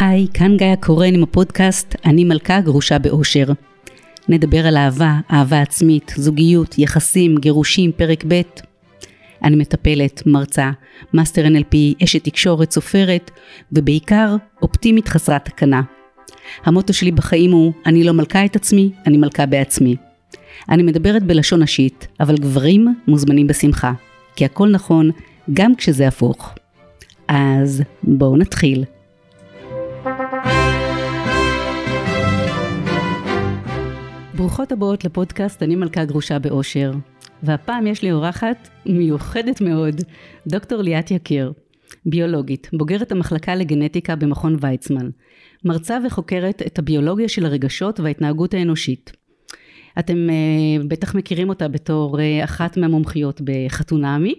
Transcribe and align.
היי, 0.00 0.26
כאן 0.34 0.56
גיא 0.56 0.74
קורן 0.80 1.14
עם 1.14 1.22
הפודקאסט 1.22 1.94
"אני 2.04 2.24
מלכה 2.24 2.60
גרושה 2.60 2.98
באושר". 2.98 3.44
נדבר 4.28 4.66
על 4.66 4.76
אהבה, 4.76 5.14
אהבה 5.32 5.60
עצמית, 5.60 6.12
זוגיות, 6.16 6.78
יחסים, 6.78 7.36
גירושים, 7.38 7.92
פרק 7.92 8.24
ב'. 8.28 8.40
אני 9.44 9.56
מטפלת, 9.56 10.22
מרצה, 10.26 10.70
מאסטר 11.14 11.46
NLP, 11.46 12.04
אשת 12.04 12.24
תקשורת, 12.24 12.70
סופרת, 12.70 13.30
ובעיקר 13.72 14.36
אופטימית 14.62 15.08
חסרת 15.08 15.44
תקנה. 15.44 15.82
המוטו 16.64 16.92
שלי 16.92 17.10
בחיים 17.10 17.52
הוא, 17.52 17.72
אני 17.86 18.04
לא 18.04 18.12
מלכה 18.12 18.44
את 18.44 18.56
עצמי, 18.56 18.90
אני 19.06 19.16
מלכה 19.16 19.46
בעצמי. 19.46 20.09
אני 20.68 20.82
מדברת 20.82 21.22
בלשון 21.22 21.62
נשית, 21.62 22.08
אבל 22.20 22.36
גברים 22.36 22.94
מוזמנים 23.06 23.46
בשמחה, 23.46 23.92
כי 24.36 24.44
הכל 24.44 24.68
נכון, 24.68 25.10
גם 25.52 25.74
כשזה 25.74 26.08
הפוך. 26.08 26.54
אז 27.28 27.82
בואו 28.02 28.36
נתחיל. 28.36 28.84
ברוכות 34.34 34.72
הבאות 34.72 35.04
לפודקאסט 35.04 35.62
אני 35.62 35.76
מלכה 35.76 36.04
גרושה 36.04 36.38
באושר, 36.38 36.92
והפעם 37.42 37.86
יש 37.86 38.02
לי 38.02 38.12
אורחת 38.12 38.68
מיוחדת 38.86 39.60
מאוד, 39.60 39.94
דוקטור 40.46 40.82
ליאת 40.82 41.10
יקיר, 41.10 41.52
ביולוגית, 42.06 42.70
בוגרת 42.72 43.12
המחלקה 43.12 43.54
לגנטיקה 43.54 44.16
במכון 44.16 44.56
ויצמן, 44.60 45.10
מרצה 45.64 45.98
וחוקרת 46.06 46.62
את 46.66 46.78
הביולוגיה 46.78 47.28
של 47.28 47.46
הרגשות 47.46 48.00
וההתנהגות 48.00 48.54
האנושית. 48.54 49.12
אתם 49.98 50.28
uh, 50.28 50.86
בטח 50.88 51.14
מכירים 51.14 51.48
אותה 51.48 51.68
בתור 51.68 52.18
uh, 52.18 52.44
אחת 52.44 52.76
מהמומחיות 52.76 53.40
בחתונמי, 53.44 54.34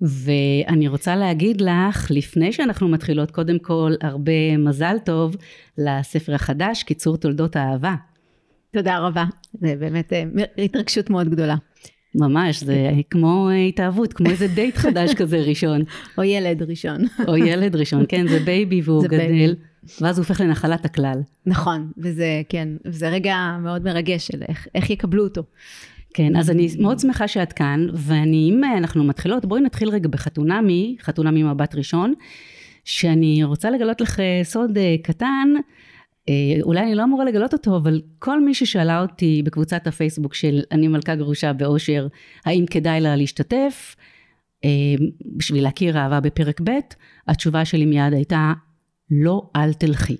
ואני 0.00 0.88
רוצה 0.88 1.16
להגיד 1.16 1.60
לך, 1.60 2.10
לפני 2.10 2.52
שאנחנו 2.52 2.88
מתחילות, 2.88 3.30
קודם 3.30 3.58
כל 3.58 3.92
הרבה 4.00 4.56
מזל 4.58 4.96
טוב 5.04 5.36
לספר 5.78 6.34
החדש, 6.34 6.82
קיצור 6.82 7.16
תולדות 7.16 7.56
האהבה. 7.56 7.94
תודה 8.70 8.98
רבה, 8.98 9.24
זה 9.52 9.74
באמת 9.78 10.12
אה, 10.12 10.24
התרגשות 10.58 11.10
מאוד 11.10 11.28
גדולה. 11.28 11.56
ממש, 12.14 12.62
זה 12.62 12.90
כמו 13.10 13.50
התאהבות, 13.68 14.12
כמו 14.12 14.30
איזה 14.30 14.48
דייט 14.48 14.76
חדש 14.76 15.14
כזה 15.14 15.36
ראשון. 15.36 15.82
או 16.18 16.22
ילד 16.24 16.62
ראשון. 16.62 17.00
או 17.28 17.36
ילד 17.36 17.76
ראשון, 17.76 18.04
כן, 18.08 18.28
זה 18.28 18.40
baby 18.46 18.80
והוא 18.84 19.04
גדל, 19.04 19.16
baby. 19.18 19.54
ואז 20.00 20.18
הוא 20.18 20.24
הופך 20.24 20.40
לנחלת 20.40 20.84
הכלל. 20.84 21.20
נכון, 21.46 21.92
וזה, 21.98 22.42
כן, 22.48 22.68
זה 22.84 23.08
רגע 23.08 23.56
מאוד 23.62 23.84
מרגש 23.84 24.26
של 24.26 24.42
איך, 24.48 24.66
איך 24.74 24.90
יקבלו 24.90 25.24
אותו. 25.24 25.42
כן, 26.14 26.36
אז 26.36 26.50
אני 26.50 26.68
מאוד 26.78 26.98
שמחה 26.98 27.28
שאת 27.28 27.52
כאן, 27.52 27.86
ואני, 27.94 28.50
אם 28.50 28.64
אנחנו 28.64 29.04
מתחילות, 29.04 29.44
בואי 29.44 29.60
נתחיל 29.60 29.88
רגע 29.88 30.08
בחתונמי, 30.08 30.96
חתונמי 31.00 31.42
מבט 31.42 31.74
ראשון, 31.74 32.14
שאני 32.84 33.44
רוצה 33.44 33.70
לגלות 33.70 34.00
לך 34.00 34.20
סוד 34.42 34.78
אה, 34.78 34.94
קטן, 35.02 35.48
אה, 36.28 36.34
אולי 36.62 36.80
אני 36.80 36.94
לא 36.94 37.04
אמורה 37.04 37.24
לגלות 37.24 37.52
אותו, 37.52 37.76
אבל 37.76 38.02
כל 38.18 38.44
מי 38.44 38.54
ששאלה 38.54 39.02
אותי 39.02 39.42
בקבוצת 39.44 39.86
הפייסבוק 39.86 40.34
של 40.34 40.60
אני 40.72 40.88
מלכה 40.88 41.14
גרושה 41.14 41.52
באושר, 41.52 42.06
האם 42.44 42.64
כדאי 42.70 43.00
לה 43.00 43.16
להשתתף, 43.16 43.96
אה, 44.64 44.70
בשביל 45.36 45.62
להכיר 45.62 45.98
אהבה 45.98 46.20
בפרק 46.20 46.60
ב', 46.64 46.70
התשובה 47.28 47.64
שלי 47.64 47.86
מיד 47.86 48.12
הייתה, 48.12 48.52
לא, 49.10 49.50
אל 49.56 49.72
תלכי. 49.72 50.16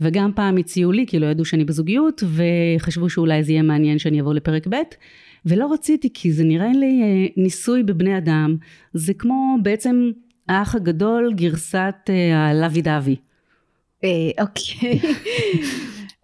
וגם 0.00 0.30
פעם 0.34 0.56
הציעו 0.56 0.92
לי, 0.92 1.06
כי 1.06 1.18
לא 1.18 1.26
ידעו 1.26 1.44
שאני 1.44 1.64
בזוגיות, 1.64 2.22
וחשבו 2.26 3.10
שאולי 3.10 3.44
זה 3.44 3.52
יהיה 3.52 3.62
מעניין 3.62 3.98
שאני 3.98 4.20
אבוא 4.20 4.34
לפרק 4.34 4.66
ב', 4.70 4.76
ולא 5.46 5.72
רציתי, 5.72 6.08
כי 6.14 6.32
זה 6.32 6.44
נראה 6.44 6.72
לי 6.72 7.02
אה, 7.02 7.26
ניסוי 7.36 7.82
בבני 7.82 8.18
אדם. 8.18 8.56
זה 8.92 9.14
כמו 9.14 9.56
בעצם 9.62 10.10
האח 10.48 10.74
הגדול, 10.74 11.32
גרסת 11.34 12.10
הלוי 12.34 12.82
דווי. 12.82 13.16
אה, 14.04 14.08
אוקיי. 14.40 15.00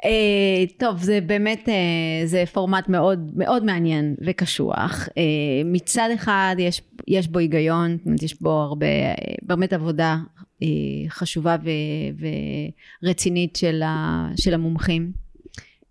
אה, 0.05 0.65
טוב, 0.77 1.03
זה 1.03 1.21
באמת, 1.21 1.69
זה 2.25 2.45
פורמט 2.53 2.89
מאוד 2.89 3.31
מאוד 3.37 3.65
מעניין 3.65 4.15
וקשוח. 4.27 5.09
מצד 5.65 6.09
אחד 6.15 6.57
יש, 6.59 6.83
יש 7.09 7.29
בו 7.29 7.39
היגיון, 7.39 7.97
זאת 7.97 8.07
אומרת 8.07 8.23
יש 8.23 8.43
בו 8.43 8.51
הרבה, 8.51 8.87
באמת 9.43 9.73
עבודה 9.73 10.17
אה, 10.63 10.69
חשובה 11.09 11.57
ו- 11.65 12.27
ורצינית 13.03 13.57
של, 13.57 13.83
ה- 13.83 14.29
של 14.37 14.55
המומחים. 14.55 15.13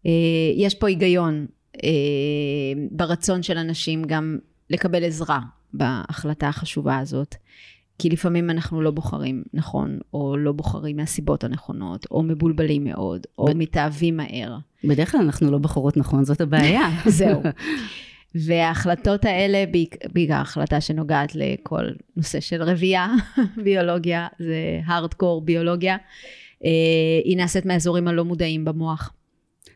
אה, 0.05 0.11
יש 0.55 0.75
פה 0.75 0.87
היגיון 0.87 1.45
אה, 1.83 1.89
ברצון 2.91 3.43
של 3.43 3.57
אנשים 3.57 4.03
גם 4.03 4.37
לקבל 4.69 5.03
עזרה 5.03 5.39
בהחלטה 5.73 6.47
החשובה 6.47 6.97
הזאת. 6.97 7.35
כי 7.99 8.09
לפעמים 8.09 8.49
אנחנו 8.49 8.81
לא 8.81 8.91
בוחרים 8.91 9.43
נכון, 9.53 9.99
או 10.13 10.37
לא 10.37 10.51
בוחרים 10.51 10.97
מהסיבות 10.97 11.43
הנכונות, 11.43 12.07
או 12.11 12.23
מבולבלים 12.23 12.83
מאוד, 12.83 13.27
או 13.37 13.45
ב... 13.45 13.53
מתאהבים 13.53 14.17
מהר. 14.17 14.57
בדרך 14.83 15.11
כלל 15.11 15.21
אנחנו 15.21 15.51
לא 15.51 15.57
בוחרות 15.57 15.97
נכון, 15.97 16.23
זאת 16.23 16.41
הבעיה. 16.41 16.89
זהו. 17.05 17.41
וההחלטות 18.45 19.25
האלה, 19.25 19.63
בעיקר 20.13 20.33
החלטה 20.33 20.81
שנוגעת 20.81 21.35
לכל 21.35 21.85
נושא 22.15 22.39
של 22.39 22.63
רבייה, 22.63 23.13
ביולוגיה, 23.63 24.27
זה 24.39 24.81
הארדקור 24.85 25.41
ביולוגיה, 25.41 25.97
אה, 26.65 26.69
היא 27.23 27.37
נעשית 27.37 27.65
מהאזורים 27.65 28.07
הלא 28.07 28.25
מודעים 28.25 28.65
במוח. 28.65 29.13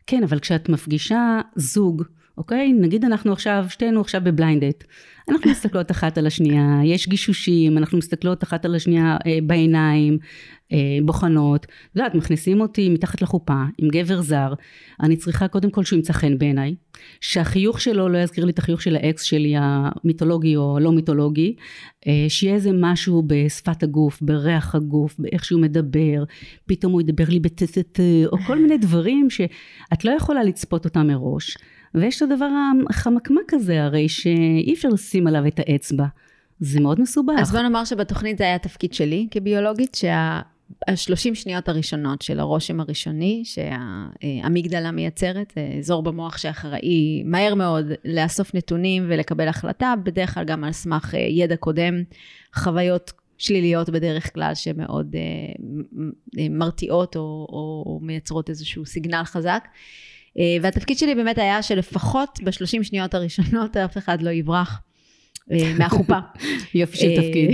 כן, 0.06 0.22
אבל 0.22 0.38
כשאת 0.38 0.68
מפגישה 0.68 1.40
זוג, 1.56 2.02
אוקיי? 2.38 2.72
נגיד 2.72 3.04
אנחנו 3.04 3.32
עכשיו, 3.32 3.64
שתינו 3.68 4.00
עכשיו 4.00 4.20
בבליינדט. 4.24 4.84
אנחנו 5.28 5.50
מסתכלות 5.50 5.90
אחת 5.90 6.18
על 6.18 6.26
השנייה, 6.26 6.80
יש 6.84 7.08
גישושים, 7.08 7.78
אנחנו 7.78 7.98
מסתכלות 7.98 8.42
אחת 8.42 8.64
על 8.64 8.74
השנייה 8.74 9.16
אה, 9.26 9.38
בעיניים, 9.42 10.18
אה, 10.72 10.78
בוחנות. 11.04 11.64
את 11.64 11.96
יודעת, 11.96 12.14
מכניסים 12.14 12.60
אותי 12.60 12.88
מתחת 12.88 13.22
לחופה 13.22 13.62
עם 13.78 13.88
גבר 13.88 14.20
זר, 14.20 14.54
אני 15.02 15.16
צריכה 15.16 15.48
קודם 15.48 15.70
כל 15.70 15.84
שהוא 15.84 15.96
ימצא 15.96 16.12
חן 16.12 16.38
בעיניי, 16.38 16.74
שהחיוך 17.20 17.80
שלו 17.80 18.08
לא 18.08 18.18
יזכיר 18.18 18.44
לי 18.44 18.52
את 18.52 18.58
החיוך 18.58 18.82
של 18.82 18.96
האקס 18.96 19.22
שלי 19.22 19.54
המיתולוגי 19.56 20.56
או 20.56 20.76
הלא 20.76 20.92
מיתולוגי, 20.92 21.56
אה, 22.06 22.26
שיהיה 22.28 22.54
איזה 22.54 22.70
משהו 22.74 23.22
בשפת 23.26 23.82
הגוף, 23.82 24.22
בריח 24.22 24.74
הגוף, 24.74 25.16
באיך 25.18 25.44
שהוא 25.44 25.60
מדבר, 25.60 26.24
פתאום 26.66 26.92
הוא 26.92 27.00
ידבר 27.00 27.24
לי 27.28 27.40
בטטט, 27.40 28.00
או 28.26 28.38
כל 28.46 28.58
מיני 28.58 28.78
דברים 28.78 29.30
שאת 29.30 30.04
לא 30.04 30.10
יכולה 30.10 30.44
לצפות 30.44 30.84
אותם 30.84 31.06
מראש. 31.06 31.56
ויש 31.94 32.22
את 32.22 32.30
הדבר 32.30 32.48
החמקמק 32.90 33.54
הזה 33.54 33.84
הרי 33.84 34.08
שאי 34.08 34.74
אפשר 34.74 34.88
לשים 34.88 35.26
עליו 35.26 35.46
את 35.46 35.58
האצבע. 35.58 36.06
זה 36.60 36.80
מאוד 36.80 37.00
מסובך. 37.00 37.34
אז 37.38 37.52
בוא 37.52 37.60
נאמר 37.60 37.84
שבתוכנית 37.84 38.38
זה 38.38 38.44
היה 38.44 38.58
תפקיד 38.58 38.92
שלי 38.92 39.28
כביולוגית, 39.30 39.96
שהשלושים 40.88 41.34
שניות 41.34 41.68
הראשונות 41.68 42.22
של 42.22 42.40
הרושם 42.40 42.80
הראשוני 42.80 43.42
שהאמיגדלה 43.44 44.90
מייצרת, 44.90 45.52
אזור 45.78 46.02
במוח 46.02 46.36
שאחראי 46.36 47.22
מהר 47.24 47.54
מאוד 47.54 47.86
לאסוף 48.04 48.54
נתונים 48.54 49.06
ולקבל 49.08 49.48
החלטה, 49.48 49.94
בדרך 50.04 50.34
כלל 50.34 50.44
גם 50.44 50.64
על 50.64 50.72
סמך 50.72 51.14
ידע 51.14 51.56
קודם, 51.56 51.94
חוויות 52.54 53.12
שליליות 53.38 53.90
בדרך 53.90 54.34
כלל 54.34 54.54
שמאוד 54.54 55.16
אה, 55.16 56.44
מרתיעות 56.50 57.16
או, 57.16 57.46
או 57.48 58.00
מייצרות 58.02 58.50
איזשהו 58.50 58.86
סיגנל 58.86 59.24
חזק. 59.24 59.68
אה, 60.38 60.56
והתפקיד 60.62 60.98
שלי 60.98 61.14
באמת 61.14 61.38
היה 61.38 61.62
שלפחות 61.62 62.38
בשלושים 62.44 62.84
שניות 62.84 63.14
הראשונות 63.14 63.76
אף 63.76 63.98
אחד 63.98 64.22
לא 64.22 64.30
יברח. 64.30 64.80
אה, 65.52 65.72
מהחופה. 65.78 66.18
יופי 66.74 66.96
של 66.96 67.16
תפקיד. 67.16 67.50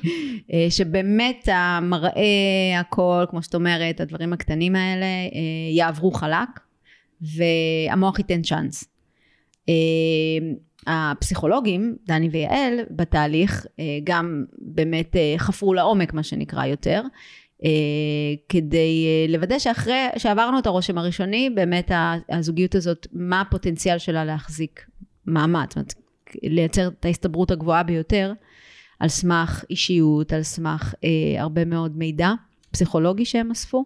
אה, 0.52 0.66
שבאמת 0.70 1.48
המראה, 1.52 2.80
הכל, 2.80 3.24
כמו 3.30 3.42
שאת 3.42 3.54
אומרת, 3.54 4.00
הדברים 4.00 4.32
הקטנים 4.32 4.76
האלה, 4.76 5.06
יעברו 5.70 6.12
חלק, 6.12 6.48
והמוח 7.20 8.18
ייתן 8.18 8.42
צ'אנס. 8.42 8.84
הפסיכולוגים, 10.86 11.96
דני 12.06 12.28
ויעל, 12.28 12.80
בתהליך, 12.90 13.66
גם 14.04 14.44
באמת 14.58 15.16
חפרו 15.36 15.74
לעומק, 15.74 16.14
מה 16.14 16.22
שנקרא 16.22 16.66
יותר, 16.66 17.02
כדי 18.48 19.06
אה, 19.06 19.32
לוודא 19.32 19.58
שאחרי 19.58 20.06
שעברנו 20.16 20.58
את 20.58 20.66
הרושם 20.66 20.98
הראשוני, 20.98 21.50
באמת 21.50 21.90
הזוגיות 22.28 22.74
הזאת, 22.74 23.06
מה 23.12 23.40
הפוטנציאל 23.40 23.98
שלה 23.98 24.24
להחזיק 24.24 24.86
מעמד, 25.26 25.66
זאת 25.68 25.76
אומרת, 25.76 25.94
לייצר 26.42 26.88
את 26.88 27.04
ההסתברות 27.04 27.50
הגבוהה 27.50 27.82
ביותר, 27.82 28.32
על 29.00 29.08
סמך 29.08 29.64
אישיות, 29.70 30.32
על 30.32 30.42
סמך 30.42 30.94
אה, 31.04 31.42
הרבה 31.42 31.64
מאוד 31.64 31.96
מידע 31.96 32.32
פסיכולוגי 32.70 33.24
שהם 33.24 33.50
אספו, 33.50 33.84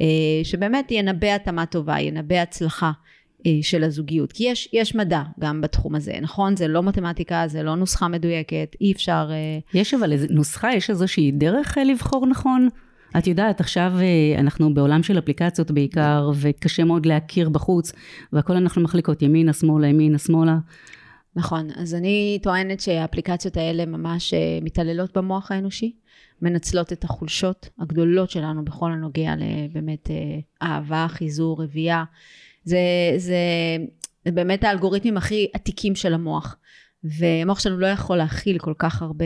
אה, 0.00 0.06
שבאמת 0.44 0.90
ינבא 0.90 1.28
התאמה 1.28 1.66
טובה, 1.66 2.00
ינבא 2.00 2.36
הצלחה. 2.36 2.92
אה, 3.46 3.58
של 3.62 3.84
הזוגיות. 3.84 4.32
כי 4.32 4.44
יש, 4.44 4.68
יש 4.72 4.94
מדע 4.94 5.22
גם 5.40 5.60
בתחום 5.60 5.94
הזה, 5.94 6.12
נכון? 6.20 6.56
זה 6.56 6.68
לא 6.68 6.82
מתמטיקה, 6.82 7.44
זה 7.46 7.62
לא 7.62 7.74
נוסחה 7.74 8.08
מדויקת, 8.08 8.76
אי 8.80 8.92
אפשר... 8.92 9.30
יש 9.74 9.94
אבל 9.94 10.12
איזה 10.12 10.26
נוסחה, 10.30 10.74
יש 10.74 10.90
איזושהי 10.90 11.30
דרך 11.32 11.78
לבחור 11.86 12.26
נכון? 12.26 12.68
את 13.18 13.26
יודעת, 13.26 13.60
עכשיו 13.60 13.92
אה, 14.00 14.40
אנחנו 14.40 14.74
בעולם 14.74 15.02
של 15.02 15.18
אפליקציות 15.18 15.70
בעיקר, 15.70 16.30
וקשה 16.40 16.84
מאוד 16.84 17.06
להכיר 17.06 17.48
בחוץ, 17.48 17.92
והכל 18.32 18.56
אנחנו 18.56 18.82
מחליקות 18.82 19.22
ימינה, 19.22 19.52
שמאלה, 19.52 19.86
ימינה, 19.86 20.18
שמאלה. 20.18 20.56
נכון, 21.36 21.68
אז 21.76 21.94
אני 21.94 22.38
טוענת 22.42 22.80
שהאפליקציות 22.80 23.56
האלה 23.56 23.86
ממש 23.86 24.34
אה, 24.34 24.58
מתעללות 24.62 25.16
במוח 25.16 25.52
האנושי, 25.52 25.96
מנצלות 26.42 26.92
את 26.92 27.04
החולשות 27.04 27.68
הגדולות 27.78 28.30
שלנו 28.30 28.64
בכל 28.64 28.92
הנוגע 28.92 29.34
לבאמת 29.36 30.10
אה, 30.10 30.68
אהבה, 30.68 31.06
חיזור, 31.08 31.62
רבייה. 31.62 32.04
זה, 32.64 32.78
זה, 33.16 33.36
זה 34.24 34.32
באמת 34.32 34.64
האלגוריתמים 34.64 35.16
הכי 35.16 35.48
עתיקים 35.52 35.94
של 35.94 36.14
המוח. 36.14 36.56
והמוח 37.04 37.60
שלנו 37.60 37.78
לא 37.78 37.86
יכול 37.86 38.16
להכיל 38.16 38.58
כל 38.58 38.74
כך 38.78 39.02
הרבה 39.02 39.24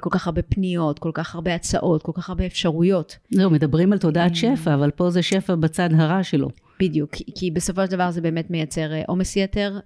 כל 0.00 0.10
כך 0.12 0.26
הרבה 0.26 0.42
פניות, 0.42 0.98
כל 0.98 1.10
כך 1.14 1.34
הרבה 1.34 1.54
הצעות, 1.54 2.02
כל 2.02 2.12
כך 2.14 2.28
הרבה 2.28 2.46
אפשרויות. 2.46 3.18
זהו, 3.30 3.50
מדברים 3.50 3.92
על 3.92 3.98
תודעת 3.98 4.34
שפע, 4.34 4.74
אבל 4.74 4.90
פה 4.90 5.10
זה 5.10 5.22
שפע 5.22 5.54
בצד 5.54 5.88
הרע 5.92 6.22
שלו. 6.22 6.48
בדיוק, 6.80 7.10
כי 7.34 7.50
בסופו 7.50 7.86
של 7.86 7.90
דבר 7.90 8.10
זה 8.10 8.20
באמת 8.20 8.50
מייצר 8.50 8.90
עומס 9.06 9.36
יתר, 9.36 9.78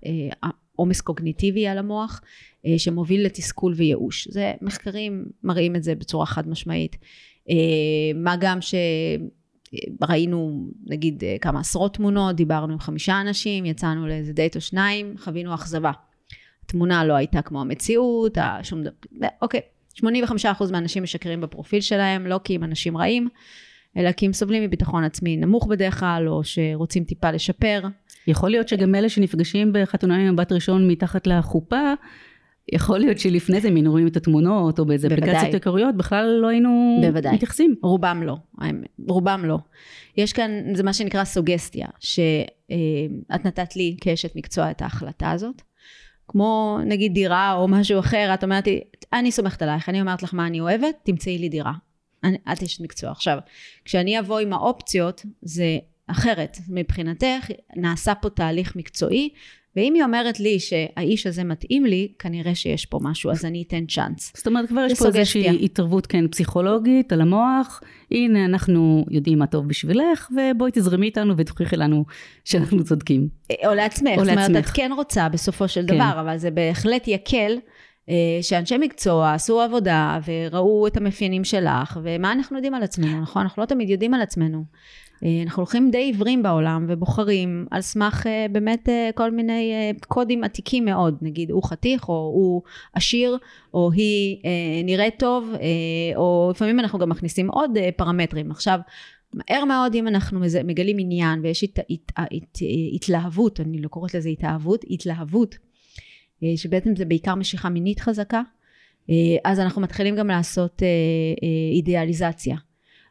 עומס 0.77 1.01
קוגניטיבי 1.01 1.67
על 1.67 1.79
המוח, 1.79 2.21
אה, 2.67 2.79
שמוביל 2.79 3.25
לתסכול 3.25 3.75
וייאוש. 3.77 4.29
זה, 4.31 4.53
מחקרים 4.63 5.25
מראים 5.45 5.77
את 5.77 5.83
זה 5.83 5.95
בצורה 5.95 6.27
חד 6.27 6.49
משמעית. 6.49 6.97
אה, 7.51 7.55
מה 8.15 8.37
גם 8.41 8.59
שראינו 10.01 10.69
נגיד 10.87 11.23
כמה 11.41 11.61
עשרות 11.61 11.95
תמונות, 11.95 12.37
דיברנו 12.37 12.73
עם 12.73 12.79
חמישה 12.79 13.21
אנשים, 13.21 13.67
יצאנו 13.67 14.07
לאיזה 14.07 14.33
דייט 14.33 14.57
או 14.57 14.61
שניים, 14.61 15.15
חווינו 15.19 15.55
אכזבה. 15.55 15.93
התמונה 16.65 17.05
לא 17.05 17.15
הייתה 17.15 17.43
כמו 17.43 17.61
המציאות, 17.61 18.39
שום 18.63 18.83
דבר, 18.83 18.93
אוקיי. 19.43 19.61
85% 20.01 20.73
מהאנשים 20.73 21.03
משקרים 21.03 21.41
בפרופיל 21.41 21.81
שלהם, 21.81 22.27
לא 22.27 22.41
כי 22.45 22.55
הם 22.55 22.65
אנשים 22.65 22.97
רעים, 22.97 23.29
אלא 23.97 24.13
כי 24.13 24.27
הם 24.27 24.33
סובלים 24.33 24.63
מביטחון 24.63 25.05
עצמי 25.05 25.37
נמוך 25.37 25.67
בדרך 25.67 26.01
כלל, 26.01 26.29
או 26.29 26.45
שרוצים 26.45 27.05
טיפה 27.05 27.31
לשפר. 27.31 27.83
יכול 28.27 28.51
להיות 28.51 28.69
שגם 28.69 28.95
אלה 28.95 29.09
שנפגשים 29.09 29.73
בחתונה 29.73 30.17
עם 30.17 30.35
מבט 30.35 30.53
ראשון 30.53 30.89
מתחת 30.89 31.27
לחופה, 31.27 31.93
יכול 32.73 32.99
להיות 32.99 33.19
שלפני 33.19 33.61
זה, 33.61 33.69
אם 33.69 33.87
רואים 33.87 34.07
את 34.07 34.17
התמונות, 34.17 34.79
או 34.79 34.85
באיזה 34.85 35.07
אפליקציות 35.07 35.55
עיקריות, 35.55 35.97
בכלל 35.97 36.39
לא 36.43 36.49
היינו 36.49 37.01
בוודאי. 37.03 37.35
מתייחסים. 37.35 37.75
רובם 37.83 38.23
לא, 38.23 38.37
רובם 39.09 39.45
לא. 39.45 39.59
יש 40.17 40.33
כאן, 40.33 40.51
זה 40.75 40.83
מה 40.83 40.93
שנקרא 40.93 41.25
סוגסטיה, 41.25 41.87
שאת 42.01 43.45
נתת 43.45 43.77
לי 43.77 43.97
כאשת 44.01 44.37
מקצוע 44.37 44.71
את 44.71 44.83
ההחלטה 44.83 45.31
הזאת. 45.31 45.63
כמו 46.29 46.79
נגיד 46.87 47.15
דירה 47.15 47.53
או 47.53 47.69
משהו 47.69 48.01
אחר, 48.01 48.31
את 48.35 48.45
אומרת 48.45 48.67
לי, 48.67 48.81
אני 49.13 49.33
סומכת 49.33 49.63
עלייך, 49.63 49.89
אני 49.89 50.01
אומרת 50.01 50.23
לך 50.23 50.35
מה 50.35 50.47
אני 50.47 50.61
אוהבת, 50.61 50.95
תמצאי 51.03 51.39
לי 51.39 51.49
דירה. 51.49 51.73
אני, 52.25 52.37
את 52.53 52.63
אשת 52.63 52.81
מקצוע. 52.81 53.11
עכשיו, 53.11 53.39
כשאני 53.85 54.19
אבוא 54.19 54.39
עם 54.39 54.53
האופציות, 54.53 55.23
זה 55.43 55.79
אחרת. 56.07 56.59
מבחינתך, 56.69 57.51
נעשה 57.77 58.15
פה 58.15 58.31
תהליך 58.31 58.77
מקצועי, 58.77 59.29
ואם 59.77 59.95
היא 59.95 60.03
אומרת 60.03 60.41
לי 60.41 60.61
שהאיש 60.61 61.27
הזה 61.27 61.45
מתאים 61.45 61.85
לי, 61.85 62.09
כנראה 62.19 62.55
שיש 62.55 62.87
פה 62.87 62.99
משהו, 63.03 63.31
אז 63.31 63.45
אני 63.45 63.65
אתן 63.67 63.87
צ'אנס. 63.87 64.33
זאת 64.37 64.47
אומרת, 64.47 64.69
כבר 64.69 64.87
יש 64.91 64.99
פה 64.99 65.07
איזושהי 65.07 65.65
התערבות, 65.65 66.07
כן, 66.07 66.29
פסיכולוגית 66.29 67.13
על 67.13 67.21
המוח. 67.21 67.81
הנה, 68.11 68.45
אנחנו 68.45 69.05
יודעים 69.11 69.39
מה 69.39 69.47
טוב 69.47 69.69
בשבילך, 69.69 70.29
ובואי 70.31 70.71
תזרמי 70.75 71.07
איתנו 71.07 71.35
ותוכיחי 71.37 71.77
לנו 71.77 72.05
שאנחנו 72.45 72.85
צודקים. 72.85 73.29
או 73.67 73.75
לעצמך. 73.75 74.19
או 74.19 74.25
זאת 74.25 74.33
אומרת, 74.33 74.57
את 74.57 74.67
כן 74.75 74.91
רוצה 74.97 75.29
בסופו 75.29 75.69
של 75.69 75.85
כן. 75.89 75.95
דבר, 75.95 76.21
אבל 76.21 76.37
זה 76.37 76.51
בהחלט 76.51 77.09
יקל. 77.09 77.59
אה, 78.09 78.43
שאנשי 78.43 78.79
מקצוע 78.79 79.35
עשו 79.35 79.61
עבודה 79.61 80.19
וראו 80.27 80.87
את 80.87 80.97
המאפיינים 80.97 81.45
שלך, 81.45 82.01
ומה 82.03 82.33
אנחנו 82.33 82.57
יודעים 82.57 82.75
על 82.75 82.83
עצמנו, 82.83 83.21
נכון? 83.21 83.43
אנחנו 83.43 83.63
לא 83.63 83.67
תמיד 83.67 83.91
יודעים 83.91 84.15
על 84.15 84.23
עצמנו. 84.23 84.65
אה, 85.25 85.43
אנחנו 85.43 85.61
הולכים 85.61 85.91
די 85.91 85.99
עיוורים 85.99 86.43
בעולם 86.43 86.87
ובוחרים 86.89 87.67
על 87.71 87.81
סמך 87.81 88.27
אה, 88.27 88.47
באמת 88.53 88.89
כל 89.15 89.31
מיני 89.31 89.73
קודים 90.09 90.45
עתיקים 90.45 90.85
מאוד, 90.85 91.19
נגיד 91.23 91.51
הוא 91.51 91.65
חתיך 91.65 92.09
או 92.09 92.15
הוא 92.15 92.63
עשיר 92.93 93.39
או 93.75 93.91
היא 93.93 94.39
נראית 94.85 95.19
טוב, 95.19 95.53
או 96.17 96.49
לפעמים 96.55 96.81
אנחנו 96.81 96.99
גם 96.99 97.09
מכניסים 97.09 97.51
עוד 97.51 97.71
פרמטרים. 97.97 98.51
עכשיו, 98.51 98.79
מהר 99.35 99.65
מאוד 99.65 99.95
אם 99.95 100.09
אנחנו 100.09 100.41
מגלים 100.65 100.97
עניין 100.99 101.41
ויש 101.43 101.65
הת, 101.65 101.79
הת, 101.79 102.13
הת, 102.17 102.59
התלהבות, 102.95 103.61
אני 103.61 103.83
לא 103.83 103.89
קוראת 103.89 104.15
לזה 104.15 104.29
התאהבות, 104.29 104.85
התלהבות 104.91 105.57
אה, 106.45 106.57
שבעצם 106.57 106.97
זה 106.97 107.05
בעיקר 107.05 107.35
משיכה 107.35 107.69
מינית 107.69 108.01
חזקה, 108.01 108.43
אה, 109.11 109.15
אז 109.45 109.61
אנחנו 109.61 109.83
מתחילים 109.83 110.17
גם 110.17 110.29
לעשות 110.29 110.83
אה, 110.83 110.89
אידיאליזציה. 111.73 112.57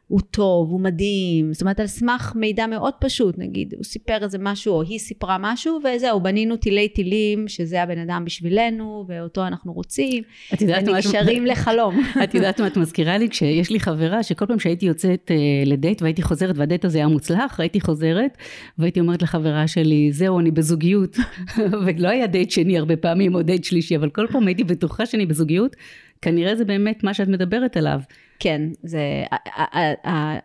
הוא 0.08 0.20
טוב, 0.30 0.70
הוא 0.70 0.80
מדהים, 0.80 1.52
זאת 1.52 1.62
אומרת 1.62 1.80
על 1.80 1.86
סמך 1.86 2.32
מידע 2.36 2.66
מאוד 2.66 2.92
פשוט, 3.00 3.38
נגיד 3.38 3.74
הוא 3.76 3.84
סיפר 3.84 4.18
איזה 4.22 4.38
משהו 4.40 4.74
או 4.74 4.82
היא 4.82 4.98
סיפרה 4.98 5.36
משהו 5.40 5.78
וזהו, 5.84 6.20
בנינו 6.20 6.56
תילי 6.56 6.88
תילים 6.88 7.48
שזה 7.48 7.82
הבן 7.82 7.98
אדם 7.98 8.22
בשבילנו 8.24 9.04
ואותו 9.08 9.46
אנחנו 9.46 9.72
רוצים, 9.72 10.22
את 10.54 10.62
יודעת 10.62 10.88
ונקשרים 10.88 11.46
לחלום. 11.50 12.00
את 12.24 12.34
יודעת 12.34 12.60
מה 12.60 12.66
את 12.66 12.76
מזכירה 12.76 13.18
לי? 13.18 13.28
כשיש 13.28 13.70
לי 13.70 13.80
חברה 13.80 14.22
שכל 14.22 14.46
פעם 14.46 14.58
שהייתי 14.58 14.86
יוצאת 14.86 15.30
uh, 15.30 15.68
לדייט 15.68 16.02
והייתי 16.02 16.22
חוזרת 16.22 16.58
והדייט 16.58 16.84
הזה 16.84 16.98
היה 16.98 17.08
מוצלח, 17.08 17.60
הייתי 17.60 17.80
חוזרת 17.80 18.38
והייתי 18.78 19.00
אומרת 19.00 19.22
לחברה 19.22 19.68
שלי, 19.68 20.12
זהו 20.12 20.40
אני 20.40 20.50
בזוגיות, 20.50 21.16
ולא 21.86 22.08
היה 22.08 22.26
דייט 22.26 22.50
שני 22.50 22.78
הרבה 22.78 22.96
פעמים 22.96 23.34
או 23.34 23.42
דייט 23.42 23.64
שלישי, 23.64 23.96
אבל 23.96 24.10
כל 24.10 24.26
פעם 24.32 24.46
הייתי 24.46 24.64
בטוחה 24.64 25.06
שאני 25.06 25.26
בזוגיות, 25.26 25.76
כנראה 26.24 26.56
זה 26.56 26.64
באמת 26.64 27.04
מה 27.04 27.14
שאת 27.14 27.28
מדברת 27.28 27.76
עליו. 27.76 28.00
כן, 28.38 28.62
זה, 28.82 29.00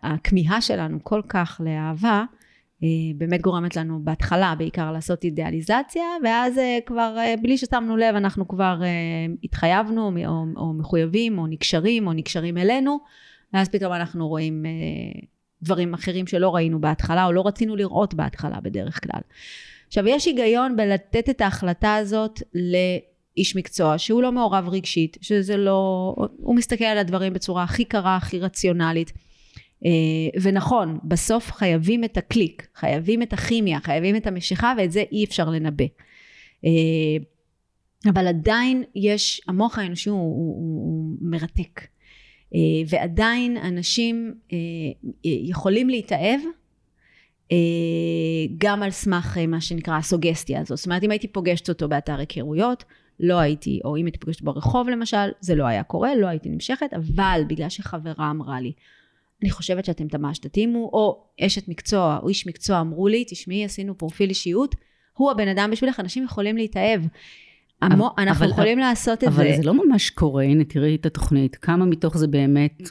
הכמיהה 0.02 0.60
שלנו 0.60 0.98
כל 1.02 1.22
כך 1.28 1.60
לאהבה, 1.64 2.24
אה, 2.82 2.88
באמת 3.16 3.40
גורמת 3.40 3.76
לנו 3.76 4.00
בהתחלה 4.04 4.54
בעיקר 4.58 4.92
לעשות 4.92 5.24
אידיאליזציה, 5.24 6.04
ואז 6.24 6.58
אה, 6.58 6.78
כבר 6.86 7.14
אה, 7.18 7.34
בלי 7.42 7.58
ששמנו 7.58 7.96
לב 7.96 8.14
אנחנו 8.14 8.48
כבר 8.48 8.82
התחייבנו 9.44 10.12
או, 10.26 10.44
או 10.56 10.72
מחויבים 10.72 11.38
או 11.38 11.46
נקשרים 11.46 12.06
או 12.06 12.12
נקשרים 12.12 12.58
אלינו, 12.58 12.98
ואז 13.54 13.68
פתאום 13.68 13.92
אנחנו 13.92 14.28
רואים 14.28 14.64
דברים 15.62 15.94
אחרים 15.94 16.26
שלא 16.26 16.54
ראינו 16.54 16.80
בהתחלה 16.80 17.26
או 17.26 17.32
לא 17.32 17.46
רצינו 17.46 17.76
לראות 17.76 18.14
בהתחלה 18.14 18.60
בדרך 18.60 19.04
כלל. 19.04 19.20
עכשיו 19.86 20.08
יש 20.08 20.26
היגיון 20.26 20.76
בלתת 20.76 21.28
את 21.30 21.40
ההחלטה 21.40 21.94
הזאת 21.94 22.42
איש 23.36 23.56
מקצוע 23.56 23.98
שהוא 23.98 24.22
לא 24.22 24.32
מעורב 24.32 24.68
רגשית, 24.68 25.16
שזה 25.20 25.56
לא, 25.56 26.14
הוא 26.36 26.56
מסתכל 26.56 26.84
על 26.84 26.98
הדברים 26.98 27.32
בצורה 27.32 27.62
הכי 27.62 27.84
קרה, 27.84 28.16
הכי 28.16 28.38
רציונלית. 28.38 29.12
אה, 29.84 30.40
ונכון, 30.42 30.98
בסוף 31.04 31.52
חייבים 31.52 32.04
את 32.04 32.16
הקליק, 32.16 32.66
חייבים 32.74 33.22
את 33.22 33.32
הכימיה, 33.32 33.80
חייבים 33.80 34.16
את 34.16 34.26
המשיכה 34.26 34.74
ואת 34.78 34.92
זה 34.92 35.04
אי 35.12 35.24
אפשר 35.24 35.50
לנבא. 35.50 35.84
אה, 36.64 36.70
אבל 38.10 38.26
עדיין 38.26 38.84
יש, 38.94 39.40
המוח 39.48 39.78
האנושי 39.78 40.10
הוא, 40.10 40.18
הוא, 40.18 40.56
הוא, 40.56 41.16
מרתק. 41.20 41.80
אה, 42.54 42.60
ועדיין 42.88 43.56
אנשים 43.56 44.34
יכולים 45.24 45.88
להתאהב 45.88 46.40
גם 48.58 48.82
על 48.82 48.90
סמך 48.90 49.38
מה 49.48 49.60
שנקרא 49.60 49.96
הסוגסטיה 49.96 50.60
הזאת. 50.60 50.78
זאת 50.78 50.86
אומרת, 50.86 51.04
אם 51.04 51.10
הייתי 51.10 51.28
פוגשת 51.28 51.68
אותו 51.68 51.88
באתר 51.88 52.18
היכרויות, 52.18 52.84
לא 53.20 53.38
הייתי, 53.38 53.80
או 53.84 53.96
אם 53.96 54.04
הייתי 54.04 54.18
פוגשת 54.18 54.42
ברחוב 54.42 54.88
למשל, 54.88 55.30
זה 55.40 55.54
לא 55.54 55.64
היה 55.64 55.82
קורה, 55.82 56.14
לא 56.16 56.26
הייתי 56.26 56.48
נמשכת, 56.48 56.90
אבל 56.92 57.44
בגלל 57.48 57.68
שחברה 57.68 58.30
אמרה 58.30 58.60
לי, 58.60 58.72
אני 59.42 59.50
חושבת 59.50 59.84
שאתם 59.84 60.06
ממש 60.18 60.38
תתאימו, 60.38 60.90
או 60.92 61.24
אשת 61.40 61.68
מקצוע, 61.68 62.18
או 62.22 62.28
איש 62.28 62.46
מקצוע 62.46 62.80
אמרו 62.80 63.08
לי, 63.08 63.24
תשמעי, 63.28 63.64
עשינו 63.64 63.98
פרופיל 63.98 64.28
אישיות, 64.28 64.74
הוא 65.16 65.30
הבן 65.30 65.48
אדם 65.48 65.70
בשבילך, 65.72 66.00
אנשים 66.00 66.24
יכולים 66.24 66.56
להתאהב. 66.56 67.00
אבל, 67.82 67.92
אנחנו 68.18 68.44
אבל, 68.44 68.52
יכולים 68.52 68.78
לעשות 68.78 69.18
את 69.18 69.28
אבל 69.28 69.36
זה. 69.36 69.42
אבל 69.42 69.56
זה 69.56 69.62
לא 69.62 69.86
ממש 69.86 70.10
קורה, 70.10 70.44
הנה 70.44 70.64
תראי 70.64 70.94
את 70.94 71.06
התוכנית, 71.06 71.56
כמה 71.56 71.84
מתוך 71.84 72.18
זה 72.18 72.26
באמת 72.26 72.82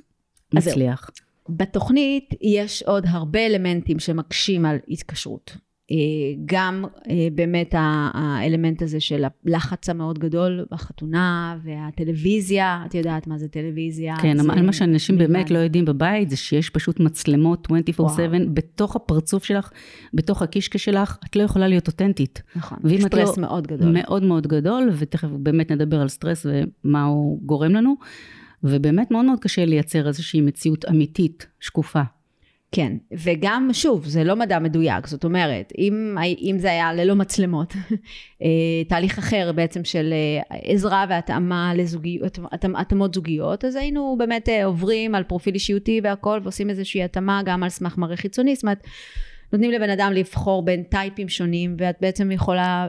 מצליח. 0.53 1.09
בתוכנית 1.49 2.29
יש 2.41 2.83
עוד 2.83 3.03
הרבה 3.07 3.45
אלמנטים 3.45 3.99
שמקשים 3.99 4.65
על 4.65 4.77
התקשרות. 4.87 5.57
אה, 5.91 5.95
גם 6.45 6.85
אה, 7.09 7.27
באמת 7.35 7.75
האלמנט 8.13 8.81
הזה 8.81 8.99
של 8.99 9.25
הלחץ 9.45 9.89
המאוד 9.89 10.19
גדול 10.19 10.65
בחתונה 10.71 11.57
והטלוויזיה, 11.63 12.83
את 12.85 12.95
יודעת 12.95 13.27
מה 13.27 13.37
זה 13.37 13.47
טלוויזיה. 13.47 14.15
כן, 14.21 14.37
זה 14.37 14.61
מה 14.61 14.73
שאנשים 14.73 15.17
באמת 15.17 15.51
לא 15.51 15.57
יודעים 15.57 15.85
בבית 15.85 16.29
זה 16.29 16.37
שיש 16.37 16.69
פשוט 16.69 16.99
מצלמות 16.99 17.67
24/7 17.71 18.01
בתוך 18.53 18.95
הפרצוף 18.95 19.43
שלך, 19.43 19.71
בתוך 20.13 20.41
הקישקע 20.41 20.77
שלך, 20.77 21.17
את 21.25 21.35
לא 21.35 21.43
יכולה 21.43 21.67
להיות 21.67 21.87
אותנטית. 21.87 22.41
נכון, 22.55 22.77
סטרס 22.99 23.37
לא, 23.37 23.41
מאוד 23.41 23.67
גדול. 23.67 23.91
מאוד 23.93 24.23
מאוד 24.23 24.47
גדול, 24.47 24.89
ותכף 24.97 25.27
באמת 25.27 25.71
נדבר 25.71 26.01
על 26.01 26.07
סטרס 26.07 26.45
ומה 26.45 27.05
הוא 27.05 27.39
גורם 27.45 27.71
לנו, 27.71 27.95
ובאמת 28.63 29.11
מאוד 29.11 29.25
מאוד 29.25 29.39
קשה 29.39 29.65
לייצר 29.65 30.07
איזושהי 30.07 30.41
מציאות 30.41 30.85
אמיתית, 30.89 31.47
שקופה. 31.59 32.01
כן, 32.71 32.93
וגם 33.11 33.69
שוב, 33.73 34.05
זה 34.05 34.23
לא 34.23 34.35
מדע 34.35 34.59
מדויק, 34.59 35.07
זאת 35.07 35.23
אומרת, 35.23 35.73
אם, 35.77 36.17
אם 36.41 36.55
זה 36.59 36.71
היה 36.71 36.93
ללא 36.93 37.15
מצלמות, 37.15 37.73
אה, 38.41 38.47
תהליך 38.87 39.17
אחר 39.17 39.51
בעצם 39.55 39.83
של 39.83 40.13
אה, 40.13 40.57
עזרה 40.63 41.05
והתאמה 41.09 41.73
לזוגיות, 41.75 42.39
התאמות 42.75 43.13
זוגיות, 43.13 43.65
אז 43.65 43.75
היינו 43.75 44.15
באמת 44.19 44.49
אה, 44.49 44.65
עוברים 44.65 45.15
על 45.15 45.23
פרופיל 45.23 45.53
אישיותי 45.53 46.01
והכל, 46.03 46.39
ועושים 46.43 46.69
איזושהי 46.69 47.03
התאמה 47.03 47.41
גם 47.45 47.63
על 47.63 47.69
סמך 47.69 47.97
מראה 47.97 48.17
חיצוני, 48.17 48.55
זאת 48.55 48.63
אומרת, 48.63 48.83
נותנים 49.53 49.71
לבן 49.71 49.89
אדם 49.89 50.11
לבחור 50.13 50.65
בין 50.65 50.83
type 50.83 51.14
ים 51.14 51.29
שונים, 51.29 51.75
ואת 51.79 51.95
בעצם 52.01 52.31
יכולה, 52.31 52.87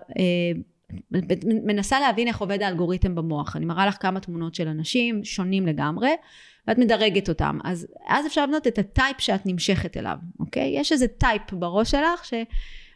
מנסה 1.42 2.00
להבין 2.00 2.28
איך 2.28 2.38
עובד 2.38 2.62
האלגוריתם 2.62 3.14
במוח. 3.14 3.56
אני 3.56 3.64
מראה 3.64 3.87
לך 3.87 3.97
כמה 4.00 4.20
תמונות 4.20 4.54
של 4.54 4.68
אנשים 4.68 5.25
שונים 5.25 5.66
לגמרי. 5.66 6.11
ואת 6.68 6.78
מדרגת 6.78 7.28
אותם. 7.28 7.59
אז 7.64 7.87
אז 8.09 8.26
אפשר 8.26 8.44
לבנות 8.44 8.66
את 8.66 8.78
ה 8.79 8.87
type 8.87 9.21
שאת 9.20 9.47
נמשכת 9.47 9.97
אליו, 9.97 10.16
אוקיי? 10.40 10.73
יש 10.76 10.92
איזה 10.92 11.09
type 11.09 11.52
בראש 11.52 11.90
שלך, 11.90 12.25
ש... 12.25 12.35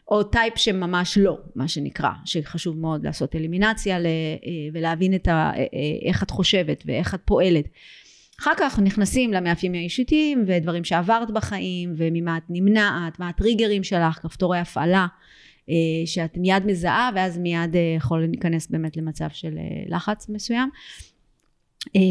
או 0.07 0.23
type 0.23 0.57
שממש 0.57 1.17
לא, 1.17 1.37
מה 1.55 1.67
שנקרא, 1.67 2.09
שחשוב 2.25 2.77
מאוד 2.77 3.05
לעשות 3.05 3.35
אלימינציה 3.35 3.99
ל... 3.99 4.05
אה, 4.05 4.51
ולהבין 4.73 5.15
את 5.15 5.27
ה... 5.27 5.31
אה, 5.31 5.57
אה, 5.57 5.65
איך 6.09 6.23
את 6.23 6.31
חושבת 6.31 6.83
ואיך 6.85 7.15
את 7.15 7.19
פועלת. 7.25 7.65
אחר 8.39 8.51
כך 8.57 8.79
נכנסים 8.79 9.33
למאפיינים 9.33 9.81
האישיותיים 9.81 10.43
ודברים 10.47 10.83
שעברת 10.83 11.31
בחיים 11.31 11.93
וממה 11.97 12.37
את 12.37 12.43
נמנעת, 12.49 13.19
מה 13.19 13.29
הטריגרים 13.29 13.83
שלך, 13.83 14.19
כפתורי 14.21 14.59
הפעלה 14.59 15.07
שאת 16.05 16.37
מיד 16.37 16.65
מזהה 16.65 17.09
ואז 17.15 17.37
מיד 17.37 17.75
יכול 17.97 18.25
להיכנס 18.25 18.67
באמת 18.67 18.97
למצב 18.97 19.27
של 19.29 19.57
לחץ 19.87 20.29
מסוים. 20.29 20.69
אה, 21.95 22.01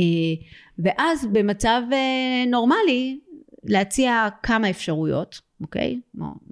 ואז 0.79 1.27
במצב 1.33 1.83
אה, 1.93 2.45
נורמלי 2.51 3.19
להציע 3.65 4.29
כמה 4.43 4.71
אפשרויות, 4.71 5.41
אוקיי? 5.61 6.01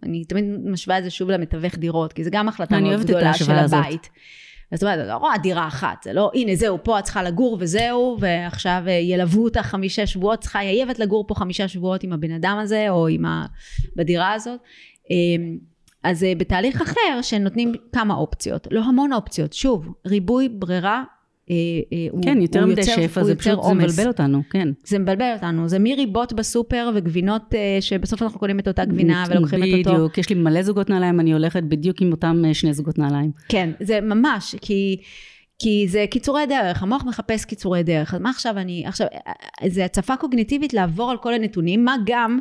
אני 0.03 0.25
תמיד 0.25 0.45
משווה 0.65 0.99
את 0.99 1.05
זה 1.05 1.11
שוב 1.11 1.31
למתווך 1.31 1.75
דירות, 1.79 2.13
כי 2.13 2.25
זה 2.25 2.31
גם 2.33 2.49
החלטה 2.49 2.81
מאוד 2.81 3.01
גדולה 3.01 3.35
של 3.35 3.53
הבית. 3.53 4.09
זאת 4.75 4.83
אומרת, 4.83 5.09
לא 5.09 5.17
רואה 5.17 5.39
דירה 5.39 5.69
אחת, 5.69 6.03
זה 6.05 6.13
לא, 6.13 6.31
הנה 6.35 6.55
זהו, 6.55 6.79
פה 6.83 6.99
את 6.99 7.05
צריכה 7.05 7.23
לגור 7.23 7.57
וזהו, 7.61 8.17
ועכשיו 8.21 8.83
אה, 8.87 8.93
ילוו 8.93 9.45
אותך 9.45 9.61
חמישה 9.61 10.07
שבועות, 10.07 10.41
צריכה 10.41 10.59
חייבת 10.59 10.99
לגור 10.99 11.27
פה 11.27 11.35
חמישה 11.35 11.69
שבועות 11.69 12.03
עם 12.03 12.13
הבן 12.13 12.31
אדם 12.31 12.59
הזה, 12.63 12.91
או 12.91 13.09
עם 13.09 13.25
ה... 13.25 13.47
בדירה 13.97 14.33
הזאת. 14.33 14.61
אז 16.03 16.27
בתהליך 16.39 16.83
אחר, 16.83 17.23
שנותנים 17.23 17.73
כמה 17.93 18.15
אופציות, 18.15 18.69
לא 18.71 18.81
המון 18.81 19.13
אופציות, 19.13 19.53
שוב, 19.53 19.89
ריבוי 20.07 20.49
ברירה 20.49 21.03
אה, 21.51 21.57
אה, 21.93 22.23
כן, 22.23 22.43
יותר 22.43 22.67
מדי 22.67 22.83
שפע, 22.83 23.25
זה 23.25 23.35
פשוט, 23.35 23.63
זה 23.65 23.75
מבלבל 23.75 24.09
אותנו, 24.09 24.43
כן. 24.51 24.69
זה 24.85 24.99
מבלבל 24.99 25.33
אותנו, 25.35 25.69
זה 25.69 25.79
מריבות 25.79 26.33
בסופר 26.33 26.91
וגבינות 26.95 27.55
אה, 27.55 27.79
שבסוף 27.81 28.23
אנחנו 28.23 28.39
קונים 28.39 28.59
את 28.59 28.69
אותה 28.69 28.85
גבינה 28.85 29.25
ולוקחים 29.29 29.63
את 29.63 29.69
אותו. 29.79 29.91
בדיוק, 29.91 30.19
יש 30.19 30.29
לי 30.29 30.35
מלא 30.35 30.63
זוגות 30.63 30.91
נעליים, 30.91 31.21
אני 31.21 31.33
הולכת 31.33 31.63
בדיוק 31.63 32.01
עם 32.01 32.13
אותם 32.13 32.43
שני 32.53 32.73
זוגות 32.73 32.99
נעליים. 32.99 33.31
כן, 33.49 33.71
זה 33.81 34.01
ממש, 34.01 34.55
כי... 34.61 34.97
כי 35.59 35.87
זה 35.89 36.05
קיצורי 36.11 36.47
דרך, 36.47 36.83
המוח 36.83 37.05
מחפש 37.05 37.45
קיצורי 37.45 37.83
דרך, 37.83 38.15
אז 38.15 38.21
מה 38.21 38.31
עכשיו 38.31 38.59
אני, 38.59 38.85
עכשיו, 38.87 39.07
זה 39.67 39.85
הצפה 39.85 40.17
קוגניטיבית 40.17 40.75
לעבור 40.75 41.11
על 41.11 41.17
כל 41.17 41.35
הנתונים, 41.35 41.85
מה 41.85 41.97
גם 42.07 42.39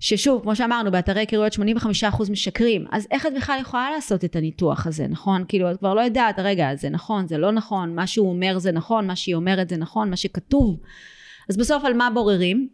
ששוב, 0.00 0.42
כמו 0.42 0.56
שאמרנו, 0.56 0.90
באתרי 0.90 1.20
היכרויות 1.20 1.52
85% 1.52 2.30
משקרים, 2.30 2.84
אז 2.90 3.06
איך 3.10 3.26
את 3.26 3.32
בכלל 3.36 3.58
יכולה 3.60 3.90
לעשות 3.90 4.24
את 4.24 4.36
הניתוח 4.36 4.86
הזה, 4.86 5.06
נכון? 5.08 5.44
כאילו, 5.48 5.70
את 5.70 5.78
כבר 5.78 5.94
לא 5.94 6.00
יודעת, 6.00 6.38
רגע, 6.38 6.74
זה 6.74 6.88
נכון, 6.88 7.26
זה 7.26 7.38
לא 7.38 7.52
נכון, 7.52 7.94
מה 7.94 8.06
שהוא 8.06 8.28
אומר 8.28 8.58
זה 8.58 8.72
נכון, 8.72 9.06
מה 9.06 9.16
שהיא 9.16 9.34
אומרת 9.34 9.68
זה 9.68 9.76
נכון, 9.76 10.10
מה 10.10 10.16
שכתוב. 10.16 10.80
אז 11.48 11.56
בסוף 11.56 11.84
על 11.84 11.94
מה 11.94 12.10
בוררים? 12.14 12.68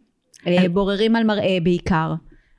אה, 0.47 0.69
בוררים 0.69 1.15
על 1.15 1.23
מראה 1.23 1.57
בעיקר, 1.63 2.13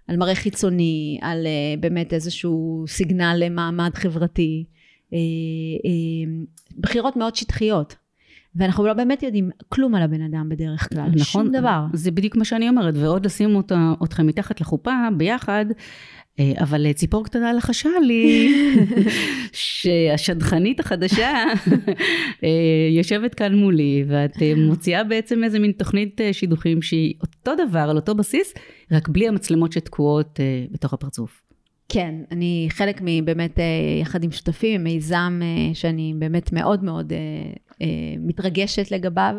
על 0.08 0.16
מראה 0.16 0.34
חיצוני, 0.34 1.18
על 1.22 1.46
אה, 1.46 1.74
באמת 1.80 2.12
איזשהו 2.12 2.84
סיגנל 2.88 3.36
למעמד 3.38 3.90
חברתי. 3.94 4.64
אה, 5.12 5.18
בחירות 6.78 7.16
מאוד 7.16 7.36
שטחיות. 7.36 7.94
ואנחנו 8.54 8.86
לא 8.86 8.92
באמת 8.92 9.22
יודעים 9.22 9.50
כלום 9.68 9.94
על 9.94 10.02
הבן 10.02 10.22
אדם 10.22 10.48
בדרך 10.48 10.88
כלל, 10.88 11.06
נכון, 11.06 11.18
שום 11.18 11.52
דבר. 11.52 11.84
זה 11.92 12.10
בדיוק 12.10 12.36
מה 12.36 12.44
שאני 12.44 12.68
אומרת, 12.68 12.94
ועוד 12.96 13.26
לשים 13.26 13.56
אותה, 13.56 13.92
אתכם 14.04 14.26
מתחת 14.26 14.60
לחופה 14.60 14.92
ביחד, 15.16 15.66
אה, 16.40 16.52
אבל 16.60 16.92
ציפור 16.92 17.24
קטנה 17.24 17.52
לחשה 17.52 17.88
לי 18.06 18.54
שהשדכנית 19.52 20.80
החדשה 20.80 21.44
אה, 22.44 22.48
יושבת 22.96 23.34
כאן 23.34 23.54
מולי 23.54 24.04
ואת 24.08 24.42
אה, 24.42 24.52
מוציאה 24.56 25.04
בעצם 25.04 25.44
איזה 25.44 25.58
מין 25.58 25.72
תוכנית 25.72 26.20
שידוכים 26.32 26.82
שהיא 26.82 27.14
אותו 27.22 27.52
דבר 27.68 27.78
על 27.78 27.96
אותו 27.96 28.14
בסיס 28.14 28.54
רק 28.92 29.08
בלי 29.08 29.28
המצלמות 29.28 29.72
שתקועות 29.72 30.40
בתוך 30.70 30.92
הפרצוף. 30.92 31.49
כן, 31.92 32.14
אני 32.30 32.68
חלק 32.70 33.00
מבאמת, 33.04 33.58
יחד 34.00 34.24
עם 34.24 34.32
שותפים, 34.32 34.84
מיזם 34.84 35.40
שאני 35.74 36.14
באמת 36.18 36.52
מאוד 36.52 36.84
מאוד 36.84 37.12
אה, 37.82 37.86
מתרגשת 38.18 38.90
לגביו, 38.90 39.34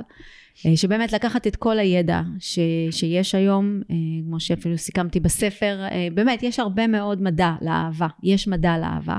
אה, 0.66 0.78
שבאמת 0.78 1.14
לקחת 1.14 1.48
את 1.48 1.56
כל 1.56 1.80
הידע 1.80 2.22
ש, 2.40 2.60
שיש 2.92 3.36
היום, 3.36 3.82
אה, 3.92 3.96
כמו 4.26 4.40
שאפילו 4.40 4.78
סיכמתי 4.78 5.20
בספר, 5.20 5.78
באמת 6.14 6.44
יש 6.44 6.60
הרבה 6.60 6.88
מאוד 6.88 7.22
מדע 7.22 7.52
לאהבה, 7.62 8.08
יש 8.24 8.48
מדע 8.48 8.78
לאהבה, 8.78 9.18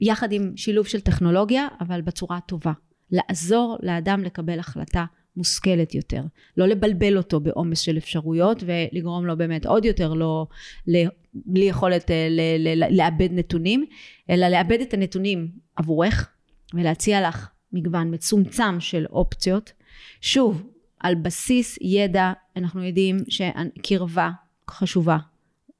יחד 0.00 0.32
עם 0.32 0.52
שילוב 0.56 0.86
של 0.86 1.00
טכנולוגיה, 1.00 1.68
אבל 1.80 2.00
בצורה 2.00 2.36
הטובה. 2.36 2.72
לעזור 3.10 3.76
לאדם 3.82 4.22
לקבל 4.24 4.58
החלטה 4.58 5.04
מושכלת 5.36 5.94
יותר. 5.94 6.22
לא 6.56 6.66
לבלבל 6.66 7.16
אותו 7.16 7.40
בעומס 7.40 7.80
של 7.80 7.98
אפשרויות 7.98 8.64
ולגרום 8.66 9.26
לו 9.26 9.36
באמת 9.36 9.66
עוד 9.66 9.84
יותר 9.84 10.14
לא, 10.14 10.46
בלי 11.34 11.64
יכולת 11.64 12.10
לאבד 12.90 13.28
נתונים, 13.32 13.84
אלא 14.30 14.48
לאבד 14.48 14.80
את 14.80 14.94
הנתונים 14.94 15.48
עבורך 15.76 16.30
ולהציע 16.74 17.28
לך 17.28 17.48
מגוון 17.72 18.14
מצומצם 18.14 18.80
של 18.80 19.06
אופציות. 19.10 19.72
שוב, 20.20 20.62
על 21.00 21.14
בסיס 21.14 21.78
ידע, 21.80 22.32
אנחנו 22.56 22.82
יודעים 22.84 23.16
שקרבה 23.28 24.30
חשובה. 24.70 25.18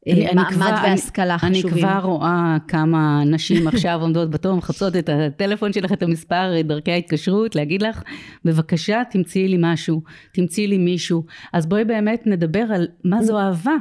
אני, 0.09 0.25
מעמד 0.35 0.47
אני 0.47 0.55
כבר, 0.55 0.75
והשכלה 0.83 1.37
אני, 1.43 1.59
חשובים. 1.59 1.85
אני 1.85 1.93
כבר 1.93 2.09
רואה 2.09 2.57
כמה 2.69 3.25
נשים 3.25 3.69
עכשיו 3.69 3.99
עומדות 4.01 4.31
בתור, 4.31 4.57
מחפשות 4.57 4.97
את 4.97 5.09
הטלפון 5.09 5.73
שלך, 5.73 5.93
את 5.93 6.03
המספר, 6.03 6.61
את 6.61 6.67
דרכי 6.67 6.93
ההתקשרות, 6.93 7.55
להגיד 7.55 7.83
לך, 7.83 8.03
בבקשה 8.45 9.03
תמצאי 9.11 9.49
לי 9.49 9.57
משהו, 9.61 10.03
תמצאי 10.33 10.67
לי 10.67 10.79
מישהו. 10.79 11.25
אז 11.53 11.67
בואי 11.67 11.85
באמת 11.85 12.23
נדבר 12.27 12.65
על 12.75 12.89
מה 13.05 13.23
זו 13.23 13.39
אהבה. 13.39 13.77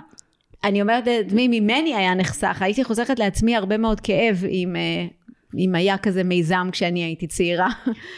אני 0.64 0.82
אומרת, 0.82 1.08
מי 1.32 1.48
ממני 1.60 1.96
היה 1.96 2.14
נחסך, 2.16 2.58
הייתי 2.62 2.84
חוסכת 2.84 3.20
לעצמי 3.20 3.56
הרבה 3.56 3.78
מאוד 3.78 4.00
כאב 4.00 4.44
אה, 4.76 5.06
אם 5.58 5.76
היה 5.76 5.98
כזה 5.98 6.24
מיזם 6.24 6.70
כשאני 6.72 7.04
הייתי 7.04 7.28
צעירה. 7.28 7.70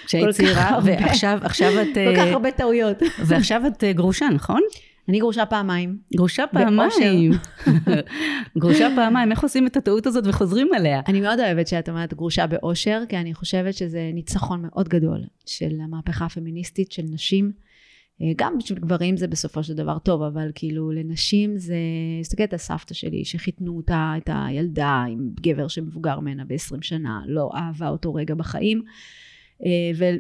כשהיית 0.06 0.30
צעירה, 0.30 0.80
ועכשיו 0.84 1.82
את... 1.82 1.88
כל 1.94 2.16
כך 2.16 2.28
אה, 2.28 2.32
הרבה 2.32 2.52
טעויות. 2.52 2.98
ועכשיו 3.26 3.62
את 3.68 3.84
אה, 3.84 3.94
גרושה, 3.94 4.26
נכון? 4.34 4.62
אני 5.10 5.20
גרושה 5.20 5.46
פעמיים. 5.46 5.98
גרושה 6.16 6.44
פעמיים. 6.52 7.32
גרושה 8.60 8.88
פעמיים, 8.96 9.32
איך 9.32 9.44
עושים 9.44 9.68
את 9.68 9.78
הטעות 9.78 10.08
הזאת 10.08 10.24
וחוזרים 10.28 10.70
עליה? 10.74 11.02
אני 11.08 11.22
מאוד 11.22 11.40
אוהבת 11.40 11.68
שאת 11.68 11.90
אומרת 11.90 12.14
גרושה 12.14 12.48
באושר, 12.48 13.02
כי 13.10 13.18
אני 13.18 13.34
חושבת 13.34 13.74
שזה 13.74 14.12
ניצחון 14.14 14.62
מאוד 14.62 14.90
גדול 14.90 15.20
של 15.46 15.72
המהפכה 15.84 16.26
הפמיניסטית 16.26 16.92
של 16.92 17.04
נשים. 17.12 17.52
אה, 18.22 18.32
גם 18.36 18.58
בשביל 18.58 18.80
גברים 18.80 19.18
זה 19.18 19.28
בסופו 19.28 19.64
של 19.64 19.74
דבר 19.74 20.00
טוב, 20.00 20.22
אבל 20.22 20.52
כאילו 20.56 20.92
לנשים 20.92 21.58
זה, 21.58 21.76
תסתכלי 22.22 22.46
את 22.46 22.54
הסבתא 22.54 22.94
שלי 22.94 23.26
שחיתנו 23.26 23.78
אותה, 23.78 24.14
את 24.18 24.30
הילדה 24.34 25.06
עם 25.10 25.30
גבר 25.42 25.68
שמבוגר 25.68 26.20
ממנה 26.20 26.46
ב-20 26.46 26.82
שנה, 26.82 27.22
לא 27.28 27.50
אהבה 27.56 27.90
אותו 27.90 28.14
רגע 28.14 28.36
בחיים, 28.36 28.84
אה, 29.66 29.70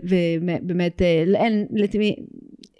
ובאמת 0.01 1.01
אה, 1.01 1.23
אין, 1.35 1.67
לתמי, 1.71 2.15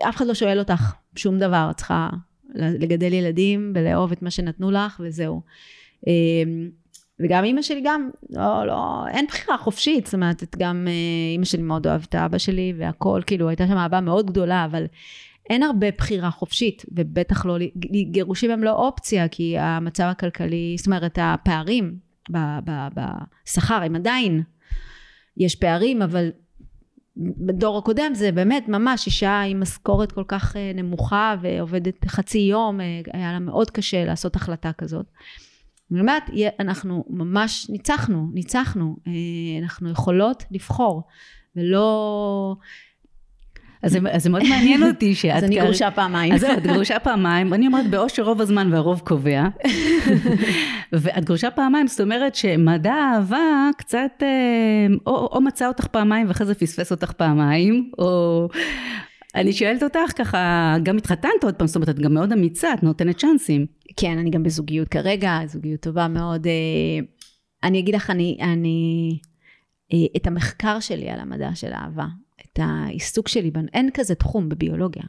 אף 0.10 0.16
אחד 0.16 0.28
לא 0.28 0.34
שואל 0.34 0.60
אותך 0.60 0.94
שום 1.16 1.40
דבר, 1.40 1.68
את 1.72 1.78
צריכה 1.78 2.10
לגדל 2.56 3.14
ילדים 3.14 3.74
ולאהוב 3.76 4.12
את 4.12 4.22
מה 4.22 4.32
שנתנו 4.32 4.72
לך 4.72 5.02
וזהו. 5.04 5.42
וגם 7.24 7.44
אימא 7.44 7.62
שלי 7.62 7.82
גם, 7.84 8.10
לא, 8.30 8.68
לא, 8.68 9.08
אין 9.08 9.26
בחירה 9.28 9.58
חופשית, 9.58 10.06
זאת 10.06 10.14
אומרת, 10.14 10.44
את 10.44 10.56
גם, 10.60 10.88
אה, 10.88 10.94
אימא 11.34 11.46
שלי 11.46 11.62
מאוד 11.62 11.88
אוהבת 11.88 12.10
את 12.10 12.16
אבא 12.16 12.38
שלי 12.38 12.74
והכל, 12.78 13.22
כאילו, 13.26 13.50
הייתה 13.50 13.68
שם 13.68 13.78
אהבה 13.78 14.02
מאוד 14.02 14.26
גדולה, 14.26 14.66
אבל 14.66 14.86
אין 15.50 15.64
הרבה 15.64 15.88
בחירה 15.98 16.32
חופשית, 16.32 16.86
ובטח 16.92 17.46
לא, 17.46 17.58
גירושים 18.12 18.52
הם 18.52 18.64
לא 18.64 18.72
אופציה, 18.72 19.28
כי 19.28 19.58
המצב 19.58 20.04
הכלכלי, 20.04 20.76
זאת 20.78 20.88
אומרת, 20.88 21.20
הפערים 21.22 21.96
בשכר 23.50 23.82
הם 23.84 23.96
עדיין, 23.96 24.44
יש 25.38 25.56
פערים, 25.56 26.02
אבל 26.02 26.30
בדור 27.18 27.78
הקודם 27.78 28.12
זה 28.14 28.32
באמת 28.32 28.68
ממש 28.68 29.06
אישה 29.06 29.42
עם 29.42 29.60
משכורת 29.60 30.12
כל 30.12 30.24
כך 30.28 30.56
אה, 30.56 30.72
נמוכה 30.76 31.36
ועובדת 31.42 32.06
חצי 32.06 32.38
יום, 32.38 32.82
אה, 32.82 33.02
היה 33.14 33.32
לה 33.32 33.40
מאוד 33.40 33.72
קשה 33.72 34.06
לעשות 34.06 34.36
החלטה 34.36 34.72
כזאת. 34.74 35.06
אני 35.94 36.02
אומרת, 36.02 36.24
אנחנו 36.60 37.06
ממש 37.10 37.70
ניצחנו, 37.70 38.30
ניצחנו, 38.34 38.96
אה, 39.08 39.12
אנחנו 39.64 39.90
יכולות 39.90 40.44
לבחור, 40.52 41.04
ולא... 41.56 42.56
אז 43.84 43.98
זה 44.18 44.30
מאוד 44.30 44.44
מעניין 44.50 44.84
אותי 44.90 45.16
שאת... 45.16 45.32
אז 45.36 45.44
אני 45.44 45.56
גרושה 45.60 45.92
פעמיים. 45.92 46.34
אז 46.34 46.42
זהו, 46.42 46.58
את 46.58 46.64
גרושה 46.64 47.00
פעמיים, 47.00 47.54
אני 47.54 47.68
אומרת 47.68 47.90
באושר 47.90 48.24
רוב 48.24 48.42
הזמן 48.42 48.74
והרוב 48.74 49.02
קובע. 49.06 49.44
ואת 50.94 51.26
גרושה 51.26 51.52
פעמיים, 51.52 51.88
זאת 51.88 52.02
אומרת 52.02 52.36
שמדע 52.36 52.94
האהבה 52.94 53.70
קצת, 53.78 54.12
אה, 54.22 54.28
או, 55.08 55.30
או 55.32 55.42
מצא 55.42 55.68
אותך 55.68 55.88
פעמיים 55.88 56.28
ואחרי 56.28 56.48
זה 56.48 56.56
פספס 56.56 56.92
אותך 56.92 57.12
פעמיים, 57.12 57.92
או... 57.98 58.48
אני 59.36 59.54
שואלת 59.54 59.84
אותך 59.84 60.12
ככה, 60.16 60.76
גם 60.84 60.98
התחתנת 60.98 61.44
עוד 61.44 61.56
פעם, 61.56 61.68
זאת 61.68 61.76
אומרת, 61.76 61.90
את 61.90 62.00
גם 62.00 62.14
מאוד 62.14 62.32
אמיצה, 62.32 62.74
את 62.74 62.84
נותנת 62.84 63.18
צ'אנסים. 63.18 63.66
כן, 63.98 64.18
אני 64.18 64.30
גם 64.30 64.44
בזוגיות 64.44 64.88
כרגע, 64.88 65.40
זוגיות 65.46 65.80
טובה 65.80 66.08
מאוד. 66.08 66.48
אה, 66.48 67.06
אני 67.64 67.80
אגיד 67.80 67.96
לך, 67.96 68.10
אני, 68.10 68.38
אני, 68.42 69.20
אה, 69.94 69.98
את 70.18 70.28
המחקר 70.28 70.80
שלי 70.80 71.10
על 71.10 71.20
המדע 71.20 71.50
של 71.56 71.72
אהבה, 71.74 72.06
את 72.42 72.60
העיסוק 72.62 73.28
שלי, 73.28 73.52
אין 73.74 73.90
כזה 73.94 74.16
תחום 74.16 74.50
בביולוגיה. 74.50 75.04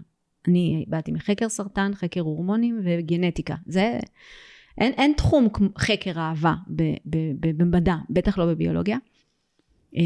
אני 0.48 0.84
באתי 0.88 1.12
מחקר 1.12 1.48
סרטן, 1.48 1.90
חקר 1.94 2.20
הורמונים 2.20 2.80
וגנטיקה. 2.84 3.54
זה, 3.66 3.98
אין, 4.78 4.92
אין 4.92 5.12
תחום 5.16 5.48
חקר 5.78 6.18
אהבה 6.18 6.54
במדע, 7.40 7.94
בטח 8.10 8.38
לא 8.38 8.46
בביולוגיה. 8.46 8.96
אה, 9.96 10.02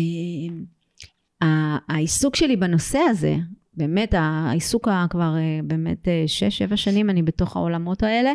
העיסוק 1.88 2.36
שלי 2.36 2.56
בנושא 2.56 2.98
הזה, 2.98 3.36
באמת 3.78 4.14
העיסוק 4.18 4.88
כבר 5.10 5.36
אה, 5.36 5.60
באמת 5.64 6.08
אה, 6.08 6.24
שש, 6.26 6.58
שבע 6.58 6.76
שנים 6.76 7.10
אני 7.10 7.22
בתוך 7.22 7.56
העולמות 7.56 8.02
האלה. 8.02 8.32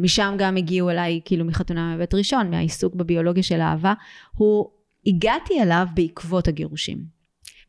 משם 0.00 0.34
גם 0.38 0.56
הגיעו 0.56 0.90
אליי, 0.90 1.20
כאילו 1.24 1.44
מחתונה 1.44 1.94
מבית 1.96 2.14
ראשון, 2.14 2.50
מהעיסוק 2.50 2.94
בביולוגיה 2.94 3.42
של 3.42 3.60
אהבה. 3.60 3.94
הוא, 4.36 4.66
הגעתי 5.06 5.62
אליו 5.62 5.86
בעקבות 5.94 6.48
הגירושים. 6.48 7.20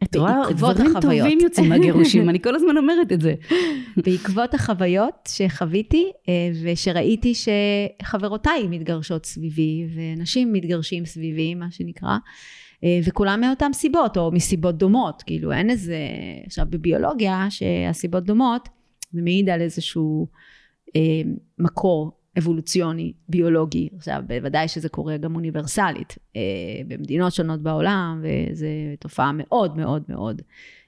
את 0.03 0.15
רואה, 0.15 0.33
דברים. 0.51 0.93
טובים 1.01 1.39
יוצאים 1.41 1.69
מהגירושים, 1.69 2.29
אני 2.29 2.41
כל 2.41 2.55
הזמן 2.55 2.77
אומרת 2.77 3.11
את 3.11 3.21
זה. 3.21 3.33
בעקבות 4.05 4.53
החוויות 4.53 5.29
שחוויתי 5.29 6.11
אה, 6.29 6.33
ושראיתי 6.63 7.33
שחברותיי 7.33 8.67
מתגרשות 8.69 9.25
סביבי 9.25 9.87
ונשים 9.95 10.53
מתגרשים 10.53 11.05
סביבי, 11.05 11.55
מה 11.55 11.71
שנקרא, 11.71 12.09
אה, 12.09 12.17
וכולם 13.03 13.41
מאותן 13.41 13.73
סיבות 13.73 14.17
או 14.17 14.31
מסיבות 14.31 14.77
דומות, 14.77 15.23
כאילו 15.25 15.51
אין 15.51 15.69
איזה, 15.69 15.97
עכשיו 16.45 16.65
בביולוגיה 16.69 17.47
שהסיבות 17.49 18.23
דומות, 18.23 18.69
זה 19.11 19.21
מעיד 19.21 19.49
על 19.49 19.61
איזשהו 19.61 20.27
אה, 20.95 21.21
מקור 21.59 22.11
אבולוציוני, 22.37 23.13
ביולוגי. 23.29 23.89
עכשיו, 23.97 24.23
בוודאי 24.27 24.67
שזה 24.67 24.89
קורה 24.89 25.17
גם 25.17 25.35
אוניברסלית 25.35 26.17
אה, 26.35 26.41
במדינות 26.87 27.33
שונות 27.33 27.61
בעולם, 27.61 28.23
וזו 28.23 28.65
תופעה 28.99 29.31
מאוד 29.33 29.77
מאוד 29.77 30.03
מאוד 30.09 30.41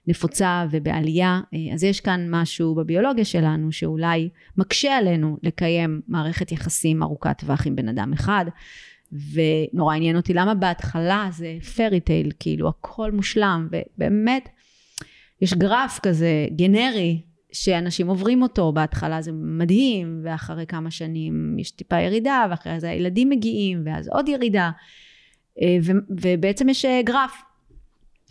נפוצה 0.08 0.66
ובעלייה. 0.72 1.42
אה, 1.54 1.74
אז 1.74 1.84
יש 1.84 2.02
כאן 2.02 2.28
משהו 2.30 2.76
בביולוגיה 2.76 3.26
שלנו 3.26 3.72
שאולי 3.72 4.30
מקשה 4.58 4.98
עלינו 4.98 5.38
לקיים 5.44 6.02
מערכת 6.08 6.52
יחסים 6.52 7.04
ארוכת 7.04 7.38
טווח 7.40 7.68
עם 7.68 7.76
בן 7.76 7.90
אדם 7.90 8.14
אחד. 8.14 8.46
ונורא 9.34 9.96
עניין 9.96 10.16
אותי 10.16 10.34
למה 10.34 10.54
בהתחלה 10.54 11.28
זה 11.32 11.58
פרי 11.76 12.00
טייל, 12.00 12.32
כאילו 12.40 12.70
הכל 12.70 13.12
מושלם, 13.12 13.68
ובאמת 13.72 14.50
יש 15.42 15.54
גרף 15.54 16.00
כזה 16.04 16.48
גנרי 16.56 17.22
שאנשים 17.52 18.08
עוברים 18.08 18.42
אותו, 18.42 18.72
בהתחלה 18.72 19.22
זה 19.22 19.32
מדהים, 19.34 20.22
ואחרי 20.24 20.66
כמה 20.66 20.92
שנים 20.92 21.60
יש 21.60 21.72
טיפה 21.72 22.00
ירידה, 22.00 22.46
ואחרי 22.50 22.80
זה 22.80 22.90
הילדים 22.90 23.30
מגיעים, 23.30 23.82
ואז 23.86 24.08
עוד 24.08 24.30
ירידה, 24.30 24.72
אה, 25.62 25.78
ו- 25.84 25.92
ובעצם 26.10 26.70
יש 26.70 26.86
אה, 26.86 27.02
גרף 27.04 27.42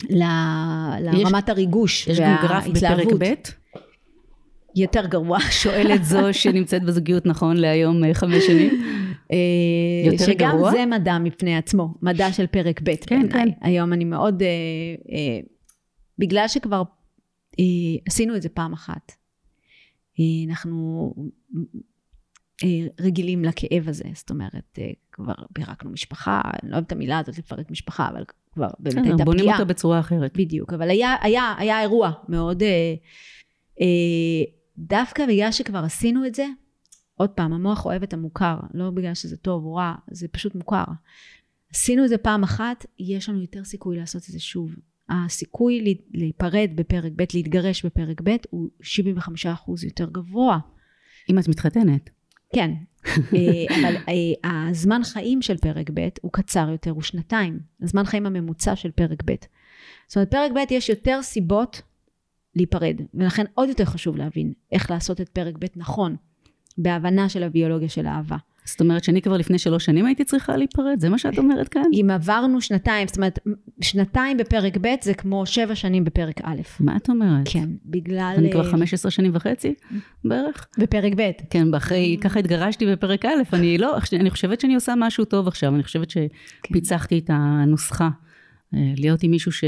לרמת 0.09 1.49
הריגוש 1.49 2.07
יש 2.07 2.19
וההתלהבות. 2.19 2.75
יש 2.75 2.83
גם 2.83 2.89
גרף 2.89 3.07
בפרק 3.07 3.13
ב'? 3.19 3.62
יותר 4.75 5.05
גרוע. 5.05 5.39
שואלת 5.39 6.03
זו 6.03 6.19
שנמצאת 6.41 6.83
בזוגיות 6.83 7.25
נכון 7.25 7.57
להיום 7.57 8.03
אה, 8.03 8.13
חמש 8.13 8.43
שנים. 8.47 8.83
יותר 10.05 10.25
שגם 10.25 10.51
גרוע? 10.51 10.71
שגם 10.71 10.79
זה 10.79 10.85
מדע 10.85 11.17
מפני 11.17 11.57
עצמו, 11.57 11.93
מדע 12.01 12.31
של 12.31 12.47
פרק 12.47 12.81
ב' 12.81 12.95
כן, 13.07 13.27
בעיניי. 13.27 13.53
כן. 13.53 13.67
היום 13.67 13.93
אני 13.93 14.05
מאוד, 14.05 14.41
אה, 14.41 14.47
אה, 15.11 15.39
בגלל 16.19 16.47
שכבר 16.47 16.83
אה, 17.59 17.65
עשינו 18.07 18.35
את 18.35 18.41
זה 18.41 18.49
פעם 18.49 18.73
אחת. 18.73 19.11
אה, 20.19 20.49
אנחנו 20.49 21.13
אה, 22.63 22.87
רגילים 22.99 23.45
לכאב 23.45 23.89
הזה, 23.89 24.03
זאת 24.13 24.29
אומרת, 24.29 24.79
כבר 25.11 25.33
פירקנו 25.53 25.91
משפחה, 25.91 26.41
אני 26.63 26.71
לא 26.71 26.75
אוהבת 26.75 26.87
את 26.87 26.91
המילה 26.91 27.19
הזאת 27.19 27.37
לפרק 27.37 27.71
משפחה, 27.71 28.09
אבל 28.09 28.23
כבר 28.51 28.67
באמת 28.79 28.95
הייתה 28.95 29.11
פגיעה. 29.11 29.25
בונים 29.25 29.49
אותה 29.49 29.65
בצורה 29.65 29.99
אחרת. 29.99 30.37
בדיוק, 30.37 30.73
אבל 30.73 30.89
היה, 30.89 31.15
היה, 31.21 31.53
היה 31.57 31.81
אירוע 31.81 32.11
מאוד, 32.29 32.63
דווקא 34.77 35.25
בגלל 35.25 35.51
שכבר 35.51 35.79
עשינו 35.79 36.25
את 36.25 36.35
זה, 36.35 36.45
עוד 37.15 37.29
פעם, 37.29 37.53
המוח 37.53 37.85
אוהב 37.85 38.03
את 38.03 38.13
המוכר, 38.13 38.57
לא 38.73 38.89
בגלל 38.89 39.13
שזה 39.13 39.37
טוב 39.37 39.65
או 39.65 39.75
רע, 39.75 39.95
זה 40.11 40.27
פשוט 40.27 40.55
מוכר. 40.55 40.83
עשינו 41.73 42.03
את 42.03 42.09
זה 42.09 42.17
פעם 42.17 42.43
אחת, 42.43 42.85
יש 42.99 43.29
לנו 43.29 43.41
יותר 43.41 43.63
סיכוי 43.63 43.97
לעשות 43.97 44.21
את 44.21 44.27
זה 44.27 44.39
שוב. 44.39 44.71
הסיכוי 45.09 45.97
להיפרד 46.13 46.69
בפרק 46.75 47.11
ב', 47.15 47.23
להתגרש 47.33 47.85
בפרק 47.85 48.21
ב', 48.23 48.35
הוא 48.49 48.69
75% 48.81 49.85
יותר 49.85 50.09
גבוה. 50.09 50.59
אם 51.29 51.39
את 51.39 51.47
מתחתנת. 51.47 52.09
כן, 52.55 52.71
אה, 53.07 53.75
אבל 53.81 53.95
אה, 54.45 54.69
הזמן 54.69 55.01
חיים 55.03 55.41
של 55.41 55.57
פרק 55.57 55.89
ב' 55.93 56.07
הוא 56.21 56.31
קצר 56.31 56.69
יותר, 56.69 56.91
הוא 56.91 57.01
שנתיים. 57.01 57.59
הזמן 57.81 58.05
חיים 58.05 58.25
הממוצע 58.25 58.75
של 58.75 58.91
פרק 58.91 59.23
ב'. 59.25 59.33
זאת 60.07 60.15
אומרת, 60.17 60.31
פרק 60.31 60.51
ב' 60.51 60.71
יש 60.71 60.89
יותר 60.89 61.19
סיבות 61.21 61.81
להיפרד, 62.55 62.95
ולכן 63.13 63.45
עוד 63.53 63.69
יותר 63.69 63.85
חשוב 63.85 64.17
להבין 64.17 64.53
איך 64.71 64.91
לעשות 64.91 65.21
את 65.21 65.29
פרק 65.29 65.57
ב' 65.59 65.65
נכון, 65.75 66.15
בהבנה 66.77 67.29
של 67.29 67.43
הביולוגיה 67.43 67.89
של 67.89 68.05
האהבה. 68.05 68.37
זאת 68.65 68.81
אומרת 68.81 69.03
שאני 69.03 69.21
כבר 69.21 69.37
לפני 69.37 69.59
שלוש 69.59 69.85
שנים 69.85 70.05
הייתי 70.05 70.23
צריכה 70.23 70.57
להיפרד? 70.57 70.99
זה 70.99 71.09
מה 71.09 71.17
שאת 71.17 71.37
אומרת 71.37 71.67
כאן? 71.67 71.83
אם 71.93 72.09
עברנו 72.13 72.61
שנתיים, 72.61 73.07
זאת 73.07 73.17
אומרת, 73.17 73.39
שנתיים 73.81 74.37
בפרק 74.37 74.77
ב' 74.81 74.95
זה 75.01 75.13
כמו 75.13 75.45
שבע 75.45 75.75
שנים 75.75 76.03
בפרק 76.03 76.41
א'. 76.43 76.61
מה 76.79 76.97
את 76.97 77.09
אומרת? 77.09 77.47
כן, 77.49 77.69
בגלל... 77.85 78.33
אני 78.37 78.51
כבר 78.51 78.71
15 78.71 79.09
אה, 79.09 79.11
שנים 79.11 79.31
וחצי 79.35 79.73
בערך? 80.25 80.67
בפרק 80.77 81.13
ב'. 81.17 81.31
כן, 81.49 81.73
אחרי, 81.73 82.17
ככה 82.21 82.39
התגרשתי 82.39 82.85
בפרק 82.85 83.25
א', 83.25 83.29
אני 83.53 83.77
לא, 83.77 83.97
אני 84.13 84.29
חושבת 84.29 84.59
שאני 84.59 84.75
עושה 84.75 84.93
משהו 84.97 85.25
טוב 85.25 85.47
עכשיו, 85.47 85.75
אני 85.75 85.83
חושבת 85.83 86.07
שפיצחתי 86.09 87.19
את 87.19 87.29
הנוסחה. 87.33 88.09
אה, 88.73 88.93
להיות 88.97 89.23
עם 89.23 89.31
מישהו 89.31 89.51
ש... 89.51 89.63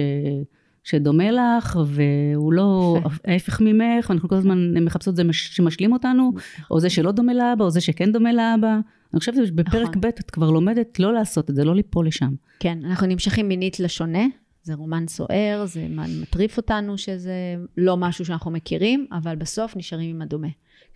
שדומה 0.86 1.32
לך, 1.32 1.80
והוא 1.86 2.54
לא 2.54 2.98
ההפך 3.28 3.62
ממך, 3.62 4.10
ואנחנו 4.10 4.30
כל 4.30 4.36
הזמן 4.36 4.84
מחפשות 4.86 5.16
זה 5.16 5.24
שמשלים 5.32 5.94
אותנו, 5.94 6.32
או 6.72 6.80
זה 6.80 6.90
שלא 6.90 7.12
דומה 7.12 7.34
לאבא, 7.34 7.64
או 7.66 7.70
זה 7.70 7.82
שכן 7.82 8.12
דומה 8.12 8.34
לאבא. 8.34 8.80
אני 9.14 9.20
חושבת 9.20 9.48
שבפרק 9.48 9.90
נכון. 9.90 10.02
ב' 10.02 10.06
את 10.06 10.32
כבר 10.32 10.52
לומדת 10.52 11.00
לא 11.00 11.14
לעשות 11.14 11.50
את 11.50 11.56
זה, 11.56 11.64
לא 11.64 11.76
ליפול 11.76 12.08
לשם. 12.08 12.34
כן, 12.60 12.80
אנחנו 12.86 13.08
נמשכים 13.08 13.48
מינית 13.48 13.80
לשונה, 13.80 14.26
זה 14.64 14.74
רומן 14.74 15.08
סוער, 15.08 15.66
זה 15.66 15.88
מטריף 16.22 16.58
אותנו 16.58 16.98
שזה 16.98 17.56
לא 17.78 17.98
משהו 17.98 18.26
שאנחנו 18.26 18.52
מכירים, 18.52 19.08
אבל 19.12 19.36
בסוף 19.36 19.78
נשארים 19.78 20.10
עם 20.10 20.22
הדומה. 20.22 20.48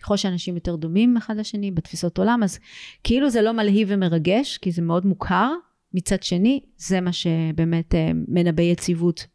ככל 0.02 0.16
שאנשים 0.16 0.54
יותר 0.54 0.76
דומים 0.76 1.16
אחד 1.16 1.36
לשני 1.36 1.70
בתפיסות 1.70 2.18
עולם, 2.18 2.40
אז 2.42 2.58
כאילו 3.04 3.30
זה 3.30 3.42
לא 3.42 3.52
מלהיב 3.52 3.88
ומרגש, 3.90 4.58
כי 4.58 4.72
זה 4.72 4.82
מאוד 4.82 5.06
מוכר. 5.06 5.52
מצד 5.94 6.22
שני, 6.22 6.60
זה 6.76 7.00
מה 7.00 7.12
שבאמת 7.12 7.94
אה, 7.94 8.10
מנבא 8.28 8.62
יציבות 8.62 9.26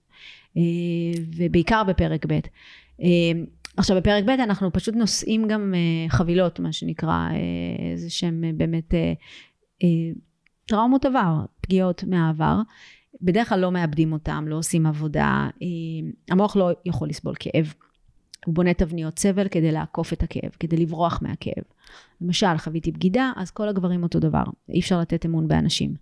ובעיקר 1.37 1.83
בפרק 1.83 2.25
ב'. 2.25 2.39
אה, 3.01 3.07
עכשיו 3.77 3.97
בפרק 3.97 4.23
ב' 4.23 4.29
אנחנו 4.29 4.73
פשוט 4.73 4.95
נושאים 4.95 5.47
גם 5.47 5.73
אה, 5.75 6.09
חבילות, 6.09 6.59
מה 6.59 6.71
שנקרא, 6.71 7.29
איזה 7.91 8.09
שהם 8.09 8.43
באמת 8.57 8.93
טראומות 10.65 11.05
עבר, 11.05 11.45
פגיעות 11.61 12.03
מהעבר. 12.03 12.61
בדרך 13.21 13.49
כלל 13.49 13.59
לא 13.59 13.71
מאבדים 13.71 14.13
אותם, 14.13 14.45
לא 14.47 14.55
עושים 14.55 14.85
עבודה. 14.85 15.49
המוח 16.29 16.55
לא 16.55 16.71
יכול 16.85 17.09
לסבול 17.09 17.33
כאב. 17.39 17.73
הוא 18.45 18.55
בונה 18.55 18.73
תבניות 18.73 19.19
סבל 19.19 19.47
כדי 19.47 19.71
לעקוף 19.71 20.13
את 20.13 20.23
הכאב, 20.23 20.51
כדי 20.59 20.77
לברוח 20.77 21.19
מהכאב. 21.21 21.63
למשל, 22.21 22.57
חוויתי 22.57 22.91
בגידה, 22.91 23.31
אז 23.35 23.51
כל 23.51 23.67
הגברים 23.67 24.03
אותו 24.03 24.19
דבר. 24.19 24.43
אי 24.69 24.79
אפשר 24.79 24.99
לתת 24.99 25.25
אמון 25.25 25.47
באנשים. 25.47 25.93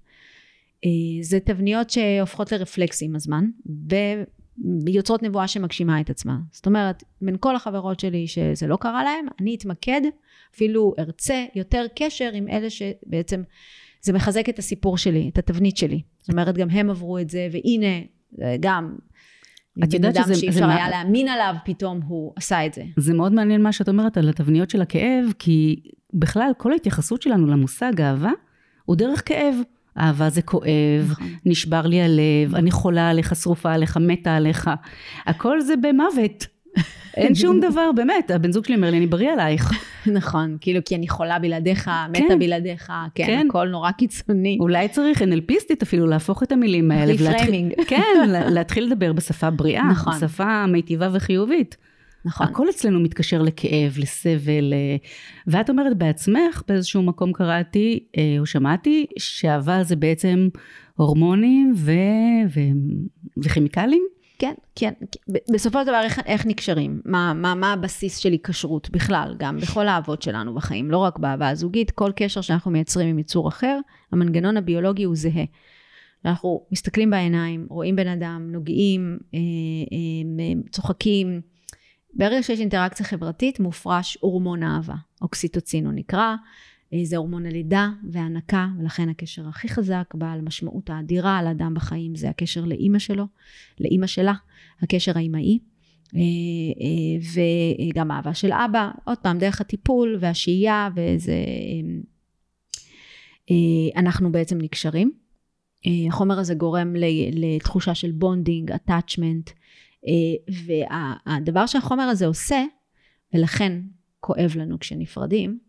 זה 1.21 1.39
תבניות 1.39 1.89
שהופכות 1.89 2.51
לרפלקס 2.51 3.03
עם 3.03 3.15
הזמן, 3.15 3.45
יוצרות 4.87 5.23
נבואה 5.23 5.47
שמגשימה 5.47 6.01
את 6.01 6.09
עצמה. 6.09 6.37
זאת 6.51 6.65
אומרת, 6.65 7.03
בין 7.21 7.35
כל 7.39 7.55
החברות 7.55 7.99
שלי 7.99 8.27
שזה 8.27 8.67
לא 8.67 8.75
קרה 8.75 9.03
להן, 9.03 9.25
אני 9.39 9.55
אתמקד, 9.55 10.01
אפילו 10.55 10.93
ארצה 10.99 11.45
יותר 11.55 11.85
קשר 11.95 12.29
עם 12.33 12.47
אלה 12.47 12.69
שבעצם, 12.69 13.43
זה 14.01 14.13
מחזק 14.13 14.49
את 14.49 14.59
הסיפור 14.59 14.97
שלי, 14.97 15.29
את 15.33 15.37
התבנית 15.37 15.77
שלי. 15.77 16.01
זאת 16.19 16.29
אומרת, 16.29 16.57
גם 16.57 16.69
הם 16.69 16.89
עברו 16.89 17.19
את 17.19 17.29
זה, 17.29 17.47
והנה, 17.51 18.05
גם 18.59 18.95
את 19.83 19.93
יודעת 19.93 20.15
שזה... 20.15 20.35
שאי 20.35 20.49
אפשר 20.49 20.69
היה 20.69 20.89
להאמין 20.89 21.27
עליו, 21.27 21.55
פתאום 21.65 21.99
הוא 22.07 22.33
עשה 22.35 22.65
את 22.65 22.73
זה. 22.73 22.83
זה 22.97 23.13
מאוד 23.13 23.33
מעניין 23.33 23.61
מה 23.61 23.71
שאת 23.71 23.89
אומרת 23.89 24.17
על 24.17 24.29
התבניות 24.29 24.69
של 24.69 24.81
הכאב, 24.81 25.33
כי 25.39 25.83
בכלל 26.13 26.51
כל 26.57 26.71
ההתייחסות 26.71 27.21
שלנו 27.21 27.47
למושג 27.47 28.01
אהבה, 28.01 28.31
הוא 28.85 28.95
דרך 28.95 29.27
כאב. 29.27 29.55
אהבה 29.97 30.29
זה 30.29 30.41
כואב, 30.41 30.67
נכון. 31.11 31.27
נשבר 31.45 31.81
לי 31.81 32.01
הלב, 32.01 32.55
אני 32.55 32.71
חולה 32.71 33.09
עליך, 33.09 33.35
שרופה 33.35 33.73
עליך, 33.73 33.97
מתה 34.01 34.35
עליך. 34.35 34.69
הכל 35.25 35.61
זה 35.61 35.73
במוות. 35.81 36.47
אין 37.17 37.35
שום 37.35 37.59
דבר, 37.59 37.91
באמת, 37.95 38.31
הבן 38.31 38.51
זוג 38.51 38.65
שלי 38.65 38.75
אומר 38.75 38.91
לי, 38.91 38.97
אני 38.97 39.07
בריא 39.07 39.31
עלייך. 39.31 39.71
נכון, 40.07 40.57
כאילו, 40.61 40.79
כי 40.85 40.95
אני 40.95 41.07
חולה 41.07 41.39
בלעדיך, 41.39 41.91
מתה 42.09 42.19
כן. 42.29 42.39
בלעדיך, 42.39 42.91
כן, 43.15 43.25
כן. 43.25 43.47
הכל 43.49 43.67
נורא 43.67 43.91
קיצוני. 43.91 44.57
אולי 44.59 44.87
צריך 44.87 45.21
NLPיסטית 45.21 45.81
אפילו 45.83 46.07
להפוך 46.07 46.43
את 46.43 46.51
המילים 46.51 46.91
האלה. 46.91 47.11
ריפריימינג. 47.11 47.73
כן, 47.87 48.01
לה- 48.27 48.49
להתחיל 48.49 48.83
לדבר 48.85 49.13
בשפה 49.13 49.49
בריאה, 49.49 49.83
נכון. 49.91 50.13
בשפה 50.15 50.65
מיטיבה 50.67 51.09
וחיובית. 51.13 51.77
נכון. 52.25 52.47
הכל 52.47 52.69
אצלנו 52.69 52.99
מתקשר 52.99 53.41
לכאב, 53.41 53.95
לסבל, 53.97 54.73
אה, 54.73 54.95
ואת 55.47 55.69
אומרת 55.69 55.97
בעצמך, 55.97 56.63
באיזשהו 56.67 57.03
מקום 57.03 57.33
קראתי 57.33 58.07
אה, 58.17 58.35
או 58.39 58.45
שמעתי, 58.45 59.05
שאהבה 59.17 59.83
זה 59.83 59.95
בעצם 59.95 60.49
הורמונים 60.95 61.73
ו... 61.77 61.91
ו... 62.49 62.59
וכימיקלים? 63.43 64.03
כן, 64.39 64.53
כן. 64.75 64.93
בסופו 65.51 65.79
של 65.79 65.87
דבר, 65.87 66.01
איך, 66.03 66.19
איך 66.25 66.45
נקשרים? 66.45 67.01
מה, 67.05 67.33
מה, 67.33 67.55
מה 67.55 67.73
הבסיס 67.73 68.17
של 68.17 68.31
היקשרות 68.31 68.89
בכלל, 68.89 69.35
גם 69.39 69.57
בכל 69.57 69.87
האהבות 69.87 70.21
שלנו 70.21 70.55
בחיים, 70.55 70.91
לא 70.91 70.97
רק 70.97 71.19
באהבה 71.19 71.49
הזוגית, 71.49 71.91
כל 71.91 72.11
קשר 72.15 72.41
שאנחנו 72.41 72.71
מייצרים 72.71 73.07
עם 73.07 73.19
יצור 73.19 73.47
אחר, 73.47 73.79
המנגנון 74.11 74.57
הביולוגי 74.57 75.03
הוא 75.03 75.15
זהה. 75.15 75.43
אנחנו 76.25 76.65
מסתכלים 76.71 77.09
בעיניים, 77.09 77.65
רואים 77.69 77.95
בן 77.95 78.07
אדם, 78.07 78.49
נוגעים, 78.51 79.17
אה, 79.33 79.39
צוחקים. 80.71 81.41
ברגע 82.15 82.43
שיש 82.43 82.59
אינטראקציה 82.59 83.05
חברתית, 83.05 83.59
מופרש 83.59 84.17
הורמון 84.21 84.63
האהבה, 84.63 84.95
אוקסיטוצין 85.21 85.85
הוא 85.85 85.93
נקרא. 85.93 86.35
אה, 86.93 86.99
זה 87.03 87.17
הורמון 87.17 87.45
הלידה 87.45 87.89
וההנקה, 88.11 88.67
ולכן 88.79 89.09
הקשר 89.09 89.47
הכי 89.47 89.69
חזק, 89.69 90.13
בעל 90.13 90.41
משמעות 90.41 90.89
האדירה 90.89 91.37
על 91.37 91.47
אדם 91.47 91.73
בחיים, 91.73 92.15
זה 92.15 92.29
הקשר 92.29 92.65
לאימא 92.65 92.99
שלו, 92.99 93.25
לאימא 93.79 94.07
שלה, 94.07 94.33
הקשר 94.81 95.11
האימהי. 95.15 95.59
אה, 96.15 96.21
אה, 96.81 97.43
וגם 97.89 98.11
אהבה 98.11 98.33
של 98.33 98.53
אבא, 98.53 98.91
עוד 99.05 99.17
פעם, 99.17 99.37
דרך 99.37 99.61
הטיפול 99.61 100.17
והשהייה, 100.19 100.89
אה, 103.51 103.55
אנחנו 103.95 104.31
בעצם 104.31 104.57
נקשרים. 104.57 105.11
החומר 106.07 106.39
הזה 106.39 106.53
גורם 106.53 106.93
לתחושה 107.33 107.95
של 107.95 108.11
bonding, 108.11 108.71
attachment, 108.71 109.51
והדבר 110.65 111.65
שהחומר 111.65 112.03
הזה 112.03 112.27
עושה, 112.27 112.63
ולכן 113.33 113.81
כואב 114.19 114.51
לנו 114.55 114.79
כשנפרדים, 114.79 115.59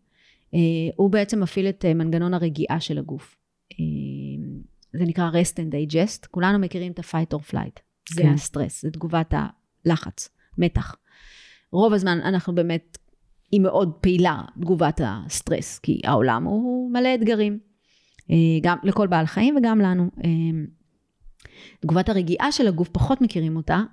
אה, 0.53 0.59
הוא 0.95 1.09
בעצם 1.09 1.39
מפעיל 1.39 1.69
את 1.69 1.85
אה, 1.85 1.93
מנגנון 1.93 2.33
הרגיעה 2.33 2.79
של 2.79 2.97
הגוף. 2.97 3.37
אה, 3.71 3.75
זה 4.93 5.03
נקרא 5.03 5.31
rest 5.31 5.55
and 5.55 5.73
digest, 5.73 6.27
כולנו 6.31 6.59
מכירים 6.59 6.91
את 6.91 6.99
ה-fight 6.99 7.37
or 7.37 7.51
flight, 7.51 7.79
זה 8.09 8.21
כן. 8.21 8.33
הסטרס, 8.33 8.81
זה 8.81 8.91
תגובת 8.91 9.33
הלחץ, 9.85 10.29
מתח. 10.57 10.95
רוב 11.71 11.93
הזמן 11.93 12.19
אנחנו 12.23 12.55
באמת, 12.55 12.97
היא 13.51 13.61
מאוד 13.61 13.91
פעילה, 14.01 14.41
תגובת 14.61 15.01
הסטרס, 15.03 15.79
כי 15.79 16.01
העולם 16.03 16.43
הוא 16.43 16.91
מלא 16.91 17.15
אתגרים, 17.15 17.59
אה, 18.31 18.35
גם 18.61 18.77
לכל 18.83 19.07
בעל 19.07 19.25
חיים 19.25 19.55
וגם 19.57 19.79
לנו. 19.79 20.09
אה, 20.23 20.29
תגובת 21.79 22.09
הרגיעה 22.09 22.51
של 22.51 22.67
הגוף, 22.67 22.89
פחות 22.89 23.21
מכירים 23.21 23.55
אותה, 23.55 23.75
אה, 23.75 23.83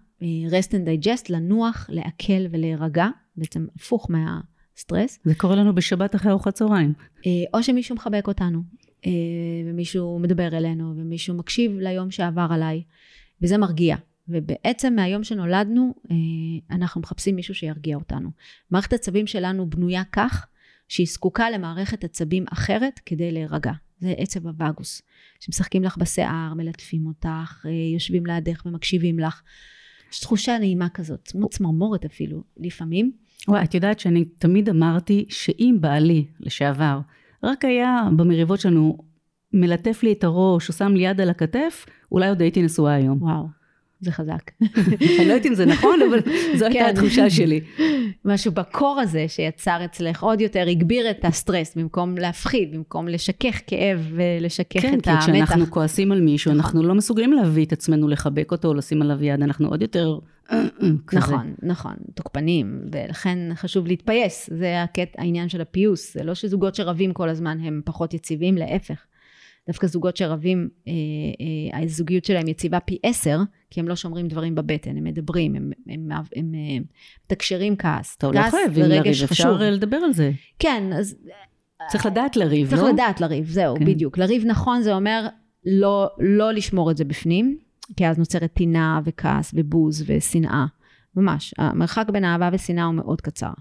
rest 0.50 0.68
and 0.68 1.06
digest, 1.06 1.26
לנוח, 1.28 1.86
לעכל 1.92 2.46
ולהירגע, 2.50 3.06
בעצם 3.36 3.66
הפוך 3.76 4.10
מהסטרס. 4.10 5.18
זה 5.24 5.34
קורה 5.34 5.56
לנו 5.56 5.74
בשבת 5.74 6.14
אחרי 6.14 6.30
ארוחת 6.30 6.54
צהריים. 6.54 6.92
אה, 7.26 7.30
או 7.54 7.62
שמישהו 7.62 7.96
מחבק 7.96 8.28
אותנו, 8.28 8.62
אה, 9.06 9.10
ומישהו 9.66 10.18
מדבר 10.18 10.56
אלינו, 10.56 10.94
ומישהו 10.96 11.34
מקשיב 11.34 11.72
ליום 11.78 12.10
שעבר 12.10 12.46
עליי, 12.50 12.82
וזה 13.42 13.58
מרגיע. 13.58 13.96
ובעצם 14.28 14.94
מהיום 14.94 15.24
שנולדנו, 15.24 15.94
אה, 16.10 16.16
אנחנו 16.76 17.00
מחפשים 17.00 17.36
מישהו 17.36 17.54
שירגיע 17.54 17.96
אותנו. 17.96 18.30
מערכת 18.70 18.92
עצבים 18.92 19.26
שלנו 19.26 19.70
בנויה 19.70 20.02
כך, 20.12 20.46
שהיא 20.88 21.06
זקוקה 21.06 21.50
למערכת 21.50 22.04
עצבים 22.04 22.44
אחרת 22.52 23.00
כדי 23.06 23.32
להירגע. 23.32 23.72
זה 23.98 24.14
עצב 24.18 24.46
הווגוס, 24.46 25.02
שמשחקים 25.40 25.82
לך 25.82 25.98
בשיער, 25.98 26.54
מלטפים 26.54 27.06
אותך, 27.06 27.66
יושבים 27.94 28.26
לידך 28.26 28.66
ומקשיבים 28.66 29.18
לך. 29.18 29.42
יש 30.12 30.20
תחושה 30.20 30.58
נעימה 30.58 30.88
כזאת, 30.88 31.28
כמו 31.32 31.48
צמרמורת 31.48 32.04
אפילו, 32.04 32.42
לפעמים. 32.56 33.12
וואי, 33.48 33.64
את 33.64 33.74
יודעת 33.74 34.00
שאני 34.00 34.24
תמיד 34.24 34.68
אמרתי 34.68 35.26
שאם 35.28 35.76
בעלי 35.80 36.26
לשעבר 36.40 37.00
רק 37.44 37.64
היה 37.64 38.08
במריבות 38.16 38.60
שלנו 38.60 38.98
מלטף 39.52 40.02
לי 40.02 40.12
את 40.12 40.24
הראש 40.24 40.68
או 40.68 40.74
שם 40.74 40.92
לי 40.94 41.02
יד 41.04 41.20
על 41.20 41.30
הכתף, 41.30 41.86
אולי 42.12 42.28
עוד 42.28 42.40
הייתי 42.40 42.62
נשואה 42.62 42.94
היום. 42.94 43.22
וואו, 43.22 43.46
זה 44.02 44.12
חזק. 44.12 44.50
אני 44.60 45.26
לא 45.26 45.32
יודעת 45.32 45.46
אם 45.46 45.54
זה 45.54 45.66
נכון, 45.66 46.00
אבל 46.10 46.18
זו 46.56 46.64
הייתה 46.64 46.78
כן. 46.78 46.90
התחושה 46.90 47.30
שלי. 47.30 47.60
משהו 48.24 48.52
בקור 48.52 49.00
הזה 49.00 49.24
שיצר 49.28 49.84
אצלך 49.84 50.22
עוד 50.22 50.40
יותר, 50.40 50.66
הגביר 50.68 51.10
את 51.10 51.24
הסטרס, 51.24 51.76
במקום 51.76 52.18
להפחיד, 52.18 52.72
במקום 52.74 53.08
לשכך 53.08 53.60
כאב 53.66 54.12
ולשכך 54.14 54.80
כן, 54.80 54.98
את 54.98 55.04
כי 55.04 55.10
המתח. 55.10 55.24
כשאנחנו 55.24 55.70
כועסים 55.70 56.12
על 56.12 56.20
מישהו. 56.20 56.52
אנחנו 56.52 56.82
לא 56.82 56.94
מסוגלים 56.94 57.32
להביא 57.32 57.64
את 57.64 57.72
עצמנו 57.72 58.08
לחבק 58.08 58.52
אותו 58.52 58.68
או 58.68 58.74
לשים 58.74 59.02
עליו 59.02 59.24
יד, 59.24 59.42
אנחנו 59.42 59.68
עוד 59.68 59.82
יותר 59.82 60.18
אה, 60.52 60.58
אה, 60.58 60.88
כזה. 61.06 61.18
נכון, 61.18 61.54
נכון, 61.62 61.94
תוקפנים, 62.14 62.80
ולכן 62.92 63.38
חשוב 63.54 63.86
להתפייס, 63.86 64.50
זה 64.52 64.82
הקט, 64.82 65.08
העניין 65.18 65.48
של 65.48 65.60
הפיוס, 65.60 66.14
זה 66.14 66.22
לא 66.24 66.34
שזוגות 66.34 66.74
שרבים 66.74 67.12
כל 67.12 67.28
הזמן 67.28 67.58
הם 67.60 67.80
פחות 67.84 68.14
יציבים, 68.14 68.54
להפך. 68.54 69.04
דווקא 69.66 69.86
זוגות 69.86 70.16
שרבים, 70.16 70.68
אה, 70.88 70.92
אה, 71.72 71.82
הזוגיות 71.82 72.24
שלהם 72.24 72.48
יציבה 72.48 72.80
פי 72.80 72.98
עשר, 73.02 73.38
כי 73.70 73.80
הם 73.80 73.88
לא 73.88 73.96
שומרים 73.96 74.28
דברים 74.28 74.54
בבטן, 74.54 74.96
הם 74.96 75.04
מדברים, 75.04 75.54
הם, 75.54 75.70
הם, 75.88 76.10
הם, 76.12 76.22
הם 76.36 76.54
אה, 76.54 76.84
מתקשרים 77.24 77.76
כעס. 77.76 78.16
טוב, 78.16 78.34
לא 78.34 78.42
כעס 78.42 78.50
חייבים 78.50 78.84
ורגש 78.84 79.18
לריב, 79.18 79.30
חשוב. 79.30 79.46
אפשר 79.46 79.64
אה, 79.64 79.70
לדבר 79.70 79.96
על 79.96 80.12
זה. 80.12 80.32
כן, 80.58 80.92
אז 80.92 81.16
צריך 81.90 82.06
לדעת 82.06 82.36
לריב, 82.36 82.70
צריך 82.70 82.82
לא? 82.82 82.90
לדעת 82.90 83.20
לריב, 83.20 83.48
זהו, 83.48 83.76
כן. 83.76 83.84
בדיוק. 83.84 84.18
לריב 84.18 84.44
נכון 84.46 84.82
זה 84.82 84.94
אומר 84.94 85.26
לא, 85.66 86.08
לא 86.18 86.52
לשמור 86.52 86.90
את 86.90 86.96
זה 86.96 87.04
בפנים, 87.04 87.58
כי 87.96 88.06
אז 88.06 88.18
נוצרת 88.18 88.52
טינה 88.52 89.00
וכעס 89.04 89.54
ובוז 89.54 90.04
ושנאה. 90.06 90.66
ממש, 91.16 91.54
המרחק 91.58 92.06
בין 92.12 92.24
אהבה 92.24 92.50
ושנאה 92.52 92.84
הוא 92.84 92.94
מאוד 92.94 93.20
קצר. 93.20 93.52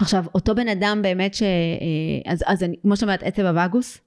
עכשיו, 0.00 0.24
אותו 0.34 0.54
בן 0.54 0.68
אדם 0.68 1.00
באמת 1.02 1.34
ש... 1.34 1.42
אה, 1.42 2.32
אז, 2.32 2.44
אז 2.46 2.62
אני, 2.62 2.76
כמו 2.82 2.96
שאת 2.96 3.02
אומרת, 3.02 3.22
עצב 3.22 3.42
הווגוס 3.42 3.98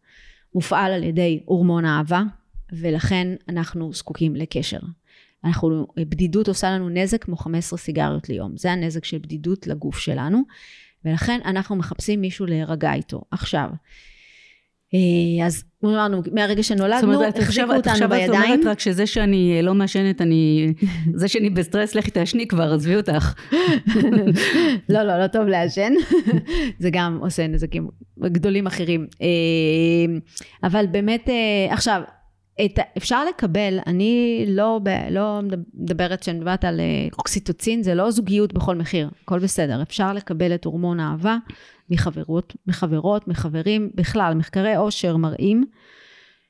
מופעל 0.55 0.91
על 0.93 1.03
ידי 1.03 1.43
הורמון 1.45 1.85
האהבה, 1.85 2.23
ולכן 2.71 3.27
אנחנו 3.49 3.93
זקוקים 3.93 4.35
לקשר. 4.35 4.79
אנחנו, 5.43 5.87
בדידות 5.97 6.47
עושה 6.47 6.71
לנו 6.71 6.89
נזק 6.89 7.23
כמו 7.23 7.35
15 7.35 7.79
סיגריות 7.79 8.29
ליום. 8.29 8.57
זה 8.57 8.71
הנזק 8.71 9.05
של 9.05 9.17
בדידות 9.17 9.67
לגוף 9.67 9.97
שלנו, 9.97 10.41
ולכן 11.05 11.39
אנחנו 11.45 11.75
מחפשים 11.75 12.21
מישהו 12.21 12.45
להירגע 12.45 12.93
איתו. 12.93 13.21
עכשיו, 13.31 13.69
אז 15.45 15.63
כמו 15.79 15.89
אמרנו, 15.89 16.21
מהרגע 16.31 16.63
שנולדנו, 16.63 17.13
אומרת, 17.13 17.35
את 17.35 17.39
עכשיו, 17.39 17.63
החזיקו 17.63 17.77
אותנו 17.77 17.91
עכשיו 17.91 18.07
את 18.07 18.11
אומרת 18.11 18.29
בידיים. 18.29 18.67
רק 18.67 18.79
שזה 18.79 19.05
שאני 19.05 19.57
אה, 19.57 19.61
לא 19.61 19.73
מעשנת, 19.73 20.21
אני... 20.21 20.73
זה 21.19 21.27
שאני 21.27 21.49
בסטרס, 21.49 21.95
לכי 21.95 22.11
תעשני 22.11 22.47
כבר, 22.47 22.73
עזבי 22.73 22.95
אותך. 22.95 23.33
לא, 24.89 25.03
לא, 25.03 25.19
לא 25.19 25.27
טוב 25.27 25.47
לעשן. 25.47 25.93
זה 26.79 26.89
גם 26.91 27.17
עושה 27.21 27.47
נזקים 27.47 27.87
גדולים 28.21 28.67
אחרים. 28.67 29.07
אה, 29.21 29.27
אבל 30.63 30.85
באמת, 30.91 31.29
אה, 31.29 31.73
עכשיו, 31.73 32.01
את, 32.65 32.79
אפשר 32.97 33.25
לקבל, 33.25 33.79
אני 33.87 34.45
לא, 34.47 34.79
ב- 34.83 35.07
לא 35.11 35.39
מדברת, 35.73 36.21
כשאני 36.21 36.37
מדברת 36.37 36.65
על 36.65 36.79
אה, 36.79 37.07
אוקסיטוצין, 37.17 37.83
זה 37.83 37.95
לא 37.95 38.11
זוגיות 38.11 38.53
בכל 38.53 38.75
מחיר, 38.75 39.09
הכל 39.23 39.39
בסדר. 39.39 39.81
אפשר 39.81 40.13
לקבל 40.13 40.55
את 40.55 40.65
הורמון 40.65 40.99
האהבה 40.99 41.37
מחברות, 41.89 42.55
מחברות, 42.67 43.27
מחברים, 43.27 43.89
בכלל, 43.95 44.33
מחקרי 44.33 44.75
עושר 44.75 45.17
מראים 45.17 45.63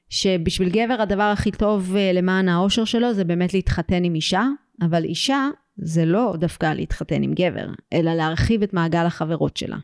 שבשביל 0.10 0.70
גבר 0.70 1.02
הדבר 1.02 1.24
הכי 1.24 1.52
טוב 1.52 1.96
אה, 1.96 2.12
למען 2.14 2.50
האושר 2.50 2.86
שלו 2.86 3.14
זה 3.14 3.24
באמת 3.24 3.54
להתחתן 3.54 4.04
עם 4.04 4.16
אישה, 4.16 4.44
אבל 4.82 5.04
אישה 5.04 5.48
זה 5.78 6.06
לא 6.06 6.36
דווקא 6.40 6.74
להתחתן 6.74 7.24
עם 7.24 7.34
גבר, 7.34 7.68
אלא 7.94 8.14
להרחיב 8.14 8.64
את 8.64 8.74
מעגל 8.74 9.06
החברות 9.06 9.58
שלה. 9.58 9.78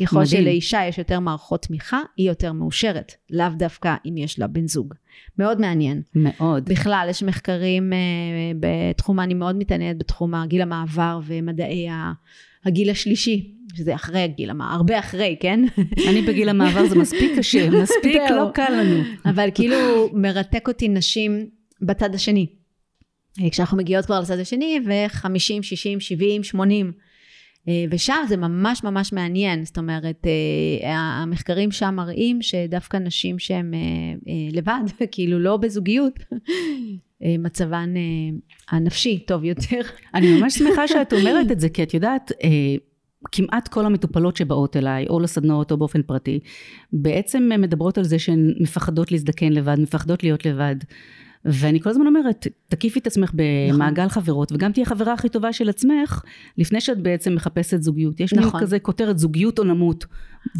ככל 0.00 0.16
מדהים. 0.16 0.42
שלאישה 0.42 0.80
יש 0.88 0.98
יותר 0.98 1.20
מערכות 1.20 1.62
תמיכה, 1.62 2.00
היא 2.16 2.28
יותר 2.28 2.52
מאושרת, 2.52 3.12
לאו 3.30 3.46
דווקא 3.56 3.94
אם 4.06 4.16
יש 4.16 4.38
לה 4.38 4.46
בן 4.46 4.66
זוג. 4.68 4.94
מאוד 5.38 5.60
מעניין. 5.60 6.02
מאוד. 6.14 6.64
בכלל, 6.68 7.06
יש 7.10 7.22
מחקרים 7.22 7.92
אה, 7.92 7.98
בתחום, 8.60 9.20
אני 9.20 9.34
מאוד 9.34 9.56
מתעניינת 9.56 9.98
בתחום 9.98 10.34
הגיל 10.34 10.62
המעבר 10.62 11.20
ומדעי 11.26 11.88
ה- 11.88 12.12
הגיל 12.64 12.90
השלישי, 12.90 13.50
שזה 13.74 13.94
אחרי 13.94 14.20
הגיל 14.20 14.50
המעבר, 14.50 14.72
הרבה 14.74 14.98
אחרי, 14.98 15.36
כן? 15.40 15.60
אני 16.08 16.22
בגיל 16.22 16.48
המעבר, 16.48 16.86
זה 16.88 16.98
מספיק 16.98 17.32
קשה, 17.38 17.70
מספיק. 17.82 18.22
לא 18.30 18.50
קל 18.54 18.72
לנו. 18.80 19.02
אבל 19.24 19.48
כאילו 19.54 19.76
מרתק 20.12 20.68
אותי 20.68 20.88
נשים 20.88 21.46
בצד 21.82 22.14
השני. 22.14 22.46
כשאנחנו 23.50 23.76
מגיעות 23.76 24.04
כבר 24.06 24.20
לצד 24.20 24.38
השני, 24.38 24.80
ו-50, 24.86 25.28
60, 25.62 26.00
70, 26.00 26.42
80. 26.44 26.92
אה, 27.68 27.84
ושם 27.90 28.24
זה 28.28 28.36
ממש 28.36 28.84
ממש 28.84 29.12
מעניין, 29.12 29.64
זאת 29.64 29.78
אומרת, 29.78 30.26
אה, 30.26 30.92
המחקרים 30.92 31.70
שם 31.70 31.94
מראים 31.94 32.42
שדווקא 32.42 32.96
נשים 32.96 33.38
שהן 33.38 33.74
אה, 33.74 33.80
לבד, 34.52 34.82
כאילו 35.12 35.38
לא 35.38 35.56
בזוגיות, 35.56 36.18
מצבן 37.38 37.94
הנפשי 38.70 39.18
טוב 39.18 39.44
יותר. 39.44 39.80
אני 40.14 40.40
ממש 40.40 40.54
שמחה 40.54 40.88
שאת 40.88 41.12
אומרת 41.12 41.50
את 41.50 41.60
זה, 41.60 41.68
כי 41.68 41.82
את 41.82 41.94
יודעת, 41.94 42.32
כמעט 43.32 43.68
כל 43.68 43.86
המטופלות 43.86 44.36
שבאות 44.36 44.76
אליי, 44.76 45.06
או 45.10 45.20
לסדנאות 45.20 45.72
או 45.72 45.76
באופן 45.76 46.02
פרטי, 46.02 46.40
בעצם 46.92 47.50
מדברות 47.58 47.98
על 47.98 48.04
זה 48.04 48.18
שהן 48.18 48.54
מפחדות 48.60 49.12
להזדקן 49.12 49.52
לבד, 49.52 49.80
מפחדות 49.80 50.22
להיות 50.22 50.46
לבד. 50.46 50.76
ואני 51.44 51.80
כל 51.80 51.90
הזמן 51.90 52.06
אומרת, 52.06 52.46
תקיפי 52.68 52.98
את 52.98 53.06
עצמך 53.06 53.32
במעגל 53.34 54.04
נכון. 54.04 54.22
חברות, 54.22 54.52
וגם 54.52 54.72
תהיה 54.72 54.86
חברה 54.86 55.12
הכי 55.12 55.28
טובה 55.28 55.52
של 55.52 55.68
עצמך, 55.68 56.22
לפני 56.58 56.80
שאת 56.80 56.98
בעצם 56.98 57.34
מחפשת 57.34 57.82
זוגיות. 57.82 58.20
יש 58.20 58.32
נכון. 58.32 58.52
מין 58.52 58.60
כזה 58.60 58.78
כותרת 58.78 59.18
זוגיות 59.18 59.58
או 59.58 59.64
נמות, 59.64 60.04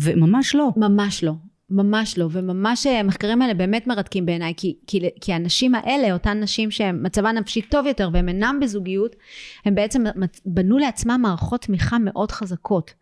וממש 0.00 0.54
לא. 0.54 0.68
ממש 0.76 1.24
לא. 1.24 1.32
ממש 1.70 2.18
לא, 2.18 2.28
וממש 2.30 2.86
אה, 2.86 3.00
המחקרים 3.00 3.42
האלה 3.42 3.54
באמת 3.54 3.86
מרתקים 3.86 4.26
בעיניי, 4.26 4.52
כי, 4.56 4.76
כי, 4.86 5.00
כי 5.20 5.32
הנשים 5.32 5.74
האלה, 5.74 6.12
אותן 6.12 6.40
נשים 6.40 6.70
שמצבן 6.70 7.38
נפשי 7.38 7.62
טוב 7.62 7.86
יותר 7.86 8.10
והן 8.12 8.28
אינן 8.28 8.58
בזוגיות, 8.60 9.16
הן 9.64 9.74
בעצם 9.74 10.04
בנו 10.46 10.78
לעצמן 10.78 11.20
מערכות 11.20 11.60
תמיכה 11.60 11.98
מאוד 11.98 12.30
חזקות. 12.30 12.94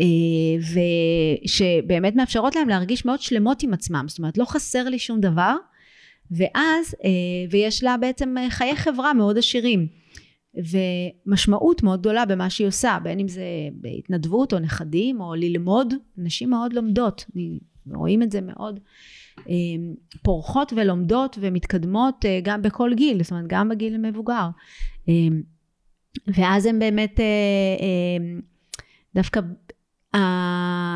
אה, 0.00 0.04
ושבאמת 1.44 2.16
מאפשרות 2.16 2.56
להם 2.56 2.68
להרגיש 2.68 3.04
מאוד 3.04 3.20
שלמות 3.20 3.62
עם 3.62 3.74
עצמם, 3.74 4.04
זאת 4.08 4.18
אומרת 4.18 4.38
לא 4.38 4.44
חסר 4.44 4.88
לי 4.88 4.98
שום 4.98 5.20
דבר, 5.20 5.56
ואז, 6.30 6.94
אה, 7.04 7.10
ויש 7.50 7.84
לה 7.84 7.96
בעצם 7.96 8.34
חיי 8.48 8.76
חברה 8.76 9.14
מאוד 9.14 9.38
עשירים. 9.38 9.86
ומשמעות 10.54 11.82
מאוד 11.82 12.00
גדולה 12.00 12.26
במה 12.26 12.50
שהיא 12.50 12.66
עושה, 12.66 12.98
בין 13.02 13.20
אם 13.20 13.28
זה 13.28 13.44
בהתנדבות 13.72 14.52
או 14.52 14.58
נכדים 14.58 15.20
או 15.20 15.34
ללמוד, 15.34 15.94
נשים 16.16 16.50
מאוד 16.50 16.72
לומדות, 16.72 17.24
רואים 17.86 18.22
את 18.22 18.30
זה 18.30 18.40
מאוד, 18.40 18.80
אה, 19.48 19.54
פורחות 20.22 20.72
ולומדות 20.76 21.38
ומתקדמות 21.40 22.24
אה, 22.24 22.40
גם 22.42 22.62
בכל 22.62 22.94
גיל, 22.94 23.22
זאת 23.22 23.32
אומרת 23.32 23.44
גם 23.48 23.68
בגיל 23.68 23.94
המבוגר. 23.94 24.48
אה, 25.08 25.14
ואז 26.26 26.66
הם 26.66 26.78
באמת 26.78 27.20
דווקא, 29.14 29.40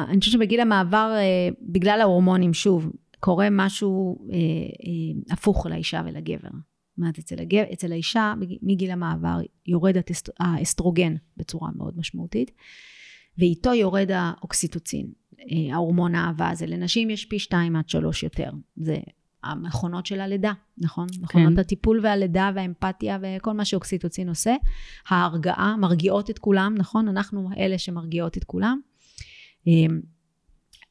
אני 0.08 0.20
חושבת 0.20 0.32
שבגיל 0.32 0.60
המעבר, 0.60 1.14
בגלל 1.62 2.00
ההורמונים, 2.00 2.54
שוב, 2.54 2.92
קורה 3.24 3.48
משהו 3.50 4.18
הפוך 5.30 5.66
לאישה 5.66 6.02
ולגבר. 6.06 6.48
זאת 6.48 6.98
אומרת, 6.98 7.18
אצל, 7.18 7.40
הגבר, 7.40 7.62
אצל 7.72 7.92
האישה, 7.92 8.34
מגיל 8.62 8.90
המעבר, 8.90 9.38
יורד 9.66 9.96
האסטרוגן 10.40 11.14
בצורה 11.36 11.70
מאוד 11.76 11.98
משמעותית, 11.98 12.50
ואיתו 13.38 13.74
יורד 13.74 14.10
האוקסיטוצין. 14.10 15.06
אה, 15.40 15.74
ההורמון 15.74 16.14
האהבה 16.14 16.48
הזה. 16.48 16.66
לנשים 16.66 17.10
יש 17.10 17.24
פי 17.24 17.38
שתיים 17.38 17.76
עד 17.76 17.88
שלוש 17.88 18.22
יותר. 18.22 18.50
זה 18.76 18.96
המכונות 19.44 20.06
של 20.06 20.20
הלידה, 20.20 20.52
נכון? 20.78 21.06
כן. 21.08 21.22
מכונות 21.22 21.58
הטיפול 21.58 22.00
והלידה 22.02 22.50
והאמפתיה 22.54 23.18
וכל 23.22 23.52
מה 23.52 23.64
שאוקסיטוצין 23.64 24.28
עושה. 24.28 24.54
ההרגעה, 25.08 25.76
מרגיעות 25.76 26.30
את 26.30 26.38
כולם, 26.38 26.74
נכון? 26.76 27.08
אנחנו 27.08 27.50
אלה 27.58 27.78
שמרגיעות 27.78 28.36
את 28.36 28.44
כולם. 28.44 28.80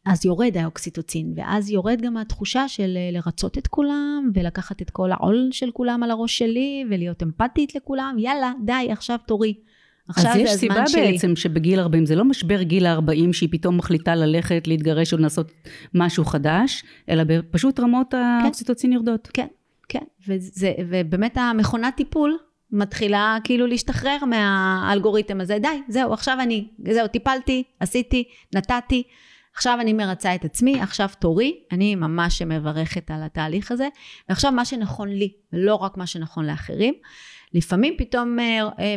אז 0.05 0.25
יורד 0.25 0.57
האוקסיטוצין, 0.57 1.33
ואז 1.35 1.69
יורד 1.69 2.01
גם 2.01 2.17
התחושה 2.17 2.67
של 2.67 2.97
אה, 2.97 3.09
לרצות 3.11 3.57
את 3.57 3.67
כולם, 3.67 4.31
ולקחת 4.33 4.81
את 4.81 4.89
כל 4.89 5.11
העול 5.11 5.49
של 5.51 5.71
כולם 5.71 6.03
על 6.03 6.11
הראש 6.11 6.37
שלי, 6.37 6.85
ולהיות 6.89 7.23
אמפתית 7.23 7.75
לכולם, 7.75 8.15
יאללה, 8.19 8.51
די, 8.65 8.87
עכשיו 8.91 9.17
תורי. 9.27 9.53
עכשיו 10.09 10.31
זה 10.33 10.41
הזמן 10.41 10.53
שלי. 10.53 10.81
אז 10.81 10.89
יש 10.89 10.91
סיבה 10.91 11.11
בעצם 11.11 11.35
שבגיל 11.35 11.79
40, 11.79 12.05
זה 12.05 12.15
לא 12.15 12.25
משבר 12.25 12.61
גיל 12.61 12.85
ה-40 12.85 13.33
שהיא 13.33 13.49
פתאום 13.51 13.77
מחליטה 13.77 14.15
ללכת, 14.15 14.67
להתגרש 14.67 15.13
או 15.13 15.17
לעשות 15.17 15.51
משהו 15.93 16.25
חדש, 16.25 16.83
אלא 17.09 17.23
פשוט 17.51 17.79
רמות 17.79 18.11
כן. 18.11 18.17
האוקסיטוצין 18.17 18.93
יורדות. 18.93 19.29
כן, 19.33 19.47
כן, 19.89 20.03
וזה, 20.27 20.71
ובאמת 20.89 21.37
המכונת 21.37 21.95
טיפול 21.95 22.37
מתחילה 22.71 23.37
כאילו 23.43 23.67
להשתחרר 23.67 24.17
מהאלגוריתם 24.25 25.41
הזה, 25.41 25.57
די, 25.61 25.81
זהו, 25.87 26.13
עכשיו 26.13 26.37
אני, 26.41 26.67
זהו, 26.91 27.07
טיפלתי, 27.07 27.63
עשיתי, 27.79 28.23
נתתי. 28.55 29.03
עכשיו 29.55 29.77
אני 29.81 29.93
מרצה 29.93 30.35
את 30.35 30.45
עצמי, 30.45 30.81
עכשיו 30.81 31.09
תורי, 31.19 31.59
אני 31.71 31.95
ממש 31.95 32.41
מברכת 32.41 33.11
על 33.11 33.23
התהליך 33.23 33.71
הזה, 33.71 33.87
ועכשיו 34.29 34.51
מה 34.51 34.65
שנכון 34.65 35.09
לי, 35.09 35.33
ולא 35.53 35.75
רק 35.75 35.97
מה 35.97 36.07
שנכון 36.07 36.45
לאחרים. 36.45 36.93
לפעמים 37.53 37.93
פתאום 37.97 38.39
אה, 38.39 38.69
אה, 38.79 38.95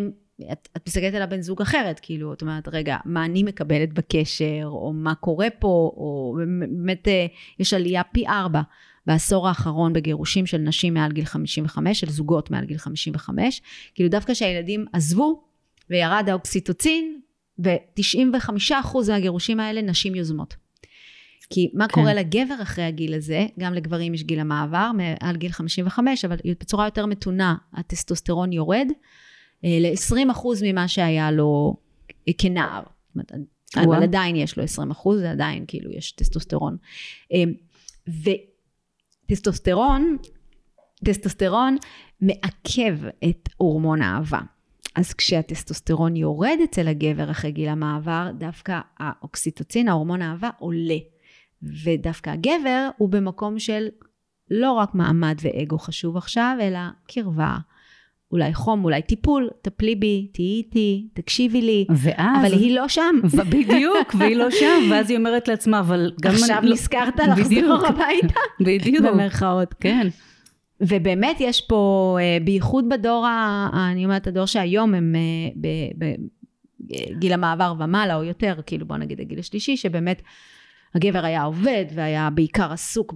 את, 0.52 0.68
את 0.76 0.82
מסתכלת 0.86 1.14
על 1.14 1.22
הבן 1.22 1.40
זוג 1.40 1.62
אחרת, 1.62 2.00
כאילו, 2.02 2.32
את 2.32 2.42
אומרת, 2.42 2.68
רגע, 2.68 2.96
מה 3.04 3.24
אני 3.24 3.42
מקבלת 3.42 3.92
בקשר, 3.92 4.64
או 4.64 4.92
מה 4.92 5.14
קורה 5.14 5.50
פה, 5.58 5.92
או 5.96 6.36
באמת 6.60 7.08
אה, 7.08 7.26
יש 7.58 7.74
עלייה 7.74 8.02
פי 8.02 8.26
ארבע 8.26 8.60
בעשור 9.06 9.48
האחרון 9.48 9.92
בגירושים 9.92 10.46
של 10.46 10.58
נשים 10.58 10.94
מעל 10.94 11.12
גיל 11.12 11.24
55, 11.24 12.00
של 12.00 12.10
זוגות 12.10 12.50
מעל 12.50 12.64
גיל 12.64 12.78
55, 12.78 13.62
כאילו 13.94 14.10
דווקא 14.10 14.34
שהילדים 14.34 14.84
עזבו 14.92 15.42
וירד 15.90 16.28
האוקסיטוצין, 16.28 17.20
ו-95% 17.58 18.96
מהגירושים 19.08 19.60
האלה 19.60 19.82
נשים 19.82 20.14
יוזמות. 20.14 20.56
כי 21.50 21.70
מה 21.74 21.88
כן. 21.88 21.94
קורה 21.94 22.14
לגבר 22.14 22.54
אחרי 22.62 22.84
הגיל 22.84 23.14
הזה, 23.14 23.46
גם 23.58 23.74
לגברים 23.74 24.14
יש 24.14 24.22
גיל 24.22 24.40
המעבר, 24.40 24.90
מעל 24.94 25.36
גיל 25.36 25.52
55, 25.52 26.24
אבל 26.24 26.36
בצורה 26.60 26.84
יותר 26.84 27.06
מתונה 27.06 27.56
הטסטוסטרון 27.74 28.52
יורד, 28.52 28.88
אה, 29.64 29.78
ל-20% 29.80 30.46
ממה 30.64 30.88
שהיה 30.88 31.30
לו 31.30 31.76
כנער. 32.38 32.82
אבל 33.76 34.02
עדיין 34.02 34.36
יש 34.36 34.56
לו 34.56 34.64
20 34.64 34.90
אחוז, 34.90 35.20
זה 35.20 35.30
עדיין 35.30 35.64
כאילו 35.68 35.90
יש 35.90 36.12
טסטוסטרון. 36.12 36.76
אה, 37.32 37.44
וטסטוסטרון, 39.28 40.16
טסטוסטרון 41.04 41.76
מעכב 42.20 42.98
את 43.28 43.48
הורמון 43.56 44.02
האהבה. 44.02 44.40
אז 44.96 45.14
כשהטסטוסטרון 45.14 46.16
יורד 46.16 46.58
אצל 46.64 46.88
הגבר 46.88 47.30
אחרי 47.30 47.52
גיל 47.52 47.68
המעבר, 47.68 48.30
דווקא 48.38 48.80
האוקסיטוצין, 48.98 49.88
ההורמון 49.88 50.22
האהבה, 50.22 50.50
עולה. 50.58 50.98
ודווקא 51.84 52.30
הגבר 52.30 52.88
הוא 52.96 53.08
במקום 53.08 53.58
של 53.58 53.88
לא 54.50 54.72
רק 54.72 54.94
מעמד 54.94 55.36
ואגו 55.42 55.78
חשוב 55.78 56.16
עכשיו, 56.16 56.56
אלא 56.60 56.78
קרבה, 57.08 57.56
אולי 58.32 58.54
חום, 58.54 58.84
אולי 58.84 59.02
טיפול, 59.02 59.50
טפלי 59.62 59.94
בי, 59.94 60.28
תהיי 60.32 60.46
איתי, 60.46 61.08
תקשיבי 61.14 61.62
לי. 61.62 61.86
ואז... 61.90 62.46
אבל 62.46 62.52
היא 62.52 62.76
לא 62.76 62.88
שם. 62.88 63.16
בדיוק, 63.50 64.14
והיא 64.18 64.36
לא 64.36 64.50
שם, 64.50 64.82
ואז 64.90 65.10
היא 65.10 65.18
אומרת 65.18 65.48
לעצמה, 65.48 65.80
אבל 65.80 66.12
גם... 66.20 66.32
עכשיו 66.32 66.58
אני... 66.58 66.70
נזכרת 66.70 67.18
לא... 67.18 67.24
לחזור 67.36 67.86
הביתה? 67.86 68.40
בדיוק. 68.60 69.04
במרכאות. 69.04 69.74
כן. 69.80 70.08
ובאמת 70.80 71.36
יש 71.40 71.60
פה, 71.60 72.16
אה, 72.20 72.38
בייחוד 72.44 72.88
בדור, 72.88 73.26
ה, 73.26 73.68
אני 73.90 74.04
אומרת, 74.04 74.26
הדור 74.26 74.46
שהיום 74.46 74.94
הם 74.94 75.14
אה, 75.14 75.72
בגיל 76.80 77.32
המעבר 77.32 77.74
ומעלה 77.78 78.16
או 78.16 78.24
יותר, 78.24 78.54
כאילו 78.66 78.86
בוא 78.86 78.96
נגיד 78.96 79.20
הגיל 79.20 79.38
השלישי, 79.38 79.76
שבאמת 79.76 80.22
הגבר 80.96 81.24
היה 81.24 81.42
עובד 81.42 81.84
והיה 81.94 82.30
בעיקר 82.30 82.72
עסוק 82.72 83.14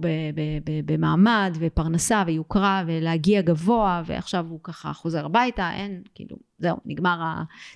במעמד 0.85 1.57
ופרנסה 1.59 2.23
ויוקרה 2.27 2.83
ולהגיע 2.87 3.41
גבוה 3.41 4.01
ועכשיו 4.05 4.45
הוא 4.49 4.59
ככה 4.63 4.93
חוזר 4.93 5.25
הביתה 5.25 5.71
אין 5.73 6.01
כאילו 6.15 6.37
זהו 6.59 6.77
נגמר 6.85 7.19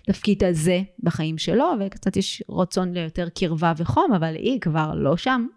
התפקיד 0.08 0.44
הזה 0.44 0.82
בחיים 1.04 1.38
שלו 1.38 1.66
וקצת 1.80 2.18
יש 2.18 2.44
רצון 2.50 2.94
ליותר 2.94 3.30
קרבה 3.30 3.74
וחום 3.78 4.14
אבל 4.14 4.36
היא 4.36 4.62
כבר 4.62 4.94
לא 4.96 5.18
שם. 5.18 5.48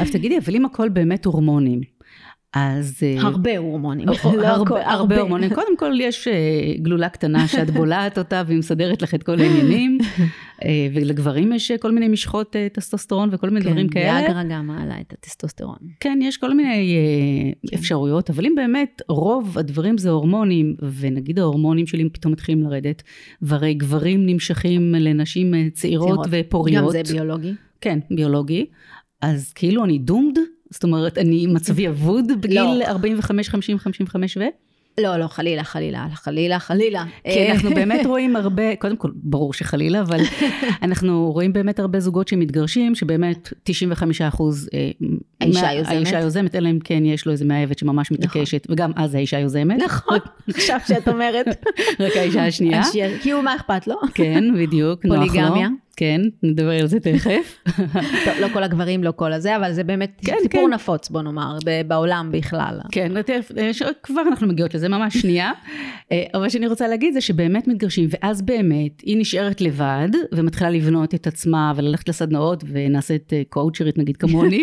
אז 0.00 0.10
תגידי 0.10 0.38
אבל 0.38 0.56
אם 0.56 0.64
הכל 0.64 0.88
באמת 0.88 1.24
הורמונים 1.24 1.95
אז... 2.56 3.02
אה, 3.02 3.20
הרבה 3.20 3.58
הורמונים. 3.58 4.08
לא 4.08 4.14
הרבה, 4.46 4.92
הרבה 4.92 5.20
הורמונים. 5.20 5.54
קודם 5.54 5.76
כל 5.76 5.92
יש 6.00 6.28
אה, 6.28 6.32
גלולה 6.78 7.08
קטנה 7.08 7.48
שאת 7.48 7.70
בולעת 7.70 8.18
אותה 8.18 8.42
והיא 8.46 8.58
מסדרת 8.58 9.02
לך 9.02 9.14
את 9.14 9.22
כל 9.22 9.40
העניינים. 9.40 9.98
אה, 10.64 10.88
ולגברים 10.94 11.52
יש 11.52 11.72
כל 11.72 11.92
מיני 11.92 12.08
משחות 12.08 12.56
טסטוסטרון 12.72 13.28
וכל 13.32 13.50
מיני 13.50 13.64
כן, 13.64 13.70
דברים 13.70 13.88
כאלה. 13.88 14.20
כן, 14.20 14.24
ויאגרה 14.24 14.42
גם 14.44 14.66
מעלה 14.66 15.00
את 15.00 15.12
הטסטוסטרון. 15.12 15.76
כן, 16.00 16.18
יש 16.22 16.36
כל 16.36 16.54
מיני 16.54 16.94
כן. 17.66 17.76
אפשרויות, 17.76 18.30
אבל 18.30 18.46
אם 18.46 18.52
באמת 18.56 19.02
רוב 19.08 19.58
הדברים 19.58 19.98
זה 19.98 20.10
הורמונים, 20.10 20.76
ונגיד 21.00 21.38
ההורמונים 21.38 21.86
שלי 21.86 22.08
פתאום 22.12 22.32
מתחילים 22.32 22.62
לרדת, 22.62 23.02
והרי 23.42 23.74
גברים 23.74 24.26
נמשכים 24.26 24.94
לנשים 24.94 25.70
צעירות, 25.70 26.08
צעירות. 26.08 26.26
ופוריות. 26.30 26.84
גם 26.84 26.90
זה 26.90 27.02
ביולוגי. 27.12 27.52
כן, 27.80 27.98
ביולוגי. 28.10 28.66
אז 29.22 29.52
כאילו 29.52 29.84
אני 29.84 29.98
דומד 29.98 30.38
זאת 30.70 30.84
אומרת, 30.84 31.18
אני 31.18 31.46
מצבי 31.46 31.88
אבוד 31.88 32.32
בגיל 32.40 32.62
לא. 32.62 32.84
45, 32.86 33.48
50, 33.48 33.78
55 33.78 34.36
ו? 34.36 34.40
לא, 35.00 35.16
לא, 35.16 35.26
חלילה, 35.26 35.64
חלילה, 35.64 36.06
חלילה, 36.14 36.58
חלילה. 36.58 37.04
כי 37.24 37.50
אנחנו 37.50 37.70
באמת 37.80 38.06
רואים 38.06 38.36
הרבה, 38.36 38.76
קודם 38.76 38.96
כל, 38.96 39.10
ברור 39.14 39.52
שחלילה, 39.52 40.00
אבל 40.00 40.20
אנחנו 40.82 41.30
רואים 41.32 41.52
באמת 41.52 41.78
הרבה 41.78 42.00
זוגות 42.00 42.28
שמתגרשים, 42.28 42.94
שבאמת 42.94 43.52
95 43.62 44.20
אחוז... 44.20 44.68
אה, 45.42 45.46
האישה 45.46 45.72
יוזמת. 45.72 45.96
האישה 45.96 46.20
יוזמת, 46.20 46.54
אלא 46.54 46.68
אם 46.68 46.78
כן 46.84 47.04
יש 47.04 47.26
לו 47.26 47.32
איזה 47.32 47.44
מאהבת 47.44 47.78
שממש 47.78 48.10
נכון. 48.10 48.24
מתעקשת, 48.24 48.66
וגם 48.70 48.92
אז 48.96 49.14
האישה 49.14 49.38
יוזמת. 49.38 49.82
נכון, 49.82 50.18
עכשיו 50.48 50.80
שאת 50.88 51.08
אומרת. 51.08 51.46
רק 52.00 52.16
האישה 52.16 52.46
השנייה. 52.46 52.82
כי 53.22 53.30
הוא, 53.30 53.42
מה 53.42 53.56
אכפת 53.56 53.86
לו? 53.86 53.96
כן, 54.14 54.44
בדיוק, 54.54 55.06
נוח 55.06 55.18
לו. 55.18 55.26
פוליגמיה. 55.26 55.68
כן, 55.96 56.20
נדבר 56.42 56.80
על 56.80 56.86
זה 56.86 57.00
תכף. 57.00 57.58
טוב, 58.24 58.34
לא 58.40 58.48
כל 58.52 58.62
הגברים, 58.62 59.04
לא 59.04 59.12
כל 59.16 59.32
הזה, 59.32 59.56
אבל 59.56 59.72
זה 59.72 59.84
באמת 59.84 60.20
כן, 60.24 60.36
סיפור 60.42 60.66
כן. 60.66 60.74
נפוץ, 60.74 61.08
בוא 61.08 61.22
נאמר, 61.22 61.58
בעולם 61.86 62.28
בכלל. 62.32 62.80
כן, 62.92 63.12
אה, 63.16 63.70
כבר 64.02 64.22
אנחנו 64.28 64.46
מגיעות 64.46 64.74
לזה 64.74 64.88
ממש 64.88 65.16
שנייה. 65.16 65.52
אה, 66.12 66.24
אבל 66.34 66.42
מה 66.42 66.50
שאני 66.50 66.66
רוצה 66.66 66.88
להגיד 66.88 67.14
זה 67.14 67.20
שבאמת 67.20 67.68
מתגרשים, 67.68 68.08
ואז 68.10 68.42
באמת 68.42 69.00
היא 69.02 69.16
נשארת 69.18 69.60
לבד, 69.60 70.08
ומתחילה 70.32 70.70
לבנות 70.70 71.14
את 71.14 71.26
עצמה 71.26 71.72
וללכת 71.76 72.08
לסדנאות, 72.08 72.64
ונעשית 72.66 73.32
אה, 73.32 73.42
קואוצ'רית 73.48 73.98
נגיד 73.98 74.16
כמוני, 74.16 74.62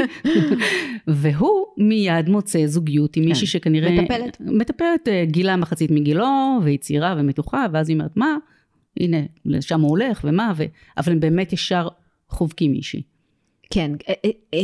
והוא 1.08 1.66
מיד 1.78 2.30
מוצא 2.30 2.68
זוגיות 2.68 3.18
עם 3.18 3.26
מישהי 3.26 3.48
שכנראה... 3.48 4.02
מטפלת. 4.02 4.38
מטפלת, 4.40 5.08
אה, 5.08 5.26
גילה 5.26 5.56
מחצית 5.56 5.92
מגילו, 5.92 6.60
והיא 6.64 6.80
צעירה 6.80 7.16
ומתוחה, 7.18 7.66
ואז 7.74 7.90
היא 7.90 7.96
אומרת, 7.96 8.18
מה? 8.18 8.38
הנה, 9.00 9.18
לשם 9.46 9.82
הוא 9.82 9.90
הולך, 9.90 10.22
ומה? 10.24 10.54
ו... 10.56 10.64
אבל 10.98 11.12
הם 11.12 11.20
באמת 11.20 11.54
ישר 11.54 11.88
חובקים 12.30 12.72
מישהי. 12.72 13.02
כן. 13.70 13.92
אה, 14.10 14.14
אה, 14.54 14.60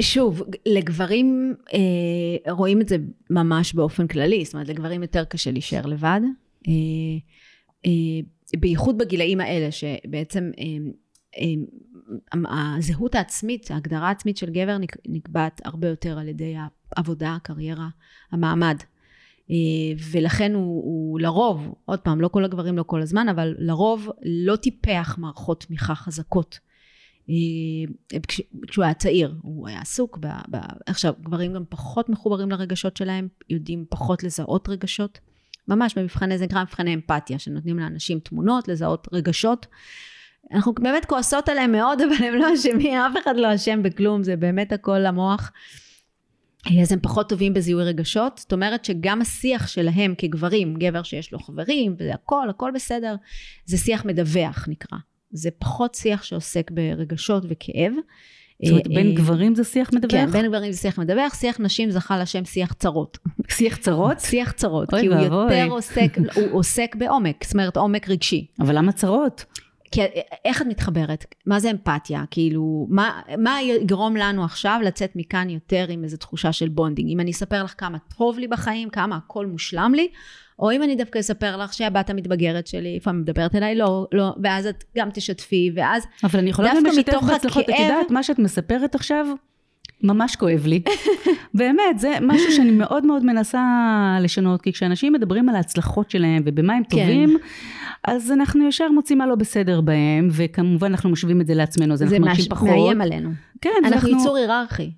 שוב, 0.00 0.42
לגברים 0.66 1.54
אה, 1.74 2.52
רואים 2.52 2.80
את 2.80 2.88
זה 2.88 2.96
ממש 3.30 3.74
באופן 3.74 4.06
כללי, 4.06 4.44
זאת 4.44 4.54
אומרת 4.54 4.68
לגברים 4.68 5.02
יותר 5.02 5.24
קשה 5.24 5.50
להישאר 5.50 5.86
לבד, 5.86 6.20
אה, 6.68 6.72
אה, 7.86 7.90
בייחוד 8.58 8.98
בגילאים 8.98 9.40
האלה 9.40 9.70
שבעצם 9.70 10.50
אה, 10.58 10.64
אה, 11.38 11.44
הזהות 12.50 13.14
העצמית, 13.14 13.70
ההגדרה 13.70 14.08
העצמית 14.08 14.36
של 14.36 14.50
גבר 14.50 14.78
נק- 14.78 14.96
נקבעת 15.08 15.60
הרבה 15.64 15.88
יותר 15.88 16.18
על 16.18 16.28
ידי 16.28 16.54
העבודה, 16.96 17.34
הקריירה, 17.34 17.88
המעמד. 18.32 18.76
אה, 19.50 19.56
ולכן 20.12 20.54
הוא, 20.54 20.62
הוא 20.84 21.20
לרוב, 21.20 21.74
עוד 21.84 21.98
פעם, 21.98 22.20
לא 22.20 22.28
כל 22.28 22.44
הגברים 22.44 22.76
לא 22.78 22.82
כל 22.82 23.02
הזמן, 23.02 23.28
אבל 23.28 23.54
לרוב 23.58 24.08
לא 24.24 24.56
טיפח 24.56 25.16
מערכות 25.18 25.64
תמיכה 25.64 25.94
חזקות. 25.94 26.58
אה, 27.30 28.14
כש- 28.28 28.40
כשהוא 28.68 28.84
היה 28.84 28.94
צעיר, 28.94 29.34
הוא 29.42 29.68
היה 29.68 29.80
עסוק 29.80 30.18
ב... 30.20 30.26
ב... 30.50 30.56
עכשיו, 30.86 31.14
גברים 31.22 31.52
גם 31.52 31.64
פחות 31.68 32.08
מחוברים 32.08 32.50
לרגשות 32.50 32.96
שלהם, 32.96 33.28
יודעים 33.50 33.84
פחות 33.88 34.22
לזהות 34.22 34.68
רגשות. 34.68 35.18
ממש 35.68 35.98
במבחני, 35.98 36.38
זה 36.38 36.44
נקרא 36.44 36.62
מבחני 36.62 36.94
אמפתיה, 36.94 37.38
שנותנים 37.38 37.78
לאנשים 37.78 38.18
תמונות, 38.18 38.68
לזהות 38.68 39.08
רגשות. 39.12 39.66
אנחנו 40.52 40.72
באמת 40.72 41.04
כועסות 41.04 41.48
עליהם 41.48 41.72
מאוד, 41.72 42.00
אבל 42.04 42.24
הם 42.24 42.34
לא 42.34 42.54
אשמים, 42.54 43.00
אף 43.00 43.12
אחד 43.22 43.36
לא 43.36 43.54
אשם 43.54 43.82
בכלום, 43.82 44.22
זה 44.22 44.36
באמת 44.36 44.72
הכל 44.72 45.06
המוח. 45.06 45.52
אז 46.82 46.92
הם 46.92 46.98
פחות 47.02 47.28
טובים 47.28 47.54
בזיהוי 47.54 47.84
רגשות, 47.84 48.38
זאת 48.38 48.52
אומרת 48.52 48.84
שגם 48.84 49.20
השיח 49.20 49.66
שלהם 49.66 50.14
כגברים, 50.18 50.74
גבר 50.74 51.02
שיש 51.02 51.32
לו 51.32 51.38
חברים, 51.38 51.94
וזה 51.98 52.14
הכל, 52.14 52.50
הכל 52.50 52.70
בסדר, 52.74 53.14
זה 53.64 53.78
שיח 53.78 54.04
מדווח 54.04 54.64
נקרא. 54.68 54.98
זה 55.30 55.50
פחות 55.58 55.94
שיח 55.94 56.22
שעוסק 56.22 56.70
ברגשות 56.70 57.44
וכאב. 57.48 57.92
זאת 58.62 58.70
אומרת, 58.70 58.86
אה, 58.86 58.94
בין 58.94 59.06
אה, 59.06 59.14
גברים 59.14 59.54
זה 59.54 59.64
שיח 59.64 59.90
מדווח? 59.92 60.10
כן, 60.10 60.30
בין 60.30 60.46
גברים 60.46 60.72
זה 60.72 60.78
שיח 60.78 60.98
מדווח, 60.98 61.34
שיח 61.34 61.60
נשים 61.60 61.90
זכה 61.90 62.18
לשם 62.18 62.44
שיח 62.44 62.72
צרות. 62.72 63.18
שיח 63.56 63.76
צרות? 63.76 64.20
שיח 64.20 64.52
צרות, 64.52 64.90
כי 64.90 65.06
הוא. 65.06 65.14
יותר 65.14 65.66
עוסק, 65.70 66.16
הוא 66.36 66.48
עוסק 66.52 66.96
בעומק, 66.98 67.44
זאת 67.44 67.52
אומרת 67.52 67.76
עומק 67.76 68.08
רגשי. 68.08 68.46
אבל 68.60 68.78
למה 68.78 68.92
צרות? 68.92 69.44
כי 69.94 70.00
איך 70.44 70.62
את 70.62 70.66
מתחברת? 70.66 71.24
מה 71.46 71.60
זה 71.60 71.70
אמפתיה? 71.70 72.24
כאילו, 72.30 72.86
מה, 72.90 73.20
מה 73.38 73.62
יגרום 73.62 74.16
לנו 74.16 74.44
עכשיו 74.44 74.80
לצאת 74.84 75.12
מכאן 75.16 75.50
יותר 75.50 75.86
עם 75.88 76.04
איזו 76.04 76.16
תחושה 76.16 76.52
של 76.52 76.68
bonding? 76.68 77.10
אם 77.10 77.20
אני 77.20 77.30
אספר 77.30 77.64
לך 77.64 77.74
כמה 77.78 77.98
טוב 78.18 78.38
לי 78.38 78.48
בחיים, 78.48 78.90
כמה 78.90 79.16
הכל 79.16 79.46
מושלם 79.46 79.92
לי, 79.94 80.08
או 80.58 80.72
אם 80.72 80.82
אני 80.82 80.96
דווקא 80.96 81.18
אספר 81.18 81.56
לך 81.56 81.72
שהבת 81.72 82.10
המתבגרת 82.10 82.66
שלי 82.66 82.96
לפעמים 82.96 83.22
מדברת 83.22 83.54
אליי, 83.54 83.74
לא, 83.74 84.06
לא, 84.12 84.34
ואז 84.42 84.66
את 84.66 84.84
גם 84.96 85.08
תשתפי, 85.10 85.70
ואז 85.74 86.06
אבל 86.24 86.38
אני 86.38 86.50
יכולה 86.50 86.72
גם 86.76 86.86
לשתף 86.86 87.20
בהצלחות. 87.26 87.64
את 87.64 87.74
יודעת, 87.78 88.10
מה 88.10 88.22
שאת 88.22 88.38
מספרת 88.38 88.94
עכשיו, 88.94 89.26
ממש 90.02 90.36
כואב 90.36 90.66
לי. 90.66 90.82
באמת, 91.54 91.98
זה 91.98 92.14
משהו 92.22 92.52
שאני 92.52 92.70
מאוד 92.70 93.06
מאוד 93.06 93.24
מנסה 93.24 93.62
לשנות, 94.20 94.62
כי 94.62 94.72
כשאנשים 94.72 95.12
מדברים 95.12 95.48
על 95.48 95.56
ההצלחות 95.56 96.10
שלהם 96.10 96.42
ובמה 96.46 96.74
הם 96.74 96.82
כן. 96.84 97.30
אז 98.08 98.32
אנחנו 98.32 98.68
ישר 98.68 98.88
מוצאים 98.92 99.18
מה 99.18 99.26
לא 99.26 99.34
בסדר 99.34 99.80
בהם, 99.80 100.28
וכמובן 100.32 100.86
אנחנו 100.86 101.10
משווים 101.10 101.40
את 101.40 101.46
זה 101.46 101.54
לעצמנו, 101.54 101.92
אז 101.92 101.98
זה 101.98 102.04
אנחנו 102.04 102.20
מרגישים 102.20 102.50
פחות. 102.50 102.68
מאיים 102.68 103.00
עלינו. 103.00 103.30
כן, 103.60 103.70
אנחנו 103.84 103.90
ואנחנו- 103.90 104.20
יצור 104.20 104.36
היררכי. 104.36 104.90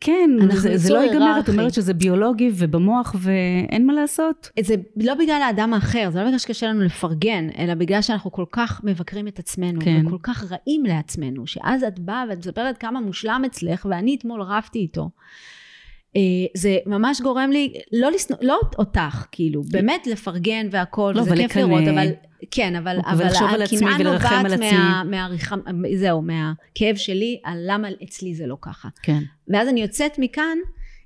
כן, 0.00 0.30
אנחנו 0.40 0.60
זה, 0.60 0.76
זה 0.76 0.92
לא 0.94 0.98
ייגמר, 0.98 1.40
את. 1.40 1.48
אומרת 1.48 1.74
שזה 1.74 1.94
ביולוגי 1.94 2.50
ובמוח 2.54 3.14
ואין 3.18 3.86
מה 3.86 3.92
לעשות. 3.92 4.50
זה 4.60 4.74
לא 4.96 5.14
בגלל 5.14 5.42
האדם 5.42 5.74
האחר, 5.74 6.08
זה 6.12 6.18
לא 6.20 6.26
בגלל 6.26 6.38
שקשה 6.38 6.66
לנו 6.66 6.80
לפרגן, 6.82 7.48
אלא 7.58 7.74
בגלל 7.74 8.02
שאנחנו 8.02 8.32
כל 8.32 8.44
כך 8.52 8.80
מבקרים 8.84 9.28
את 9.28 9.38
עצמנו, 9.38 9.80
כן. 9.84 10.02
וכל 10.06 10.16
כך 10.22 10.44
רעים 10.52 10.84
לעצמנו, 10.84 11.46
שאז 11.46 11.82
את 11.84 11.98
באה 11.98 12.24
ואת 12.30 12.38
מספרת 12.38 12.78
כמה 12.78 13.00
מושלם 13.00 13.42
אצלך, 13.46 13.86
ואני 13.90 14.16
אתמול 14.18 14.42
רבתי 14.42 14.78
איתו. 14.78 15.10
אה, 16.16 16.20
זה 16.54 16.78
ממש 16.86 17.20
גורם 17.20 17.50
לי, 17.52 17.72
לא 17.92 18.10
לשנוא, 18.10 18.38
לא 18.42 18.60
אותך, 18.78 19.26
כאילו, 19.32 19.62
באמת 19.62 20.06
לפרגן 20.06 20.68
והכל, 20.70 21.12
לא, 21.16 21.20
וזה 21.20 21.30
אבל 21.30 21.48
כיף. 21.48 21.56
לראות, 21.56 21.82
אבל, 21.92 22.08
כן, 22.50 22.76
אבל, 22.76 22.98
אבל 23.04 23.62
עצמי 23.62 23.78
הקנאה 23.78 24.12
נובעת. 24.12 24.60
מה, 24.72 25.02
מהריחם, 25.04 25.60
זהו, 25.96 26.22
מהכאב 26.22 26.96
שלי, 26.96 27.40
על 27.44 27.58
למה 27.66 27.88
אצלי 28.04 28.34
זה 28.34 28.46
לא 28.46 28.56
ככה. 28.60 28.88
כן. 29.02 29.22
ואז 29.48 29.68
אני 29.68 29.82
יוצאת 29.82 30.18
מכאן 30.18 30.58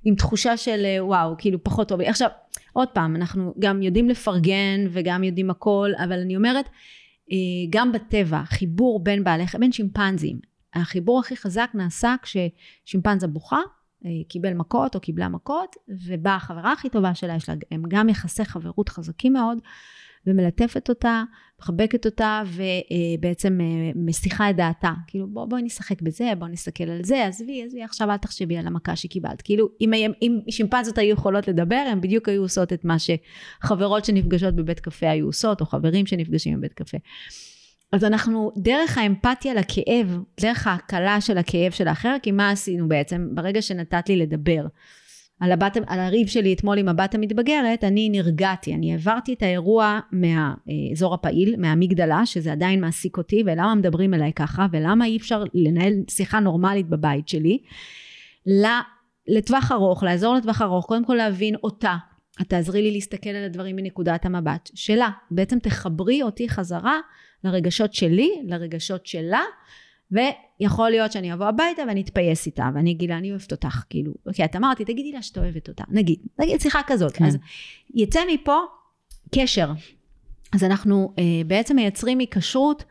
עם 0.03 0.15
תחושה 0.15 0.57
של 0.57 0.85
אה, 0.85 1.05
וואו, 1.05 1.35
כאילו 1.37 1.63
פחות 1.63 1.87
טוב. 1.87 2.01
עכשיו, 2.01 2.29
עוד 2.73 2.87
פעם, 2.87 3.15
אנחנו 3.15 3.53
גם 3.59 3.81
יודעים 3.81 4.09
לפרגן 4.09 4.87
וגם 4.89 5.23
יודעים 5.23 5.49
הכל, 5.49 5.91
אבל 6.03 6.19
אני 6.19 6.35
אומרת, 6.35 6.69
אה, 7.31 7.37
גם 7.69 7.91
בטבע, 7.91 8.43
חיבור 8.45 9.03
בין 9.03 9.23
בעלי, 9.23 9.43
בין 9.59 9.71
שימפנזים, 9.71 10.39
החיבור 10.73 11.19
הכי 11.19 11.37
חזק 11.37 11.69
נעשה 11.73 12.15
כששימפנזה 12.21 13.27
בוכה, 13.27 13.59
קיבל 14.27 14.53
מכות 14.53 14.95
או 14.95 14.99
קיבלה 14.99 15.29
מכות, 15.29 15.75
ובאה 16.07 16.35
החברה 16.35 16.71
הכי 16.71 16.89
טובה 16.89 17.15
שלה, 17.15 17.35
יש 17.35 17.49
לה 17.49 17.55
הם 17.71 17.83
גם 17.87 18.09
יחסי 18.09 18.45
חברות 18.45 18.89
חזקים 18.89 19.33
מאוד, 19.33 19.57
ומלטפת 20.27 20.89
אותה, 20.89 21.23
מחבקת 21.59 22.05
אותה, 22.05 22.43
ובעצם 22.45 23.61
אה, 23.61 23.91
מסיחה 23.95 24.49
את 24.49 24.55
דעתה. 24.55 24.93
כאילו, 25.07 25.27
בוא, 25.27 25.45
בואי 25.45 25.61
נשחק 25.61 26.01
בזה, 26.01 26.31
בואי 26.39 26.51
נסתכל 26.51 26.83
על 26.83 27.03
זה, 27.03 27.25
עזבי, 27.25 27.63
עזבי, 27.63 27.83
עכשיו 27.83 28.11
אל 28.11 28.17
תחשבי 28.17 28.57
על 28.57 28.67
המכה 28.67 28.95
שקיבלת. 28.95 29.41
כאילו, 29.41 29.69
אם, 29.81 29.93
אם 30.21 30.39
שימפנזות 30.49 30.97
היו 30.97 31.13
יכולות 31.13 31.47
לדבר, 31.47 31.83
הן 31.91 32.01
בדיוק 32.01 32.29
היו 32.29 32.41
עושות 32.41 32.73
את 32.73 32.85
מה 32.85 32.95
שחברות 32.99 34.05
שנפגשות 34.05 34.55
בבית 34.55 34.79
קפה 34.79 35.09
היו 35.09 35.25
עושות, 35.25 35.61
או 35.61 35.65
חברים 35.65 36.05
שנפגשים 36.05 36.57
בבית 36.57 36.73
קפה. 36.73 36.97
אז 37.91 38.03
אנחנו, 38.03 38.51
דרך 38.57 38.97
האמפתיה 38.97 39.53
לכאב, 39.53 40.19
דרך 40.41 40.67
ההקלה 40.67 41.21
של 41.21 41.37
הכאב 41.37 41.71
של 41.71 41.87
האחר, 41.87 42.15
כי 42.23 42.31
מה 42.31 42.49
עשינו 42.49 42.87
בעצם? 42.87 43.27
ברגע 43.33 43.61
שנתת 43.61 44.09
לי 44.09 44.17
לדבר 44.17 44.65
על, 45.39 45.51
הבת, 45.51 45.77
על 45.87 45.99
הריב 45.99 46.27
שלי 46.27 46.53
אתמול 46.53 46.77
עם 46.77 46.87
הבת 46.87 47.15
המתבגרת, 47.15 47.83
אני 47.83 48.09
נרגעתי, 48.09 48.75
אני 48.75 48.91
העברתי 48.91 49.33
את 49.33 49.43
האירוע 49.43 49.99
מהאזור 50.11 51.13
הפעיל, 51.13 51.55
מהמגדלה, 51.57 52.25
שזה 52.25 52.51
עדיין 52.51 52.81
מעסיק 52.81 53.17
אותי, 53.17 53.43
ולמה 53.45 53.75
מדברים 53.75 54.13
אליי 54.13 54.33
ככה, 54.33 54.67
ולמה 54.71 55.05
אי 55.05 55.17
אפשר 55.17 55.43
לנהל 55.53 55.93
שיחה 56.09 56.39
נורמלית 56.39 56.89
בבית 56.89 57.27
שלי, 57.27 57.59
לטווח 59.27 59.71
ארוך, 59.71 60.03
לעזור 60.03 60.35
לטווח 60.35 60.61
ארוך, 60.61 60.85
קודם 60.85 61.05
כל 61.05 61.13
להבין 61.13 61.55
אותה, 61.63 61.95
את 62.41 62.49
תעזרי 62.49 62.81
לי 62.81 62.91
להסתכל 62.91 63.29
על 63.29 63.43
הדברים 63.43 63.75
מנקודת 63.75 64.25
המבט 64.25 64.69
שלה, 64.75 65.09
בעצם 65.31 65.59
תחברי 65.59 66.23
אותי 66.23 66.49
חזרה 66.49 66.99
לרגשות 67.43 67.93
שלי, 67.93 68.31
לרגשות 68.47 69.05
שלה, 69.05 69.41
ויכול 70.11 70.89
להיות 70.89 71.11
שאני 71.11 71.33
אבוא 71.33 71.45
הביתה 71.45 71.81
ואני 71.87 72.01
אתפייס 72.01 72.45
איתה, 72.45 72.69
ואני 72.75 72.91
אגיד 72.91 73.09
לה, 73.09 73.17
אני 73.17 73.31
אוהבת 73.31 73.51
אותך, 73.51 73.83
כאילו, 73.89 74.13
אוקיי, 74.25 74.45
את 74.45 74.55
אמרתי, 74.55 74.85
תגידי 74.85 75.11
לה 75.11 75.21
שאת 75.21 75.37
אוהבת 75.37 75.69
אותה, 75.69 75.83
נגיד, 75.89 76.19
נגיד 76.39 76.61
שיחה 76.61 76.81
כזאת, 76.87 77.11
כן. 77.11 77.25
אז 77.25 77.37
יצא 77.95 78.19
מפה 78.33 78.57
קשר. 79.35 79.71
אז 80.53 80.63
אנחנו 80.63 81.13
אה, 81.19 81.23
בעצם 81.47 81.75
מייצרים 81.75 82.19
היקשרות 82.19 82.83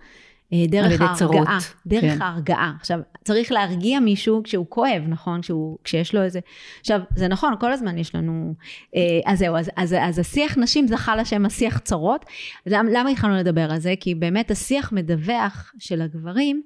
דרך 0.69 0.93
ידי 0.93 1.05
צרות, 1.15 1.35
ההרגעה, 1.35 1.59
דרך 1.87 2.01
כן. 2.01 2.23
ההרגעה. 2.23 2.73
עכשיו, 2.81 3.01
צריך 3.25 3.53
להרגיע 3.53 4.01
מישהו 4.01 4.43
כשהוא 4.45 4.67
כואב, 4.69 5.03
נכון? 5.09 5.41
כשהוא, 5.43 5.79
כשיש 5.85 6.15
לו 6.15 6.23
איזה... 6.23 6.41
עכשיו, 6.81 7.01
זה 7.17 7.29
נכון, 7.29 7.55
כל 7.61 7.73
הזמן 7.73 7.99
יש 7.99 8.15
לנו... 8.15 8.55
אה, 8.97 9.01
אז 9.33 9.39
זהו, 9.39 9.57
אז, 9.57 9.71
אז, 9.77 9.95
אז 10.01 10.19
השיח 10.19 10.59
נשים 10.59 10.87
זכה 10.89 11.17
לשם 11.17 11.47
השיח 11.47 11.79
צרות. 11.79 12.25
למ- 12.67 12.89
למה 12.93 13.11
התחלנו 13.11 13.35
לדבר 13.37 13.71
על 13.71 13.79
זה? 13.79 13.95
כי 14.01 14.15
באמת 14.15 14.51
השיח 14.51 14.93
מדווח 14.93 15.73
של 15.79 16.03
הגברים 16.03 16.63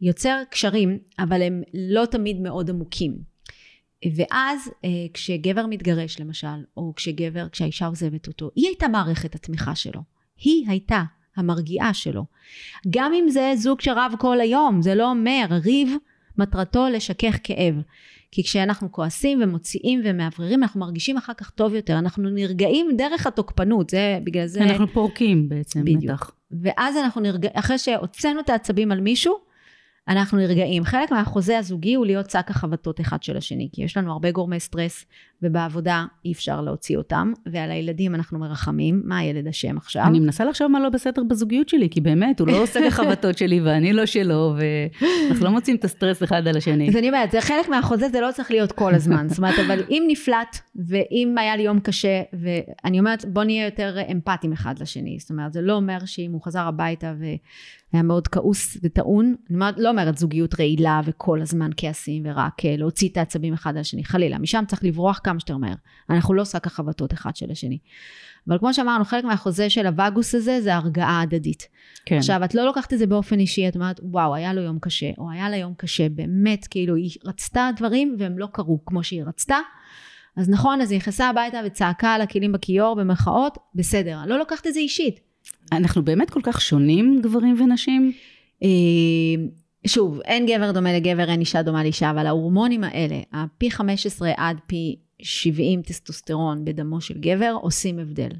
יוצר 0.00 0.42
קשרים, 0.50 0.98
אבל 1.18 1.42
הם 1.42 1.62
לא 1.74 2.06
תמיד 2.06 2.40
מאוד 2.40 2.70
עמוקים. 2.70 3.34
ואז 4.16 4.70
אה, 4.84 4.88
כשגבר 5.14 5.66
מתגרש 5.66 6.20
למשל, 6.20 6.46
או 6.76 6.92
כשגבר, 6.96 7.48
כשהאישה 7.48 7.86
עוזבת 7.86 8.28
אותו, 8.28 8.50
היא 8.54 8.66
הייתה 8.66 8.88
מערכת 8.88 9.34
התמיכה 9.34 9.74
שלו. 9.74 10.00
היא 10.38 10.68
הייתה 10.68 11.02
המרגיעה 11.36 11.94
שלו. 11.94 12.24
גם 12.90 13.12
אם 13.14 13.28
זה 13.28 13.52
זוג 13.56 13.80
שרב 13.80 14.14
כל 14.18 14.40
היום, 14.40 14.82
זה 14.82 14.94
לא 14.94 15.10
אומר, 15.10 15.46
ריב 15.50 15.96
מטרתו 16.38 16.86
לשכך 16.88 17.38
כאב. 17.42 17.74
כי 18.30 18.42
כשאנחנו 18.42 18.92
כועסים 18.92 19.42
ומוציאים 19.42 20.00
ומאווררים, 20.04 20.62
אנחנו 20.62 20.80
מרגישים 20.80 21.16
אחר 21.16 21.32
כך 21.34 21.50
טוב 21.50 21.74
יותר. 21.74 21.98
אנחנו 21.98 22.30
נרגעים 22.30 22.86
דרך 22.96 23.26
התוקפנות, 23.26 23.90
זה 23.90 24.18
בגלל 24.24 24.46
זה... 24.46 24.62
אנחנו 24.62 24.88
פורקים 24.88 25.48
בעצם, 25.48 25.80
בדיוק. 25.82 26.04
בטח. 26.04 26.30
ואז 26.62 26.96
אנחנו 26.96 27.20
נרגע... 27.20 27.48
אחרי 27.52 27.78
שהוצאנו 27.78 28.40
את 28.40 28.50
העצבים 28.50 28.92
על 28.92 29.00
מישהו, 29.00 29.34
אנחנו 30.08 30.38
נרגעים. 30.38 30.84
חלק 30.84 31.10
מהחוזה 31.10 31.58
הזוגי 31.58 31.94
הוא 31.94 32.06
להיות 32.06 32.30
שק 32.30 32.46
החבטות 32.48 33.00
אחד 33.00 33.22
של 33.22 33.36
השני, 33.36 33.68
כי 33.72 33.82
יש 33.82 33.96
לנו 33.96 34.12
הרבה 34.12 34.30
גורמי 34.30 34.60
סטרס, 34.60 35.04
ובעבודה 35.42 36.04
אי 36.24 36.32
אפשר 36.32 36.60
להוציא 36.60 36.96
אותם, 36.96 37.32
ועל 37.52 37.70
הילדים 37.70 38.14
אנחנו 38.14 38.38
מרחמים, 38.38 39.02
מה 39.04 39.18
הילד 39.18 39.48
אשם 39.48 39.76
עכשיו? 39.76 40.04
אני 40.06 40.20
מנסה 40.20 40.44
לחשוב 40.44 40.68
מה 40.70 40.80
לא 40.80 40.88
בסדר 40.88 41.22
בזוגיות 41.22 41.68
שלי, 41.68 41.90
כי 41.90 42.00
באמת, 42.00 42.40
הוא 42.40 42.48
לא 42.48 42.64
את 42.64 42.86
החבטות 42.86 43.38
שלי 43.38 43.60
ואני 43.60 43.92
לא 43.92 44.06
שלו, 44.06 44.54
ואנחנו 45.28 45.44
לא 45.44 45.50
מוצאים 45.50 45.76
את 45.76 45.84
הסטרס 45.84 46.22
אחד 46.22 46.48
על 46.48 46.56
השני. 46.56 46.88
אז 46.88 46.96
אני 46.96 47.08
אומרת, 47.08 47.30
זה 47.30 47.40
חלק 47.40 47.68
מהחוזה, 47.68 48.08
זה 48.08 48.20
לא 48.20 48.28
צריך 48.32 48.50
להיות 48.50 48.72
כל 48.72 48.94
הזמן. 48.94 49.28
זאת 49.28 49.38
אומרת, 49.38 49.58
אבל 49.66 49.82
אם 49.90 50.04
נפלט, 50.08 50.58
ואם 50.88 51.38
היה 51.38 51.56
לי 51.56 51.62
יום 51.62 51.80
קשה, 51.80 52.22
ואני 52.32 52.98
אומרת, 52.98 53.24
בוא 53.24 53.44
נהיה 53.44 53.64
יותר 53.64 53.96
אמפתיים 54.12 54.52
אחד 54.52 54.74
לשני. 54.78 55.16
זאת 55.20 55.30
אומרת, 55.30 55.52
זה 55.52 55.60
לא 55.60 55.72
אומר 55.72 55.98
שאם 56.04 56.30
הוא 56.32 56.42
חזר 56.42 56.66
הביתה 56.66 57.14
והיה 57.94 58.02
מאוד 58.02 58.28
כעוס 58.28 58.76
וטעון, 58.82 59.34
אני 59.50 59.58
לא 59.76 59.90
אומרת 59.90 60.18
זוגיות 60.18 60.60
רעילה 60.60 61.00
וכל 61.04 61.42
הזמן 61.42 61.70
כעסים 61.76 62.22
ורק 62.26 62.64
אה, 62.64 62.76
להוציא 62.76 63.08
את 63.08 63.16
העצבים 63.16 63.52
אחד 63.52 63.70
על 63.70 63.80
השני, 63.80 64.04
חלילה. 64.04 64.38
משם 64.38 64.64
צריך 64.68 64.84
לברוח 64.84 65.20
כמה 65.24 65.40
שיותר 65.40 65.56
מהר. 65.56 65.74
אנחנו 66.10 66.34
לא 66.34 66.44
שק 66.44 66.66
החבטות 66.66 67.12
אחד 67.12 67.36
של 67.36 67.50
השני. 67.50 67.78
אבל 68.48 68.58
כמו 68.58 68.74
שאמרנו, 68.74 69.04
חלק 69.04 69.24
מהחוזה 69.24 69.70
של 69.70 69.86
הווגוס 69.86 70.34
הזה 70.34 70.60
זה 70.60 70.74
הרגעה 70.74 71.20
הדדית. 71.20 71.68
כן. 72.06 72.16
עכשיו, 72.16 72.44
את 72.44 72.54
לא 72.54 72.64
לוקחת 72.64 72.92
את 72.92 72.98
זה 72.98 73.06
באופן 73.06 73.38
אישי, 73.38 73.68
את 73.68 73.74
אומרת, 73.74 74.00
וואו, 74.02 74.34
היה 74.34 74.52
לו 74.52 74.62
יום 74.62 74.78
קשה, 74.78 75.10
או 75.18 75.30
היה 75.30 75.50
לה 75.50 75.56
יום 75.56 75.74
קשה, 75.76 76.08
באמת, 76.08 76.66
כאילו, 76.66 76.94
היא 76.94 77.10
רצתה 77.24 77.70
דברים 77.76 78.16
והם 78.18 78.38
לא 78.38 78.48
קרו 78.52 78.84
כמו 78.86 79.04
שהיא 79.04 79.24
רצתה. 79.24 79.58
אז 80.36 80.48
נכון, 80.48 80.80
אז 80.80 80.90
היא 80.90 80.96
נכנסה 80.96 81.28
הביתה 81.28 81.60
וצעקה 81.66 82.14
על 82.14 82.20
הכלים 82.20 82.52
בכיור, 82.52 82.96
במחאות, 82.96 83.58
בסדר, 83.74 84.20
אני 84.22 84.30
לא 84.30 84.38
לוקחת 84.38 84.66
את 84.66 84.74
זה 84.74 84.80
אישית. 84.80 85.33
אנחנו 85.72 86.04
באמת 86.04 86.30
כל 86.30 86.40
כך 86.42 86.60
שונים, 86.60 87.20
גברים 87.22 87.60
ונשים? 87.60 88.12
אה, 88.62 88.68
שוב, 89.86 90.20
אין 90.24 90.46
גבר 90.46 90.72
דומה 90.72 90.92
לגבר, 90.92 91.30
אין 91.30 91.40
אישה 91.40 91.62
דומה 91.62 91.82
לאישה, 91.82 92.10
אבל 92.10 92.26
ההורמונים 92.26 92.84
האלה, 92.84 93.20
הפי 93.32 93.70
15 93.70 94.32
עד 94.36 94.56
פי 94.66 94.96
70 95.22 95.82
טסטוסטרון 95.82 96.64
בדמו 96.64 97.00
של 97.00 97.20
גבר, 97.20 97.56
עושים 97.60 97.98
הבדל. 97.98 98.30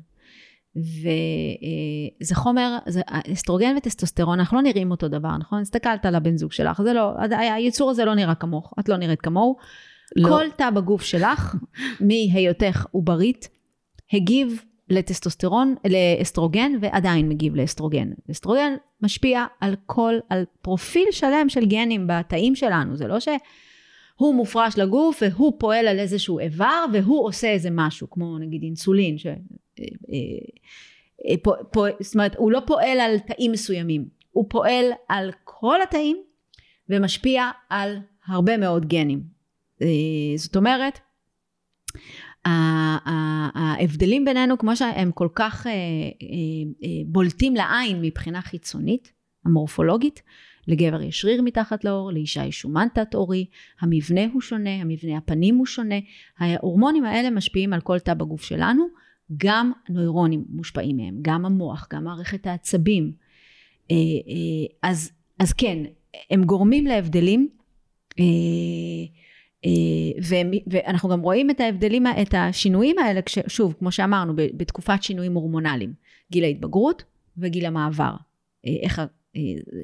וזה 0.76 2.34
חומר, 2.34 2.78
זה, 2.86 3.00
אסטרוגן 3.32 3.74
וטסטוסטרון, 3.76 4.38
אנחנו 4.40 4.56
לא 4.56 4.62
נראים 4.62 4.90
אותו 4.90 5.08
דבר, 5.08 5.36
נכון? 5.36 5.60
הסתכלת 5.60 6.06
על 6.06 6.14
הבן 6.14 6.36
זוג 6.36 6.52
שלך, 6.52 6.82
זה 6.82 6.92
לא, 6.92 7.12
היצור 7.30 7.90
הזה 7.90 8.04
לא 8.04 8.14
נראה 8.14 8.34
כמוך, 8.34 8.74
את 8.80 8.88
לא 8.88 8.96
נראית 8.96 9.20
כמוהו. 9.20 9.56
לא. 10.16 10.28
כל 10.28 10.44
תא 10.56 10.70
בגוף 10.70 11.02
שלך, 11.02 11.54
מהיותך 12.00 12.86
עוברית, 12.90 13.48
הגיב 14.12 14.62
לטסטוסטרון, 14.88 15.74
לאסטרוגן, 15.84 16.72
ועדיין 16.80 17.28
מגיב 17.28 17.56
לאסטרוגן. 17.56 18.10
אסטרוגן 18.30 18.74
משפיע 19.00 19.44
על 19.60 19.76
כל, 19.86 20.14
על 20.28 20.44
פרופיל 20.62 21.06
שלם 21.10 21.48
של 21.48 21.64
גנים 21.66 22.06
בתאים 22.06 22.54
שלנו, 22.54 22.96
זה 22.96 23.06
לא 23.06 23.20
שהוא 23.20 24.34
מופרש 24.34 24.78
לגוף 24.78 25.22
והוא 25.22 25.52
פועל 25.58 25.88
על 25.88 25.98
איזשהו 25.98 26.38
איבר 26.38 26.84
והוא 26.92 27.26
עושה 27.26 27.50
איזה 27.50 27.68
משהו, 27.72 28.10
כמו 28.10 28.38
נגיד 28.38 28.62
אינסולין, 28.62 29.18
ש... 29.18 29.26
אה, 29.26 29.34
אה, 31.28 31.34
פוע, 31.42 31.56
פוע, 31.72 31.88
זאת 32.00 32.14
אומרת, 32.14 32.36
הוא 32.36 32.52
לא 32.52 32.60
פועל 32.66 33.00
על 33.00 33.18
תאים 33.18 33.52
מסוימים, 33.52 34.08
הוא 34.30 34.46
פועל 34.48 34.84
על 35.08 35.30
כל 35.44 35.82
התאים 35.82 36.16
ומשפיע 36.88 37.50
על 37.70 37.98
הרבה 38.26 38.56
מאוד 38.56 38.86
גנים. 38.86 39.22
אה, 39.82 39.88
זאת 40.36 40.56
אומרת, 40.56 40.98
ההבדלים 42.44 44.24
בינינו, 44.24 44.58
כמו 44.58 44.76
שהם 44.76 45.12
כל 45.12 45.28
כך 45.34 45.66
בולטים 47.06 47.54
לעין 47.54 48.00
מבחינה 48.02 48.42
חיצונית, 48.42 49.12
המורפולוגית, 49.44 50.22
לגבר 50.68 51.02
יש 51.02 51.20
שריר 51.20 51.42
מתחת 51.42 51.84
לאור, 51.84 52.12
לאישה 52.12 52.44
יש 52.44 52.60
שומן 52.60 52.86
תת-עורי, 52.94 53.46
המבנה 53.80 54.20
הוא 54.32 54.40
שונה, 54.40 54.70
המבנה 54.70 55.16
הפנים 55.16 55.56
הוא 55.56 55.66
שונה, 55.66 55.94
ההורמונים 56.38 57.04
האלה 57.04 57.30
משפיעים 57.30 57.72
על 57.72 57.80
כל 57.80 57.98
תא 57.98 58.14
בגוף 58.14 58.42
שלנו, 58.42 58.86
גם 59.36 59.72
נוירונים 59.88 60.44
מושפעים 60.48 60.96
מהם, 60.96 61.18
גם 61.22 61.44
המוח, 61.44 61.88
גם 61.92 62.04
מערכת 62.04 62.46
העצבים. 62.46 63.12
אה, 63.90 63.96
אה, 63.96 64.90
אז, 64.90 65.12
אז 65.38 65.52
כן, 65.52 65.78
הם 66.30 66.44
גורמים 66.44 66.86
להבדלים, 66.86 67.48
אה, 69.64 69.70
ואנחנו 70.66 71.08
גם 71.08 71.20
רואים 71.20 71.50
את 71.50 71.60
ההבדלים, 71.60 72.06
את 72.06 72.34
השינויים 72.38 72.98
האלה, 72.98 73.20
שוב, 73.46 73.74
כמו 73.78 73.92
שאמרנו, 73.92 74.32
בתקופת 74.36 75.02
שינויים 75.02 75.34
הורמונליים, 75.34 75.92
גיל 76.32 76.44
ההתבגרות 76.44 77.02
וגיל 77.38 77.66
המעבר. 77.66 78.14
איך 78.64 79.02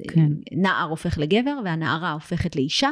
כן. 0.07 0.31
נער 0.51 0.89
הופך 0.89 1.17
לגבר 1.17 1.59
והנערה 1.65 2.11
הופכת 2.11 2.55
לאישה, 2.55 2.89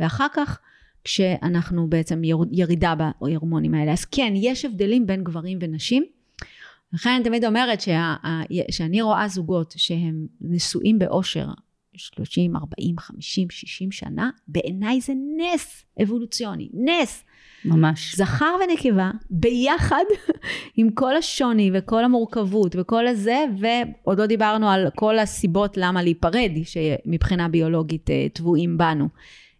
ואחר 0.00 0.26
כך 0.34 0.58
כשאנחנו 1.04 1.88
בעצם 1.88 2.22
ירידה 2.52 2.94
בהורמונים 2.94 3.74
האלה. 3.74 3.92
אז 3.92 4.04
כן, 4.04 4.32
יש 4.36 4.64
הבדלים 4.64 5.06
בין 5.06 5.24
גברים 5.24 5.58
ונשים. 5.60 6.04
לכן 6.92 7.10
אני 7.10 7.24
תמיד 7.24 7.44
אומרת 7.44 7.80
שה, 7.80 8.14
שאני 8.70 9.02
רואה 9.02 9.28
זוגות 9.28 9.74
שהם 9.76 10.26
נשואים 10.40 10.98
באושר 10.98 11.46
30, 11.96 12.56
40, 12.56 12.98
50, 12.98 13.50
60 13.50 13.92
שנה, 13.92 14.30
בעיניי 14.48 15.00
זה 15.00 15.12
נס 15.36 15.84
אבולוציוני, 16.02 16.68
נס. 16.74 17.24
ממש. 17.64 18.14
זכר 18.16 18.56
ונקבה 18.64 19.10
ביחד 19.30 20.04
עם 20.76 20.90
כל 20.90 21.16
השוני 21.16 21.70
וכל 21.74 22.04
המורכבות 22.04 22.76
וכל 22.78 23.06
הזה, 23.06 23.44
ועוד 23.58 24.18
לא 24.18 24.26
דיברנו 24.26 24.70
על 24.70 24.86
כל 24.94 25.18
הסיבות 25.18 25.76
למה 25.76 26.02
להיפרד, 26.02 26.50
שמבחינה 26.64 27.48
ביולוגית 27.48 28.10
אה, 28.10 28.26
טבועים 28.32 28.78
בנו. 28.78 29.08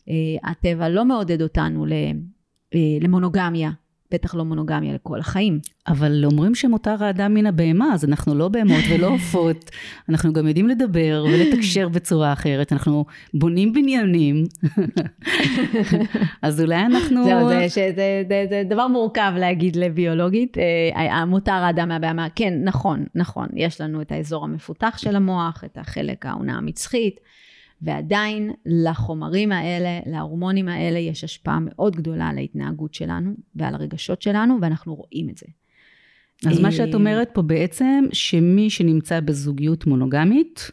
אה, 0.08 0.50
הטבע 0.50 0.88
לא 0.88 1.04
מעודד 1.04 1.42
אותנו 1.42 1.86
אה, 1.92 2.78
למונוגמיה, 3.00 3.70
בטח 4.10 4.34
לא 4.34 4.44
מונוגמיה 4.44 4.94
לכל 4.94 5.20
החיים. 5.20 5.60
אבל 5.88 6.24
אומרים 6.24 6.54
שמותר 6.54 7.04
האדם 7.04 7.34
מן 7.34 7.46
הבהמה, 7.46 7.94
אז 7.94 8.04
אנחנו 8.04 8.34
לא 8.34 8.48
בהמות 8.48 8.84
ולא 8.90 9.06
עופות, 9.06 9.70
אנחנו 10.08 10.32
גם 10.32 10.48
יודעים 10.48 10.68
לדבר 10.68 11.24
ולתקשר 11.28 11.88
בצורה 11.88 12.32
אחרת, 12.32 12.72
אנחנו 12.72 13.04
בונים 13.34 13.72
בניינים, 13.72 14.44
אז 16.42 16.60
אולי 16.60 16.86
אנחנו... 16.86 17.24
זהו, 17.24 17.48
זה, 17.48 17.66
זה, 17.68 17.92
זה, 17.96 18.22
זה, 18.28 18.46
זה 18.50 18.62
דבר 18.70 18.88
מורכב 18.88 19.32
להגיד 19.36 19.76
לביולוגית, 19.76 20.58
אה, 20.58 21.24
מותר 21.24 21.52
האדם 21.52 21.88
מהבהמה, 21.88 22.26
כן, 22.34 22.54
נכון, 22.64 23.04
נכון, 23.14 23.46
יש 23.54 23.80
לנו 23.80 24.00
את 24.00 24.12
האזור 24.12 24.44
המפותח 24.44 24.94
של 24.98 25.16
המוח, 25.16 25.62
את 25.64 25.78
החלק 25.78 26.26
העונה 26.26 26.56
המצחית. 26.56 27.20
ועדיין 27.82 28.52
לחומרים 28.66 29.52
האלה, 29.52 30.00
להורמונים 30.06 30.68
האלה, 30.68 30.98
יש 30.98 31.24
השפעה 31.24 31.58
מאוד 31.60 31.96
גדולה 31.96 32.28
על 32.28 32.38
ההתנהגות 32.38 32.94
שלנו 32.94 33.34
ועל 33.54 33.74
הרגשות 33.74 34.22
שלנו, 34.22 34.58
ואנחנו 34.62 34.94
רואים 34.94 35.28
את 35.28 35.38
זה. 35.38 35.46
אז 36.46 36.60
מה 36.60 36.72
שאת 36.72 36.94
אומרת 36.94 37.30
פה 37.32 37.42
בעצם, 37.42 38.04
שמי 38.12 38.70
שנמצא 38.70 39.20
בזוגיות 39.20 39.86
מונוגמית, 39.86 40.70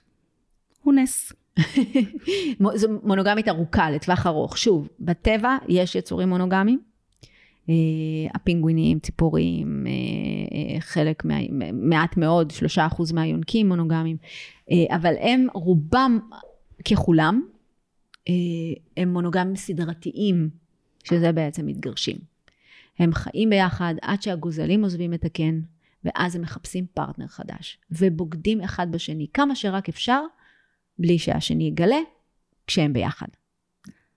הוא 0.83 0.93
נס. 0.93 1.33
זו 2.75 2.87
מונוגמית 3.03 3.47
ארוכה, 3.47 3.91
לטווח 3.91 4.27
ארוך. 4.27 4.57
שוב, 4.57 4.89
בטבע 4.99 5.57
יש 5.67 5.95
יצורים 5.95 6.29
מונוגמיים. 6.29 6.79
Uh, 7.63 7.65
הפינגווינים, 8.35 8.99
ציפורים, 8.99 9.85
uh, 9.85 10.81
חלק, 10.81 11.25
מה, 11.25 11.35
מעט 11.73 12.17
מאוד, 12.17 12.51
שלושה 12.51 12.85
אחוז 12.85 13.11
מהיונקים 13.11 13.69
מונוגמיים, 13.69 14.17
אבל 14.89 15.13
הם 15.19 15.47
רובם 15.53 16.19
ככולם, 16.91 17.41
אה, 18.29 18.33
הם 18.97 19.13
מונוגמים 19.13 19.55
סדרתיים, 19.55 20.49
שזה 21.03 21.31
בעצם 21.31 21.65
מתגרשים. 21.65 22.17
הם 22.99 23.13
חיים 23.13 23.49
ביחד 23.49 23.95
עד 24.01 24.21
שהגוזלים 24.21 24.83
עוזבים 24.83 25.13
את 25.13 25.25
הקן, 25.25 25.61
ואז 26.03 26.35
הם 26.35 26.41
מחפשים 26.41 26.85
פרטנר 26.93 27.27
חדש, 27.27 27.77
ובוגדים 27.91 28.61
אחד 28.61 28.91
בשני 28.91 29.27
כמה 29.33 29.55
שרק 29.55 29.89
אפשר, 29.89 30.21
בלי 30.99 31.19
שהשני 31.19 31.63
יגלה, 31.63 31.99
כשהם 32.67 32.93
ביחד. 32.93 33.27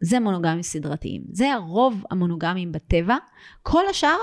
זה 0.00 0.20
מונוגמים 0.20 0.62
סדרתיים. 0.62 1.24
זה 1.30 1.52
הרוב 1.52 2.04
המונוגמים 2.10 2.72
בטבע. 2.72 3.16
כל 3.62 3.82
השאר 3.90 4.18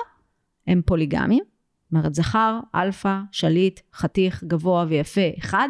הם 0.67 0.81
פוליגמים. 0.85 1.43
זאת 1.43 1.91
אומרת, 1.91 2.15
זכר, 2.15 2.59
אלפא, 2.75 3.19
שליט, 3.31 3.79
חתיך, 3.93 4.43
גבוה 4.43 4.85
ויפה, 4.89 5.21
אחד, 5.39 5.69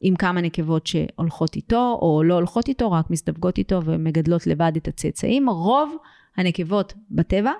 עם 0.00 0.16
כמה 0.16 0.40
נקבות 0.40 0.86
שהולכות 0.86 1.56
איתו, 1.56 1.98
או 2.02 2.22
לא 2.24 2.34
הולכות 2.34 2.68
איתו, 2.68 2.92
רק 2.92 3.10
מזדווגות 3.10 3.58
איתו 3.58 3.80
ומגדלות 3.84 4.46
לבד 4.46 4.72
את 4.76 4.88
הצאצאים. 4.88 5.48
רוב 5.48 5.96
הנקבות 6.36 6.94
בטבע 7.10 7.52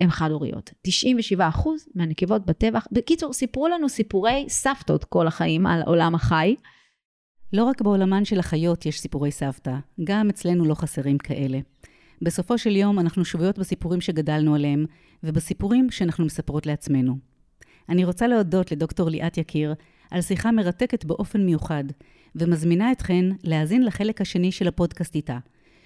הן 0.00 0.10
חד-הוריות. 0.10 0.72
97% 0.88 1.40
מהנקבות 1.94 2.46
בטבע, 2.46 2.78
בקיצור, 2.92 3.32
סיפרו 3.32 3.68
לנו 3.68 3.88
סיפורי 3.88 4.44
סבתות 4.48 5.04
כל 5.04 5.26
החיים 5.26 5.66
על 5.66 5.82
עולם 5.86 6.14
החי. 6.14 6.56
לא 7.52 7.64
רק 7.64 7.80
בעולמן 7.80 8.24
של 8.24 8.38
החיות 8.38 8.86
יש 8.86 9.00
סיפורי 9.00 9.30
סבתא, 9.30 9.76
גם 10.04 10.28
אצלנו 10.28 10.64
לא 10.64 10.74
חסרים 10.74 11.18
כאלה. 11.18 11.58
בסופו 12.22 12.58
של 12.58 12.76
יום 12.76 12.98
אנחנו 12.98 13.24
שבויות 13.24 13.58
בסיפורים 13.58 14.00
שגדלנו 14.00 14.54
עליהם, 14.54 14.86
ובסיפורים 15.22 15.90
שאנחנו 15.90 16.24
מספרות 16.24 16.66
לעצמנו. 16.66 17.16
אני 17.88 18.04
רוצה 18.04 18.26
להודות 18.26 18.72
לדוקטור 18.72 19.10
ליאת 19.10 19.38
יקיר 19.38 19.74
על 20.10 20.20
שיחה 20.20 20.50
מרתקת 20.52 21.04
באופן 21.04 21.46
מיוחד, 21.46 21.84
ומזמינה 22.36 22.92
אתכן 22.92 23.24
להאזין 23.44 23.84
לחלק 23.84 24.20
השני 24.20 24.52
של 24.52 24.68
הפודקאסט 24.68 25.14
איתה, 25.14 25.38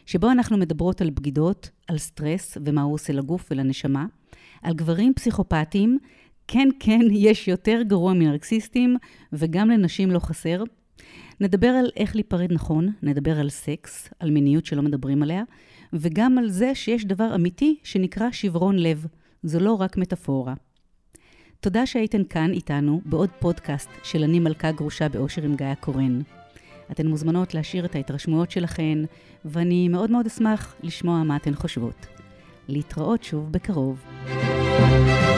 שבו 0.06 0.30
אנחנו 0.30 0.56
מדברות 0.56 1.00
על 1.00 1.10
בגידות, 1.10 1.70
על 1.88 1.98
סטרס 1.98 2.58
ומה 2.64 2.82
הוא 2.82 2.94
עושה 2.94 3.12
לגוף 3.12 3.48
ולנשמה, 3.50 4.06
על 4.62 4.74
גברים 4.74 5.14
פסיכופטיים, 5.14 5.98
כן 6.48 6.68
כן 6.80 7.00
יש 7.10 7.48
יותר 7.48 7.82
גרוע 7.82 8.12
מנרקסיסטים, 8.12 8.96
וגם 9.32 9.70
לנשים 9.70 10.10
לא 10.10 10.18
חסר. 10.18 10.62
נדבר 11.40 11.68
על 11.68 11.90
איך 11.96 12.16
להיפרד 12.16 12.52
נכון, 12.52 12.88
נדבר 13.02 13.40
על 13.40 13.50
סקס, 13.50 14.08
על 14.18 14.30
מיניות 14.30 14.66
שלא 14.66 14.82
מדברים 14.82 15.22
עליה, 15.22 15.42
וגם 15.92 16.38
על 16.38 16.48
זה 16.50 16.74
שיש 16.74 17.04
דבר 17.04 17.34
אמיתי 17.34 17.76
שנקרא 17.82 18.30
שברון 18.30 18.78
לב. 18.78 19.06
זו 19.42 19.60
לא 19.60 19.74
רק 19.74 19.96
מטאפורה. 19.96 20.54
תודה 21.60 21.86
שהייתן 21.86 22.22
כאן 22.24 22.52
איתנו 22.52 23.00
בעוד 23.04 23.30
פודקאסט 23.38 23.90
של 24.02 24.24
אני 24.24 24.38
מלכה 24.38 24.72
גרושה 24.72 25.08
באושר 25.08 25.42
עם 25.42 25.56
גיא 25.56 25.74
קורן. 25.80 26.20
אתן 26.90 27.06
מוזמנות 27.06 27.54
להשאיר 27.54 27.84
את 27.84 27.94
ההתרשמויות 27.94 28.50
שלכן, 28.50 28.98
ואני 29.44 29.88
מאוד 29.88 30.10
מאוד 30.10 30.26
אשמח 30.26 30.74
לשמוע 30.82 31.22
מה 31.22 31.36
אתן 31.36 31.54
חושבות. 31.54 32.06
להתראות 32.68 33.22
שוב 33.24 33.52
בקרוב. 33.52 34.04
thank 34.80 35.24
you 35.24 35.29